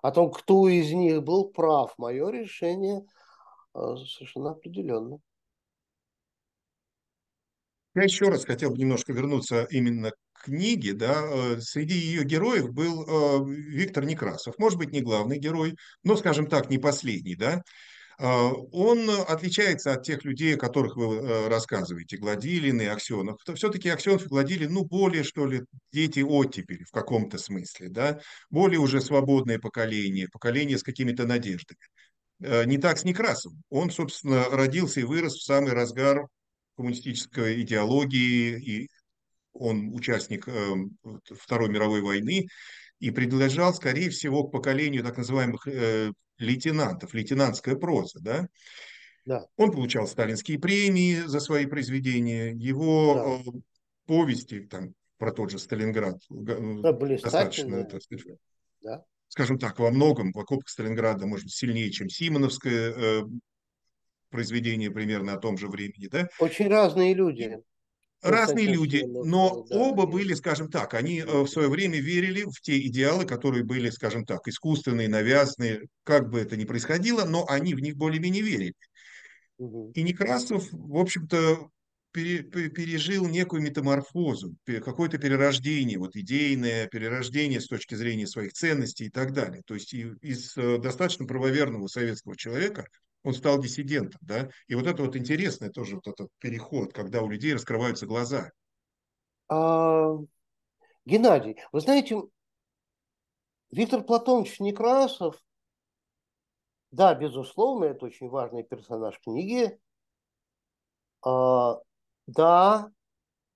о 0.00 0.12
том, 0.12 0.30
кто 0.30 0.68
из 0.68 0.92
них 0.92 1.22
был 1.22 1.50
прав. 1.50 1.94
Мое 1.98 2.30
решение 2.30 3.04
э, 3.74 3.96
совершенно 4.06 4.52
определенно. 4.52 5.18
Я 7.94 8.04
еще 8.04 8.26
раз 8.26 8.44
хотел 8.44 8.70
бы 8.70 8.78
немножко 8.78 9.12
вернуться 9.12 9.66
именно 9.70 10.12
к 10.42 10.46
книге. 10.46 10.94
Да? 10.94 11.22
Э, 11.24 11.60
среди 11.60 11.94
ее 11.94 12.24
героев 12.24 12.70
был 12.70 13.46
Виктор 13.46 14.04
Некрасов. 14.04 14.58
Может 14.58 14.78
быть, 14.78 14.92
не 14.92 15.00
главный 15.00 15.38
герой, 15.38 15.76
но, 16.04 16.16
скажем 16.16 16.46
так, 16.46 16.70
не 16.70 16.78
последний. 16.78 17.36
Да? 17.36 17.62
А, 18.18 18.52
он 18.72 19.10
отличается 19.10 19.92
от 19.92 20.04
тех 20.04 20.24
людей, 20.24 20.54
о 20.54 20.58
которых 20.58 20.96
вы 20.96 21.16
э, 21.16 21.48
рассказываете, 21.48 22.18
Гладилин 22.18 22.80
и 22.80 22.84
Аксенов. 22.84 23.40
Все-таки 23.54 23.88
Аксенов 23.88 24.24
и 24.24 24.28
Гладилин, 24.28 24.72
ну, 24.72 24.84
более, 24.84 25.24
что 25.24 25.44
ли, 25.44 25.62
дети 25.92 26.20
оттепели 26.20 26.84
в 26.84 26.92
каком-то 26.92 27.36
смысле, 27.38 27.88
да, 27.88 28.20
более 28.48 28.78
уже 28.78 29.00
свободное 29.00 29.58
поколение, 29.58 30.28
поколение 30.30 30.78
с 30.78 30.84
какими-то 30.84 31.26
надеждами. 31.26 31.80
Э, 32.40 32.64
не 32.64 32.78
так 32.78 32.98
с 32.98 33.04
Некрасовым. 33.04 33.62
Он, 33.70 33.90
собственно, 33.90 34.44
родился 34.50 35.00
и 35.00 35.04
вырос 35.04 35.34
в 35.34 35.44
самый 35.44 35.72
разгар 35.72 36.26
коммунистической 36.76 37.60
идеологии, 37.62 38.58
и 38.60 38.88
он 39.52 39.94
участник 39.94 40.48
э, 40.48 40.74
Второй 41.38 41.68
мировой 41.68 42.00
войны, 42.00 42.46
и 42.98 43.10
принадлежал, 43.10 43.74
скорее 43.74 44.10
всего, 44.10 44.44
к 44.44 44.52
поколению 44.52 45.02
так 45.02 45.16
называемых 45.16 45.66
лейтенантов, 46.38 47.14
лейтенантская 47.14 47.76
проза, 47.76 48.20
да? 48.20 48.48
Да. 49.24 49.46
Он 49.56 49.70
получал 49.70 50.06
сталинские 50.06 50.58
премии 50.58 51.20
за 51.20 51.40
свои 51.40 51.66
произведения, 51.66 52.50
его 52.50 53.42
да. 53.44 53.50
Э, 53.50 53.60
повести 54.06 54.60
там, 54.60 54.94
про 55.16 55.32
тот 55.32 55.50
же 55.50 55.58
Сталинград 55.60 56.20
да, 56.28 56.92
достаточно, 56.92 57.84
так 57.84 58.02
сказать, 58.02 58.38
да. 58.82 59.04
скажем 59.28 59.58
так, 59.58 59.78
во 59.78 59.92
многом 59.92 60.32
в 60.32 60.38
окопах 60.40 60.68
Сталинграда, 60.68 61.26
может 61.26 61.44
быть, 61.44 61.54
сильнее, 61.54 61.92
чем 61.92 62.08
Симоновское 62.08 62.92
э, 62.92 63.22
произведение 64.30 64.90
примерно 64.90 65.34
о 65.34 65.38
том 65.38 65.56
же 65.56 65.68
времени. 65.68 66.08
Да? 66.08 66.28
Очень 66.40 66.68
разные 66.68 67.14
люди 67.14 67.62
разные 68.22 68.66
люди, 68.66 69.04
но 69.04 69.66
оба 69.70 70.06
были, 70.06 70.34
скажем 70.34 70.70
так, 70.70 70.94
они 70.94 71.20
э, 71.20 71.24
в 71.24 71.48
свое 71.48 71.68
время 71.68 72.00
верили 72.00 72.44
в 72.44 72.60
те 72.60 72.78
идеалы, 72.86 73.24
которые 73.24 73.64
были, 73.64 73.90
скажем 73.90 74.24
так, 74.24 74.46
искусственные, 74.46 75.08
навязанные, 75.08 75.82
как 76.04 76.30
бы 76.30 76.40
это 76.40 76.56
ни 76.56 76.64
происходило, 76.64 77.24
но 77.24 77.44
они 77.48 77.74
в 77.74 77.80
них 77.80 77.96
более-менее 77.96 78.42
верили. 78.42 78.74
И 79.58 80.02
Некрасов, 80.02 80.66
в 80.72 80.96
общем-то, 80.96 81.68
пережил 82.12 83.26
некую 83.26 83.62
метаморфозу, 83.62 84.54
какое-то 84.66 85.18
перерождение, 85.18 85.98
вот 85.98 86.14
идейное 86.14 86.86
перерождение 86.86 87.60
с 87.60 87.66
точки 87.66 87.94
зрения 87.94 88.26
своих 88.26 88.52
ценностей 88.52 89.06
и 89.06 89.10
так 89.10 89.32
далее. 89.32 89.62
То 89.66 89.74
есть 89.74 89.94
из 89.94 90.56
э, 90.56 90.78
достаточно 90.78 91.26
правоверного 91.26 91.86
советского 91.86 92.36
человека 92.36 92.86
он 93.24 93.34
стал 93.34 93.60
диссидентом, 93.60 94.20
да, 94.22 94.50
и 94.66 94.74
вот 94.74 94.86
это 94.86 95.02
вот 95.02 95.16
интересный 95.16 95.70
тоже 95.70 95.96
вот 95.96 96.06
этот 96.06 96.30
переход, 96.38 96.92
когда 96.92 97.22
у 97.22 97.28
людей 97.28 97.54
раскрываются 97.54 98.06
глаза. 98.06 98.50
А, 99.48 100.16
Геннадий, 101.04 101.60
вы 101.72 101.80
знаете, 101.80 102.20
Виктор 103.70 104.02
Платонович 104.02 104.60
Некрасов, 104.60 105.40
да, 106.90 107.14
безусловно, 107.14 107.84
это 107.86 108.06
очень 108.06 108.28
важный 108.28 108.64
персонаж 108.64 109.18
книги, 109.20 109.78
а, 111.24 111.80
да, 112.26 112.90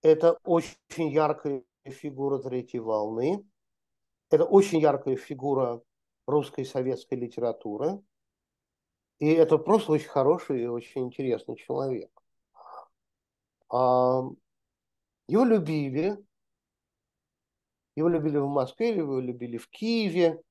это 0.03 0.39
очень 0.45 0.77
яркая 1.11 1.63
фигура 1.85 2.39
третьей 2.39 2.81
волны, 2.81 3.45
это 4.31 4.45
очень 4.45 4.79
яркая 4.79 5.17
фигура 5.17 5.83
русской 6.27 6.65
советской 6.65 7.15
литературы– 7.15 8.01
и 9.19 9.29
это 9.29 9.59
просто 9.59 9.93
очень 9.93 10.09
хороший 10.09 10.63
и 10.63 10.67
очень 10.67 11.05
интересный 11.07 11.57
человек. 11.57 12.11
Его 13.71 14.37
любили. 15.29 16.17
Его 17.97 18.09
любили 18.09 18.37
в 18.37 18.47
Москве, 18.47 18.95
его 18.95 19.19
любили 19.21 19.57
в 19.57 19.69
Киеве. 19.69 20.43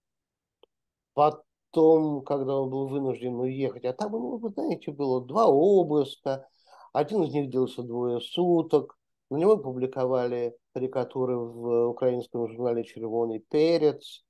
Потом, 1.13 2.23
когда 2.23 2.55
он 2.55 2.69
был 2.69 2.87
вынужден 2.87 3.35
уехать, 3.35 3.85
а 3.85 3.93
там, 3.93 4.11
ну, 4.13 4.37
вы 4.37 4.49
знаете, 4.49 4.91
было 4.91 5.23
два 5.23 5.45
обыска. 5.45 6.47
Один 6.91 7.23
из 7.23 7.33
них 7.33 7.49
длился 7.49 7.83
двое 7.83 8.19
суток. 8.19 8.97
На 9.29 9.37
него 9.37 9.57
публиковали 9.57 10.57
карикатуры 10.73 11.37
в 11.37 11.89
украинском 11.89 12.47
журнале 12.47 12.83
«Червоный 12.83 13.39
перец». 13.39 14.25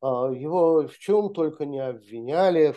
А, 0.00 0.30
его 0.30 0.86
в 0.86 0.98
чем 0.98 1.32
только 1.32 1.64
не 1.64 1.78
обвиняли, 1.78 2.76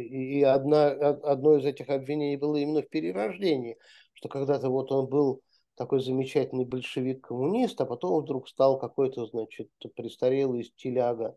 и 0.00 0.42
одна, 0.42 0.88
одно 0.88 1.58
из 1.58 1.64
этих 1.64 1.88
обвинений 1.88 2.36
было 2.36 2.56
именно 2.56 2.82
в 2.82 2.88
перерождении, 2.88 3.78
что 4.14 4.28
когда-то 4.28 4.70
вот 4.70 4.90
он 4.92 5.08
был 5.08 5.42
такой 5.74 6.00
замечательный 6.02 6.64
большевик-коммунист, 6.64 7.80
а 7.80 7.86
потом 7.86 8.22
вдруг 8.22 8.48
стал 8.48 8.78
какой-то, 8.78 9.26
значит, 9.26 9.70
престарелый 9.96 10.64
стиляга 10.64 11.36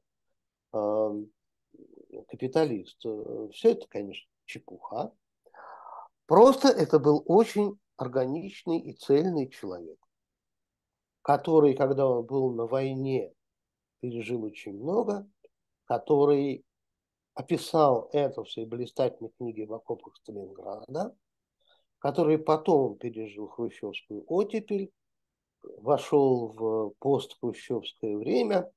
э, 0.73 1.09
капиталист. 2.27 2.97
Все 3.53 3.71
это, 3.71 3.87
конечно, 3.87 4.29
чепуха. 4.45 5.11
Просто 6.25 6.69
это 6.69 6.99
был 6.99 7.23
очень 7.27 7.77
органичный 7.97 8.79
и 8.79 8.93
цельный 8.93 9.49
человек, 9.49 9.99
который, 11.21 11.75
когда 11.75 12.07
он 12.07 12.25
был 12.25 12.53
на 12.53 12.65
войне, 12.65 13.31
пережил 14.01 14.43
очень 14.43 14.73
много, 14.73 15.27
который 15.85 16.64
описал 17.35 18.09
это 18.13 18.43
в 18.43 18.49
своей 18.49 18.67
блистательной 18.67 19.29
книге 19.37 19.67
«В 19.67 19.73
окопах 19.73 20.15
Сталинграда», 20.15 21.15
который 21.99 22.37
потом 22.39 22.97
пережил 22.97 23.49
хрущевскую 23.49 24.23
оттепель, 24.27 24.91
вошел 25.61 26.47
в 26.47 26.93
постхрущевское 26.99 28.15
время. 28.17 28.71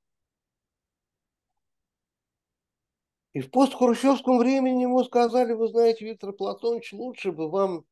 И 3.33 3.41
в 3.41 3.49
постхрущевском 3.49 4.39
времени 4.39 4.83
ему 4.83 5.03
сказали, 5.03 5.53
вы 5.53 5.69
знаете, 5.69 6.05
Виктор 6.05 6.33
Платонович, 6.33 6.93
лучше 6.93 7.31
бы 7.31 7.49
вам 7.49 7.85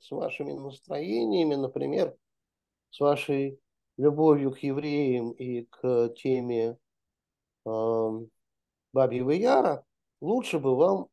с 0.00 0.10
вашими 0.10 0.52
настроениями, 0.52 1.54
например, 1.54 2.16
с 2.90 2.98
вашей 2.98 3.60
любовью 3.98 4.50
к 4.52 4.58
евреям 4.58 5.30
и 5.32 5.66
к 5.66 6.08
теме 6.16 6.78
э, 7.66 8.10
Бабьего 8.92 9.30
Яра, 9.30 9.84
лучше 10.22 10.58
бы 10.58 10.76
вам 10.76 11.08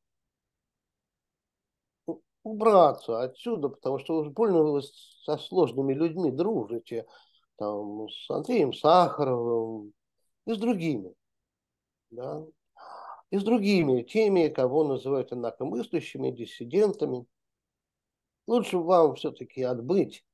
убраться 2.43 3.21
отсюда, 3.21 3.69
потому 3.69 3.99
что 3.99 4.19
уж 4.19 4.29
больно 4.29 4.63
вы 4.63 4.81
со 4.81 5.37
сложными 5.37 5.93
людьми 5.93 6.31
дружите, 6.31 7.05
там, 7.57 8.07
с 8.07 8.29
Андреем 8.29 8.71
Сахаровым 8.71 9.93
и 10.45 10.53
с 10.53 10.57
другими, 10.57 11.13
да, 12.11 12.45
и 13.31 13.37
с 13.37 13.43
другими, 13.43 14.03
теми, 14.03 14.47
кого 14.47 14.83
называют 14.83 15.33
инакомыслящими, 15.33 16.31
диссидентами. 16.31 17.25
Лучше 18.47 18.77
вам 18.77 19.15
все-таки 19.15 19.61
отбыть. 19.61 20.25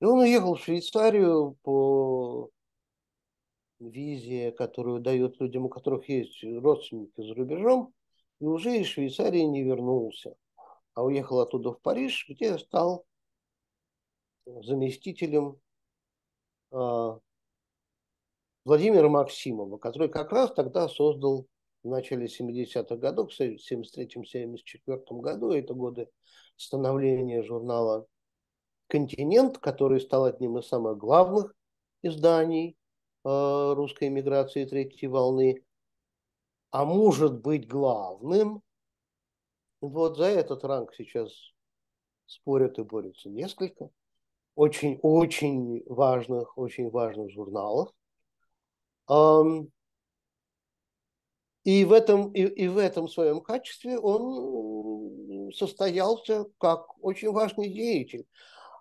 И 0.00 0.04
он 0.04 0.20
уехал 0.20 0.54
в 0.54 0.60
Швейцарию 0.60 1.58
по 1.62 2.48
визе, 3.80 4.52
которую 4.52 5.00
дает 5.00 5.40
людям, 5.40 5.66
у 5.66 5.68
которых 5.68 6.08
есть 6.08 6.42
родственники 6.42 7.20
за 7.20 7.34
рубежом, 7.34 7.94
и 8.40 8.44
уже 8.44 8.78
из 8.78 8.86
Швейцарии 8.86 9.40
не 9.40 9.62
вернулся, 9.62 10.34
а 10.94 11.04
уехал 11.04 11.40
оттуда 11.40 11.72
в 11.72 11.80
Париж, 11.80 12.26
где 12.28 12.58
стал 12.58 13.04
заместителем 14.46 15.60
э, 16.72 17.18
Владимира 18.64 19.08
Максимова, 19.08 19.78
который 19.78 20.08
как 20.08 20.32
раз 20.32 20.52
тогда 20.52 20.88
создал 20.88 21.46
в 21.82 21.88
начале 21.88 22.26
70-х 22.26 22.96
годов, 22.96 23.32
в 23.32 23.40
73-74 23.40 25.20
году, 25.20 25.50
это 25.50 25.74
годы 25.74 26.08
становления 26.56 27.42
журнала 27.42 28.06
«Континент», 28.88 29.58
который 29.58 30.00
стал 30.00 30.24
одним 30.24 30.58
из 30.58 30.66
самых 30.66 30.98
главных 30.98 31.54
изданий 32.02 32.77
русской 33.74 34.08
эмиграции 34.08 34.64
третьей 34.64 35.08
волны, 35.08 35.64
а 36.70 36.84
может 36.84 37.40
быть 37.40 37.68
главным. 37.68 38.62
Вот 39.80 40.16
за 40.16 40.26
этот 40.26 40.64
ранг 40.64 40.94
сейчас 40.94 41.30
спорят 42.26 42.78
и 42.78 42.82
борются 42.82 43.28
несколько 43.30 43.90
очень-очень 44.54 45.84
важных, 45.86 46.58
очень 46.58 46.90
важных 46.90 47.30
журналов. 47.30 47.92
И 51.64 51.84
в 51.84 51.92
этом, 51.92 52.32
и, 52.32 52.42
и 52.42 52.66
в 52.66 52.78
этом 52.78 53.08
своем 53.08 53.40
качестве 53.40 53.98
он 53.98 55.52
состоялся 55.52 56.46
как 56.58 56.86
очень 57.04 57.30
важный 57.30 57.68
деятель 57.68 58.26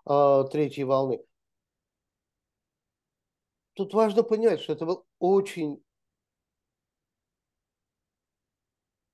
э, 0.09 0.43
третьей 0.51 0.85
волны. 0.85 1.19
Тут 3.77 3.93
важно 3.93 4.23
понимать, 4.23 4.59
что 4.59 4.73
это 4.73 4.87
был 4.87 5.05
очень 5.19 5.83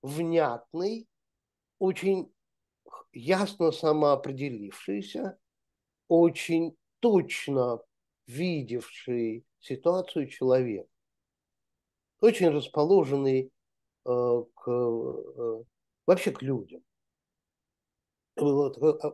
внятный, 0.01 1.05
очень 1.80 2.34
ясно 3.11 3.74
самоопределившийся, 3.74 5.38
очень 6.07 6.78
точно 7.01 7.84
видевший 8.26 9.45
ситуацию 9.59 10.30
человек, 10.30 10.88
очень 12.22 12.47
расположенный 12.47 13.51
э, 14.05 14.43
к, 14.55 14.72
э, 14.72 15.64
вообще 16.07 16.32
к 16.32 16.41
людям. 16.41 16.82
Вот, 18.38 18.78
э, 18.78 19.11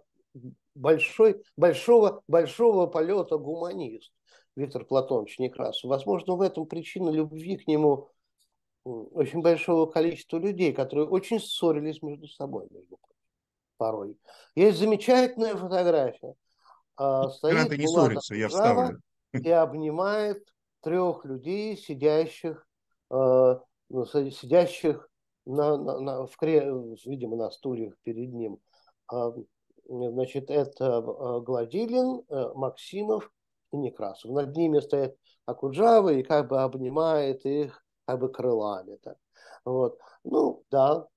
большой, 0.76 1.43
большого, 1.58 2.22
большого 2.28 2.86
полета 2.86 3.39
гуманист 3.39 4.14
Виктор 4.60 4.86
Платонович 4.86 5.39
Некрасов. 5.39 5.89
Возможно, 5.89 6.36
в 6.36 6.41
этом 6.41 6.66
причина 6.66 7.10
любви 7.10 7.57
к 7.57 7.68
нему 7.68 8.10
очень 8.84 9.41
большого 9.41 9.86
количества 9.86 10.38
людей, 10.38 10.74
которые 10.74 11.07
очень 11.07 11.39
ссорились 11.39 12.01
между 12.01 12.28
собой, 12.28 12.68
между 12.70 12.97
прочим, 12.97 13.20
порой. 13.78 14.18
Есть 14.55 14.80
замечательная 14.80 15.55
фотография. 15.55 16.36
А, 16.97 17.30
стоит 17.30 17.70
не 17.78 17.88
ссорятся, 17.88 18.36
я 18.36 18.49
вставлю. 18.49 18.99
И 19.32 19.49
обнимает 19.49 20.43
трех 20.82 21.24
людей, 21.24 21.78
сидящих, 21.78 22.68
а, 23.10 23.62
ну, 23.89 24.05
сидящих 24.05 25.10
на, 25.45 25.78
на, 25.78 25.99
на, 25.99 26.26
в, 26.26 26.36
видимо, 27.05 27.38
на 27.38 27.51
стульях 27.51 27.93
перед 28.03 28.34
ним. 28.34 28.60
А, 29.07 29.32
значит, 29.88 30.49
это 30.49 31.01
Гладилин, 31.01 32.24
э, 32.28 32.51
Максимов 32.55 33.32
и 33.72 33.78
Некрасов. 33.78 34.32
Над 34.32 34.55
ними 34.55 34.80
стоит 34.80 35.15
Акуджава 35.45 36.09
и 36.09 36.24
как 36.24 36.47
бы 36.47 36.61
обнимает 36.61 37.45
их 37.45 37.84
как 38.05 38.20
бы 38.20 38.30
крылами. 38.30 38.97
Так. 38.97 39.17
Вот. 39.65 39.99
Ну, 40.24 40.63
да, 40.72 41.07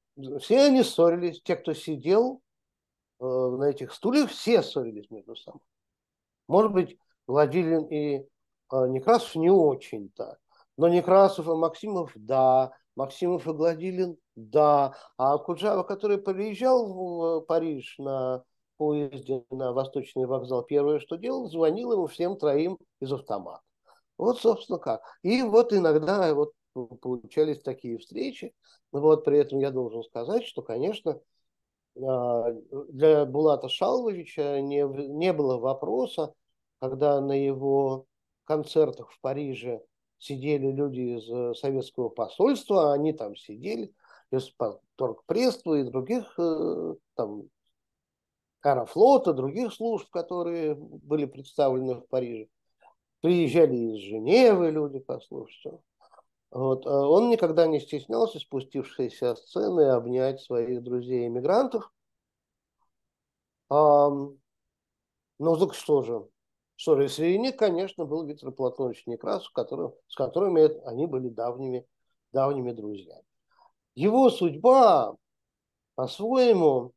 все 0.40 0.66
они 0.66 0.82
ссорились. 0.82 1.40
Те, 1.42 1.56
кто 1.56 1.74
сидел 1.74 2.42
э, 3.20 3.24
на 3.24 3.64
этих 3.64 3.92
стульях, 3.92 4.30
все 4.30 4.62
ссорились 4.62 5.10
между 5.10 5.34
собой. 5.36 5.62
Может 6.48 6.72
быть, 6.72 6.98
Владилин 7.26 7.84
и 7.86 8.18
э, 8.18 8.24
Некрасов 8.70 9.34
не 9.36 9.50
очень-то. 9.50 10.38
Но 10.76 10.88
Некрасов 10.88 11.46
и 11.46 11.52
Максимов– 11.52 12.12
да. 12.14 12.72
Максимов 12.96 13.46
и 13.46 13.52
Гладилин– 13.52 14.16
да. 14.36 14.94
А 15.16 15.38
Куджава, 15.38 15.82
который 15.82 16.18
приезжал 16.18 16.86
в 16.92 17.40
Париж 17.42 17.96
на 17.98 18.44
поезде 18.82 19.44
на 19.50 19.72
Восточный 19.72 20.26
вокзал, 20.26 20.64
первое, 20.64 20.98
что 20.98 21.14
делал, 21.14 21.48
звонил 21.48 21.92
ему 21.92 22.08
всем 22.08 22.36
троим 22.36 22.78
из 23.00 23.12
автомата. 23.12 23.62
Вот, 24.18 24.40
собственно, 24.40 24.80
как. 24.80 25.02
И 25.22 25.40
вот 25.42 25.72
иногда 25.72 26.34
вот 26.34 26.50
получались 27.00 27.62
такие 27.62 27.98
встречи. 27.98 28.52
Но 28.90 29.00
вот 29.00 29.24
при 29.24 29.38
этом 29.38 29.60
я 29.60 29.70
должен 29.70 30.02
сказать, 30.02 30.44
что, 30.44 30.62
конечно, 30.62 31.20
а, 31.96 32.50
для 32.88 33.24
Булата 33.24 33.68
Шалвовича 33.68 34.60
не, 34.60 34.82
не 34.82 35.32
было 35.32 35.58
вопроса, 35.58 36.34
когда 36.80 37.20
на 37.20 37.40
его 37.40 38.06
концертах 38.42 39.12
в 39.12 39.20
Париже 39.20 39.80
сидели 40.18 40.72
люди 40.72 41.18
из 41.18 41.30
э, 41.30 41.54
советского 41.54 42.08
посольства, 42.08 42.90
а 42.90 42.94
они 42.94 43.12
там 43.12 43.36
сидели, 43.36 43.94
из 44.32 44.52
торгпредства 44.96 45.74
и 45.74 45.84
других 45.84 46.34
э, 46.36 46.94
там 47.14 47.44
аэрофлота, 48.62 49.32
других 49.32 49.72
служб, 49.72 50.08
которые 50.10 50.74
были 50.74 51.24
представлены 51.24 51.94
в 51.96 52.06
Париже. 52.08 52.48
Приезжали 53.20 53.76
из 53.76 54.02
Женевы 54.02 54.70
люди 54.70 54.98
послушать. 54.98 55.80
Вот. 56.50 56.86
А 56.86 57.08
он 57.08 57.30
никогда 57.30 57.66
не 57.66 57.80
стеснялся, 57.80 58.38
спустившись 58.38 59.18
со 59.18 59.34
сцены, 59.36 59.90
обнять 59.90 60.40
своих 60.40 60.82
друзей-иммигрантов. 60.82 61.90
А, 63.70 64.10
ну, 64.10 65.56
так 65.56 65.74
что 65.74 66.02
же? 66.02 66.28
Что 66.76 66.96
же, 66.96 67.08
среди 67.08 67.38
них, 67.38 67.56
конечно, 67.56 68.04
был 68.04 68.24
Виктор 68.24 68.50
Платонович 68.50 69.06
Некрасов, 69.06 69.52
который, 69.52 69.92
с 70.08 70.16
которыми 70.16 70.84
они 70.86 71.06
были 71.06 71.28
давними, 71.28 71.86
давними 72.32 72.72
друзьями. 72.72 73.24
Его 73.94 74.30
судьба 74.30 75.14
по-своему, 75.94 76.92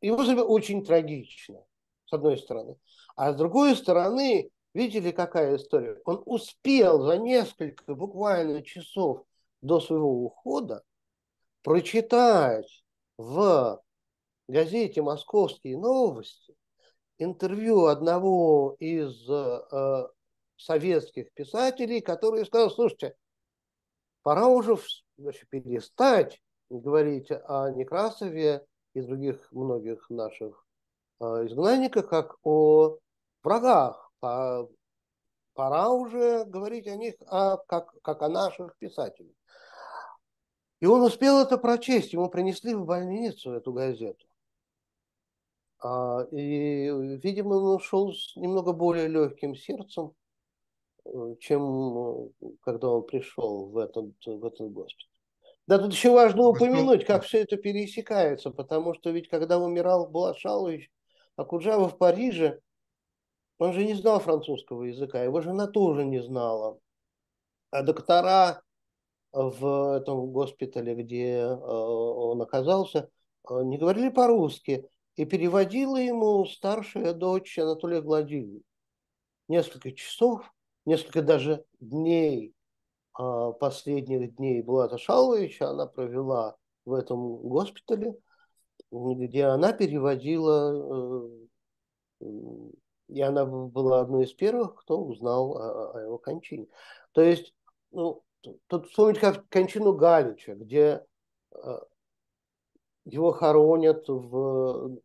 его 0.00 0.24
судьба 0.24 0.42
очень 0.42 0.84
трагична, 0.84 1.62
с 2.06 2.12
одной 2.12 2.38
стороны. 2.38 2.76
А 3.16 3.32
с 3.32 3.36
другой 3.36 3.76
стороны, 3.76 4.50
Видели, 4.72 5.10
какая 5.10 5.56
история? 5.56 6.00
Он 6.04 6.22
успел 6.26 7.02
за 7.02 7.18
несколько 7.18 7.94
буквально 7.94 8.62
часов 8.62 9.24
до 9.62 9.80
своего 9.80 10.24
ухода 10.24 10.84
прочитать 11.62 12.84
в 13.18 13.82
газете 14.46 15.02
«Московские 15.02 15.76
новости» 15.76 16.54
интервью 17.18 17.86
одного 17.86 18.76
из 18.78 19.28
э, 19.28 20.08
советских 20.56 21.32
писателей, 21.34 22.00
который 22.00 22.46
сказал, 22.46 22.70
слушайте, 22.70 23.14
пора 24.22 24.46
уже 24.46 24.78
значит, 25.18 25.48
перестать 25.50 26.40
говорить 26.70 27.30
о 27.30 27.70
Некрасове 27.72 28.64
и 28.94 29.00
других 29.00 29.50
многих 29.52 30.08
наших 30.10 30.66
э, 31.20 31.24
изгнанниках 31.46 32.08
как 32.08 32.38
о 32.44 32.98
врагах, 33.42 34.12
а 34.22 34.66
пора 35.54 35.90
уже 35.90 36.44
говорить 36.44 36.86
о 36.86 36.96
них 36.96 37.14
а, 37.26 37.56
как, 37.56 37.92
как 38.02 38.22
о 38.22 38.28
наших 38.28 38.76
писателях. 38.78 39.34
И 40.80 40.86
он 40.86 41.02
успел 41.02 41.38
это 41.40 41.58
прочесть, 41.58 42.12
ему 42.14 42.30
принесли 42.30 42.74
в 42.74 42.86
больницу 42.86 43.52
эту 43.52 43.72
газету. 43.72 44.26
А, 45.82 46.26
и, 46.30 46.88
видимо, 47.22 47.54
он 47.54 47.76
ушел 47.76 48.12
с 48.12 48.34
немного 48.36 48.72
более 48.72 49.08
легким 49.08 49.54
сердцем, 49.54 50.14
э, 51.04 51.36
чем 51.40 51.62
э, 51.98 52.30
когда 52.62 52.88
он 52.88 53.04
пришел 53.04 53.66
в 53.66 53.78
этот, 53.78 54.14
в 54.24 54.44
этот 54.44 54.72
госпиталь. 54.72 55.09
Да, 55.70 55.78
тут 55.78 55.92
еще 55.92 56.10
важно 56.10 56.48
упомянуть, 56.48 57.04
как 57.06 57.22
все 57.22 57.42
это 57.42 57.56
пересекается, 57.56 58.50
потому 58.50 58.92
что 58.92 59.10
ведь 59.10 59.28
когда 59.28 59.56
умирал 59.56 60.08
Балашалович 60.08 60.90
Акуджава 61.36 61.88
в 61.88 61.96
Париже, 61.96 62.58
он 63.56 63.72
же 63.72 63.84
не 63.84 63.94
знал 63.94 64.18
французского 64.18 64.82
языка, 64.82 65.22
его 65.22 65.40
жена 65.40 65.68
тоже 65.68 66.04
не 66.04 66.20
знала. 66.20 66.80
А 67.70 67.84
доктора 67.84 68.62
в 69.30 69.96
этом 69.96 70.32
госпитале, 70.32 70.96
где 70.96 71.34
э, 71.34 71.54
он 71.54 72.42
оказался, 72.42 73.08
э, 73.48 73.62
не 73.62 73.78
говорили 73.78 74.08
по-русски. 74.08 74.90
И 75.14 75.24
переводила 75.24 75.98
ему 75.98 76.46
старшая 76.46 77.12
дочь 77.12 77.56
Анатолия 77.60 78.00
Гладильевна. 78.00 78.62
Несколько 79.46 79.92
часов, 79.92 80.52
несколько 80.84 81.22
даже 81.22 81.64
дней, 81.78 82.54
последних 83.12 84.36
дней 84.36 84.62
Булата 84.62 84.98
Шаловича 84.98 85.70
она 85.70 85.86
провела 85.86 86.56
в 86.84 86.94
этом 86.94 87.36
госпитале, 87.36 88.14
где 88.90 89.44
она 89.44 89.72
переводила 89.72 91.28
и 93.10 93.20
она 93.20 93.44
была 93.44 94.00
одной 94.00 94.24
из 94.24 94.32
первых, 94.32 94.76
кто 94.76 95.02
узнал 95.02 95.56
о, 95.56 96.00
его 96.00 96.18
кончине. 96.18 96.66
То 97.12 97.22
есть, 97.22 97.54
ну, 97.90 98.22
тут 98.68 98.86
вспомнить 98.88 99.18
как 99.18 99.48
кончину 99.48 99.94
Галича, 99.94 100.54
где 100.54 101.04
э, 101.52 101.78
его 103.04 103.32
хоронят 103.32 104.06
в 104.08 104.98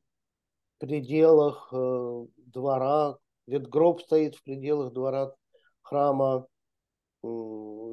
пределах 0.77 1.69
э, 1.73 2.25
двора, 2.37 3.17
где 3.47 3.59
гроб 3.59 4.01
стоит 4.01 4.35
в 4.35 4.43
пределах 4.43 4.93
двора 4.93 5.33
храма 5.81 6.47
э, 7.23 7.27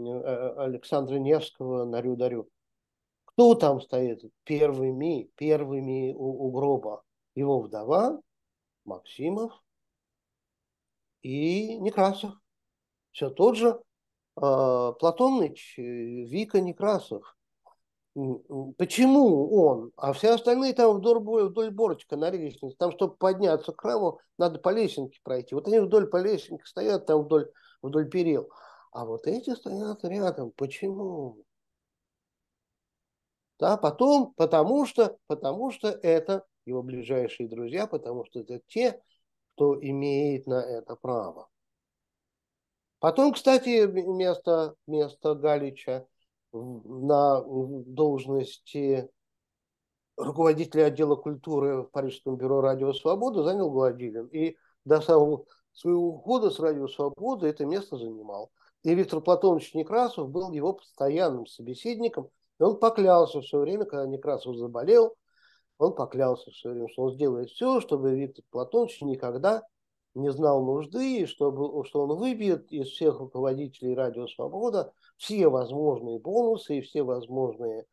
Александра 0.06 1.16
Невского 1.16 1.84
на 1.84 2.00
Рю-Дарю. 2.00 2.48
Кто 3.24 3.54
там 3.54 3.80
стоит 3.80 4.22
первыми, 4.44 5.30
первыми 5.36 6.12
у, 6.12 6.46
у 6.46 6.50
гроба? 6.50 7.02
Его 7.34 7.60
вдова, 7.60 8.20
Максимов, 8.84 9.52
и 11.22 11.78
Некрасов. 11.78 12.32
Все 13.12 13.30
тот 13.30 13.56
же 13.56 13.80
э, 14.36 14.92
Платоныч, 14.98 15.78
э, 15.78 15.82
Вика 15.82 16.60
Некрасов. 16.60 17.36
Почему 18.76 19.50
он? 19.56 19.92
А 19.96 20.12
все 20.12 20.34
остальные 20.34 20.74
там 20.74 20.98
вдоль, 20.98 21.48
вдоль 21.48 21.70
борочка 21.70 22.16
на 22.16 22.30
лестнице. 22.30 22.76
Там, 22.76 22.92
чтобы 22.92 23.16
подняться 23.16 23.72
к 23.72 23.80
храму, 23.80 24.20
надо 24.36 24.58
по 24.58 24.68
лесенке 24.68 25.18
пройти. 25.22 25.54
Вот 25.54 25.66
они 25.66 25.78
вдоль 25.78 26.06
по 26.06 26.18
лесенке 26.18 26.64
стоят 26.66 27.06
там 27.06 27.22
вдоль, 27.22 27.50
вдоль 27.80 28.10
перил. 28.10 28.50
А 28.92 29.06
вот 29.06 29.26
эти 29.26 29.54
стоят 29.54 30.04
рядом. 30.04 30.52
Почему? 30.52 31.44
Да, 33.58 33.76
потом, 33.76 34.34
потому 34.34 34.86
что, 34.86 35.16
потому 35.26 35.70
что 35.70 35.88
это 35.88 36.44
его 36.66 36.82
ближайшие 36.82 37.48
друзья, 37.48 37.86
потому 37.86 38.24
что 38.26 38.40
это 38.40 38.60
те, 38.66 39.00
кто 39.54 39.78
имеет 39.80 40.46
на 40.46 40.62
это 40.62 40.94
право. 40.96 41.48
Потом, 42.98 43.32
кстати, 43.32 43.86
вместо, 43.86 44.76
вместо 44.86 45.34
Галича 45.34 46.06
на 46.52 47.42
должности 47.42 49.10
руководителя 50.16 50.84
отдела 50.86 51.16
культуры 51.16 51.82
в 51.82 51.90
Парижском 51.90 52.36
бюро 52.36 52.60
«Радио 52.60 52.92
Свобода» 52.92 53.42
занял 53.42 53.70
Гладилин. 53.70 54.26
И 54.26 54.56
до 54.84 55.00
самого 55.00 55.46
своего 55.72 56.08
ухода 56.08 56.50
с 56.50 56.60
«Радио 56.60 56.86
Свобода» 56.88 57.46
это 57.46 57.64
место 57.64 57.96
занимал. 57.96 58.52
И 58.82 58.94
Виктор 58.94 59.20
Платонович 59.20 59.74
Некрасов 59.74 60.28
был 60.28 60.50
его 60.52 60.72
постоянным 60.72 61.46
собеседником. 61.46 62.30
И 62.58 62.62
он 62.62 62.78
поклялся 62.78 63.40
все 63.40 63.58
время, 63.58 63.84
когда 63.84 64.06
Некрасов 64.06 64.56
заболел, 64.56 65.16
он 65.78 65.94
поклялся 65.94 66.50
все 66.50 66.70
время, 66.70 66.88
что 66.88 67.02
он 67.02 67.14
сделает 67.14 67.50
все, 67.50 67.80
чтобы 67.80 68.14
Виктор 68.14 68.44
Платонович 68.50 69.00
никогда 69.02 69.62
не 70.14 70.30
знал 70.30 70.64
нужды, 70.64 71.22
и 71.22 71.26
чтобы, 71.26 71.84
что 71.86 72.02
он 72.02 72.18
выбьет 72.18 72.70
из 72.70 72.88
всех 72.88 73.18
руководителей 73.18 73.94
«Радио 73.94 74.26
Свобода» 74.26 74.92
все 75.16 75.48
возможные 75.48 76.18
бонусы 76.18 76.78
и 76.78 76.80
все 76.82 77.02
возможные 77.02 77.86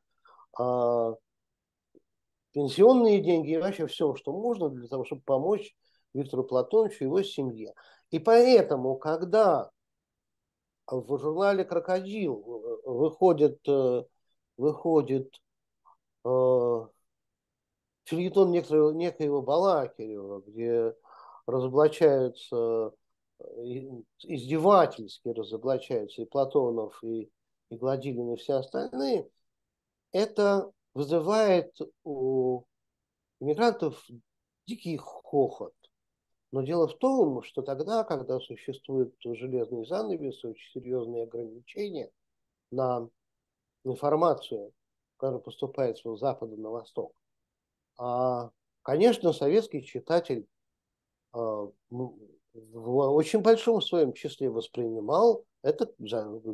а, 0.57 1.15
пенсионные 2.51 3.21
деньги 3.21 3.51
и 3.51 3.57
вообще 3.57 3.87
все, 3.87 4.15
что 4.15 4.33
можно 4.33 4.69
для 4.69 4.87
того, 4.87 5.05
чтобы 5.05 5.21
помочь 5.21 5.75
Виктору 6.13 6.43
Платоновичу 6.43 7.03
и 7.03 7.07
его 7.07 7.23
семье. 7.23 7.73
И 8.11 8.19
поэтому, 8.19 8.97
когда 8.97 9.69
в 10.91 11.17
журнале 11.17 11.65
«Крокодил» 11.65 12.81
выходит, 12.83 13.59
э, 13.67 14.03
выходит 14.57 15.33
э, 16.25 16.87
фильетон 18.05 18.51
некоего 18.51 19.41
Балакирева, 19.41 20.41
где 20.45 20.95
разоблачаются, 21.45 22.91
издевательски 24.23 25.29
разоблачаются 25.29 26.21
и 26.21 26.25
Платонов, 26.25 27.01
и, 27.03 27.31
и 27.69 27.75
Гладилин, 27.75 28.33
и 28.33 28.37
все 28.37 28.55
остальные, 28.55 29.29
это 30.11 30.71
вызывает 30.93 31.75
у 32.03 32.63
иммигрантов 33.39 34.05
дикий 34.65 34.97
хохот. 34.97 35.73
Но 36.51 36.63
дело 36.63 36.87
в 36.87 36.97
том, 36.97 37.43
что 37.43 37.61
тогда, 37.61 38.03
когда 38.03 38.39
существует 38.39 39.13
железный 39.23 39.85
занавес, 39.85 40.43
очень 40.43 40.71
серьезные 40.73 41.23
ограничения 41.23 42.11
на 42.71 43.07
информацию, 43.83 44.73
которая 45.17 45.41
поступает 45.41 45.97
с 45.99 46.17
запада 46.17 46.55
на 46.55 46.69
восток, 46.69 47.13
а, 47.97 48.51
конечно, 48.81 49.31
советский 49.31 49.83
читатель 49.83 50.47
а, 51.33 51.69
в 51.91 53.13
очень 53.13 53.41
большом 53.41 53.81
своем 53.81 54.13
числе 54.13 54.49
воспринимал 54.49 55.45
это 55.61 55.93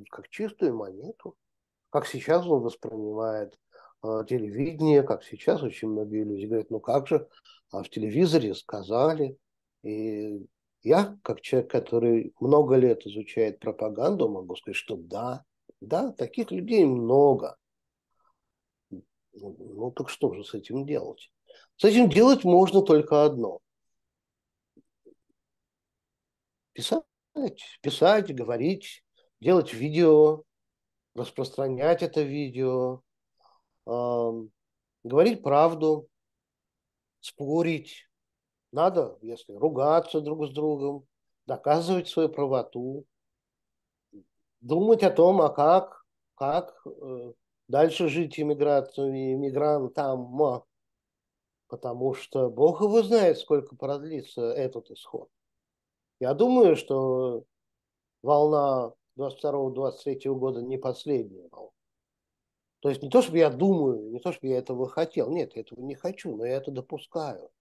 как 0.09 0.29
чистую 0.29 0.75
монету, 0.75 1.37
как 1.89 2.05
сейчас 2.07 2.45
он 2.45 2.61
воспринимает 2.61 3.57
э, 4.03 4.23
телевидение, 4.27 5.03
как 5.03 5.23
сейчас 5.23 5.61
очень 5.63 5.89
многие 5.89 6.23
люди 6.23 6.45
говорят, 6.45 6.69
ну 6.69 6.79
как 6.79 7.07
же, 7.07 7.27
а 7.71 7.83
в 7.83 7.89
телевизоре 7.89 8.53
сказали. 8.55 9.37
И 9.85 10.43
я, 10.81 11.15
как 11.23 11.41
человек, 11.41 11.69
который 11.69 12.33
много 12.39 12.75
лет 12.75 13.05
изучает 13.05 13.59
пропаганду, 13.59 14.27
могу 14.27 14.55
сказать, 14.55 14.75
что 14.75 14.95
да, 14.97 15.45
да, 15.79 16.11
таких 16.11 16.49
людей 16.49 16.85
много. 16.85 17.55
Ну, 19.33 19.91
так 19.91 20.09
что 20.09 20.33
же 20.33 20.43
с 20.43 20.55
этим 20.55 20.87
делать? 20.87 21.31
С 21.77 21.83
этим 21.83 22.09
делать 22.09 22.43
можно 22.43 22.81
только 22.81 23.25
одно. 23.25 23.59
Писать, 26.73 27.03
писать, 27.81 28.33
говорить, 28.33 29.03
делать 29.39 29.71
видео, 29.71 30.43
распространять 31.13 32.01
это 32.01 32.23
видео, 32.23 33.01
э, 33.85 34.31
говорить 35.03 35.43
правду, 35.43 36.09
спорить. 37.19 38.04
Надо, 38.75 39.17
если 39.21 39.53
ругаться 39.53 40.19
друг 40.19 40.47
с 40.47 40.49
другом, 40.49 41.07
доказывать 41.47 42.09
свою 42.09 42.27
правоту, 42.27 43.05
думать 44.59 45.01
о 45.01 45.11
том, 45.11 45.41
а 45.41 45.47
как, 45.47 46.03
как 46.35 46.85
э, 46.85 47.31
дальше 47.69 48.09
жить 48.09 48.37
иммиграцию, 48.37 49.11
иммигрантам, 49.11 50.65
потому 51.67 52.13
что 52.15 52.49
Бог 52.49 52.81
его 52.81 53.01
знает, 53.01 53.39
сколько 53.39 53.77
продлится 53.77 54.51
этот 54.51 54.91
исход. 54.91 55.29
Я 56.19 56.33
думаю, 56.33 56.75
что 56.75 57.45
волна 58.23 58.91
22-23 59.17 60.35
года 60.35 60.61
не 60.61 60.77
последняя 60.77 61.47
волна. 61.49 61.71
То 62.81 62.89
есть 62.89 63.01
не 63.01 63.09
то, 63.09 63.21
чтобы 63.21 63.37
я 63.37 63.49
думаю, 63.49 64.11
не 64.11 64.19
то, 64.19 64.33
чтобы 64.33 64.47
я 64.47 64.57
этого 64.57 64.89
хотел. 64.89 65.31
Нет, 65.31 65.55
я 65.55 65.61
этого 65.61 65.79
не 65.79 65.95
хочу, 65.95 66.35
но 66.35 66.45
я 66.45 66.57
это 66.57 66.71
допускаю. 66.71 67.51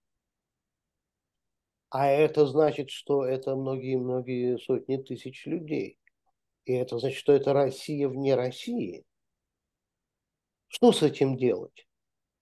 А 1.89 2.07
это 2.07 2.45
значит, 2.45 2.89
что 2.89 3.25
это 3.25 3.55
многие-многие 3.55 4.57
сотни 4.57 4.97
тысяч 4.97 5.45
людей. 5.45 5.97
И 6.65 6.73
это 6.73 6.97
значит, 6.97 7.17
что 7.17 7.33
это 7.33 7.53
Россия 7.53 8.09
вне 8.09 8.35
России. 8.35 9.05
Что 10.67 10.91
с 10.91 11.03
этим 11.03 11.37
делать? 11.37 11.87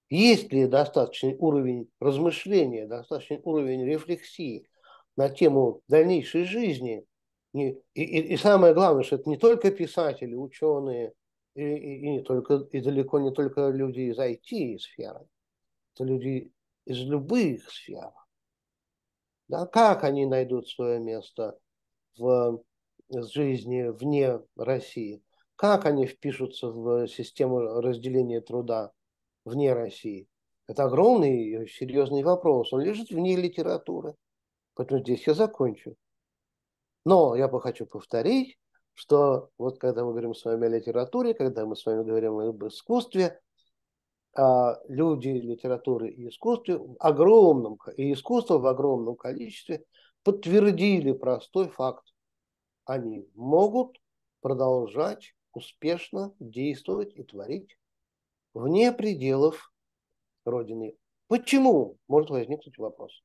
Есть 0.10 0.52
ли 0.52 0.66
достаточный 0.68 1.36
уровень 1.38 1.90
размышления, 2.00 2.88
достаточный 2.88 3.42
уровень 3.44 3.86
рефлексии 3.86 4.68
на 5.16 5.30
тему 5.30 5.82
дальнейшей 5.88 6.46
жизни 6.46 7.06
и, 7.54 7.80
и, 7.94 8.34
и 8.34 8.38
самое 8.38 8.74
главное, 8.74 9.04
что 9.04 9.18
это 9.18 9.30
не 9.30 9.38
только 9.38 9.70
писатели, 9.70 10.34
ученые, 10.34 11.14
и, 11.56 11.62
и, 11.62 11.98
и, 12.00 12.10
не 12.10 12.22
только, 12.24 12.68
и 12.72 12.82
далеко 12.82 13.20
не 13.20 13.32
только 13.32 13.70
люди 13.70 14.02
из 14.02 14.18
IT-сферы, 14.18 15.28
это 15.94 16.04
люди 16.04 16.52
из 16.86 16.98
любых 17.02 17.70
сфер. 17.70 18.12
Да, 19.54 19.68
как 19.68 20.04
они 20.04 20.26
найдут 20.26 20.68
свое 20.68 21.00
место 21.00 21.60
в 22.18 22.64
жизни 23.12 23.84
вне 23.84 24.40
России? 24.56 25.22
Как 25.56 25.86
они 25.86 26.08
впишутся 26.08 26.70
в 26.70 27.08
систему 27.08 27.60
разделения 27.60 28.42
труда 28.42 28.94
вне 29.46 29.74
России? 29.74 30.28
Это 30.66 30.86
огромный 30.86 31.70
серьезный 31.70 32.24
вопрос. 32.24 32.74
Он 32.74 32.82
лежит 32.82 33.12
вне 33.12 33.36
литературы. 33.36 34.16
Поэтому 34.74 35.02
здесь 35.02 35.28
я 35.28 35.36
закончу. 35.36 35.98
Но 37.06 37.36
я 37.36 37.48
бы 37.48 37.62
хочу 37.62 37.86
повторить, 37.86 38.58
что 38.96 39.52
вот 39.60 39.78
когда 39.78 40.04
мы 40.04 40.14
говорим 40.14 40.34
с 40.34 40.44
вами 40.46 40.66
о 40.66 40.70
литературе, 40.70 41.36
когда 41.36 41.68
мы 41.68 41.76
с 41.76 41.86
вами 41.86 42.04
говорим 42.04 42.40
об 42.40 42.66
искусстве, 42.66 43.40
люди 44.36 45.30
литературы 45.30 46.10
и 46.10 46.30
искусства 46.30 46.96
огромном, 47.00 47.78
и 47.98 48.14
искусство 48.14 48.58
в 48.58 48.66
огромном 48.66 49.16
количестве 49.16 49.86
подтвердили 50.24 51.12
простой 51.12 51.70
факт. 51.70 52.14
Они 52.86 53.30
могут 53.36 54.02
продолжать 54.42 55.36
успешно 55.54 56.34
действовать 56.40 57.16
и 57.16 57.24
творить 57.24 57.78
вне 58.54 58.92
пределов 58.92 59.72
Родины. 60.46 60.98
Почему? 61.28 61.98
Может 62.08 62.32
возникнуть 62.32 62.78
вопрос. 62.78 63.24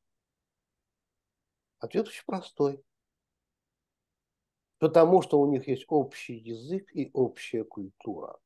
Ответ 1.81 2.09
очень 2.09 2.25
простой 2.27 2.85
потому 4.79 5.23
что 5.23 5.41
у 5.41 5.51
них 5.51 5.69
есть 5.69 5.85
общий 5.89 6.35
язык 6.35 6.89
и 6.95 7.11
общая 7.13 7.65
культура. 7.65 8.39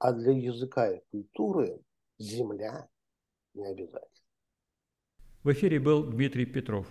А 0.00 0.12
для 0.12 0.32
языка 0.32 0.90
и 0.90 1.00
культуры 1.12 1.80
земля 2.18 2.88
не 3.54 3.66
обязательно. 3.66 4.08
В 5.44 5.52
эфире 5.52 5.78
был 5.78 6.04
Дмитрий 6.04 6.46
Петров. 6.46 6.86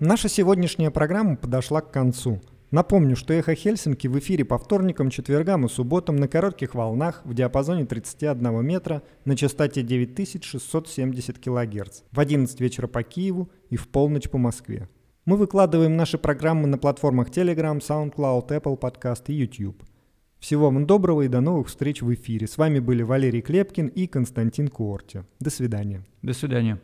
Наша 0.00 0.28
сегодняшняя 0.28 0.90
программа 0.90 1.36
подошла 1.36 1.80
к 1.80 1.92
концу– 1.92 2.40
Напомню, 2.72 3.16
что 3.16 3.34
«Эхо 3.34 3.54
Хельсинки» 3.54 4.06
в 4.06 4.18
эфире 4.18 4.46
по 4.46 4.56
вторникам, 4.56 5.10
четвергам 5.10 5.66
и 5.66 5.68
субботам 5.68 6.16
на 6.16 6.26
коротких 6.26 6.74
волнах 6.74 7.20
в 7.26 7.34
диапазоне 7.34 7.84
31 7.84 8.64
метра 8.64 9.02
на 9.26 9.36
частоте 9.36 9.82
9670 9.82 11.38
кГц 11.38 12.00
в 12.10 12.18
11 12.18 12.60
вечера 12.62 12.86
по 12.86 13.02
Киеву 13.02 13.50
и 13.68 13.76
в 13.76 13.88
полночь 13.88 14.30
по 14.30 14.38
Москве. 14.38 14.88
Мы 15.24 15.36
выкладываем 15.36 15.96
наши 15.96 16.18
программы 16.18 16.66
на 16.66 16.78
платформах 16.78 17.28
Telegram, 17.28 17.78
SoundCloud, 17.78 18.48
Apple 18.48 18.76
Podcast 18.76 19.22
и 19.28 19.34
YouTube. 19.34 19.80
Всего 20.40 20.64
вам 20.64 20.84
доброго 20.84 21.22
и 21.22 21.28
до 21.28 21.40
новых 21.40 21.68
встреч 21.68 22.02
в 22.02 22.12
эфире. 22.12 22.48
С 22.48 22.58
вами 22.58 22.80
были 22.80 23.04
Валерий 23.04 23.40
Клепкин 23.40 23.86
и 23.86 24.08
Константин 24.08 24.66
Куорти. 24.66 25.22
До 25.38 25.50
свидания. 25.50 26.04
До 26.22 26.32
свидания. 26.32 26.80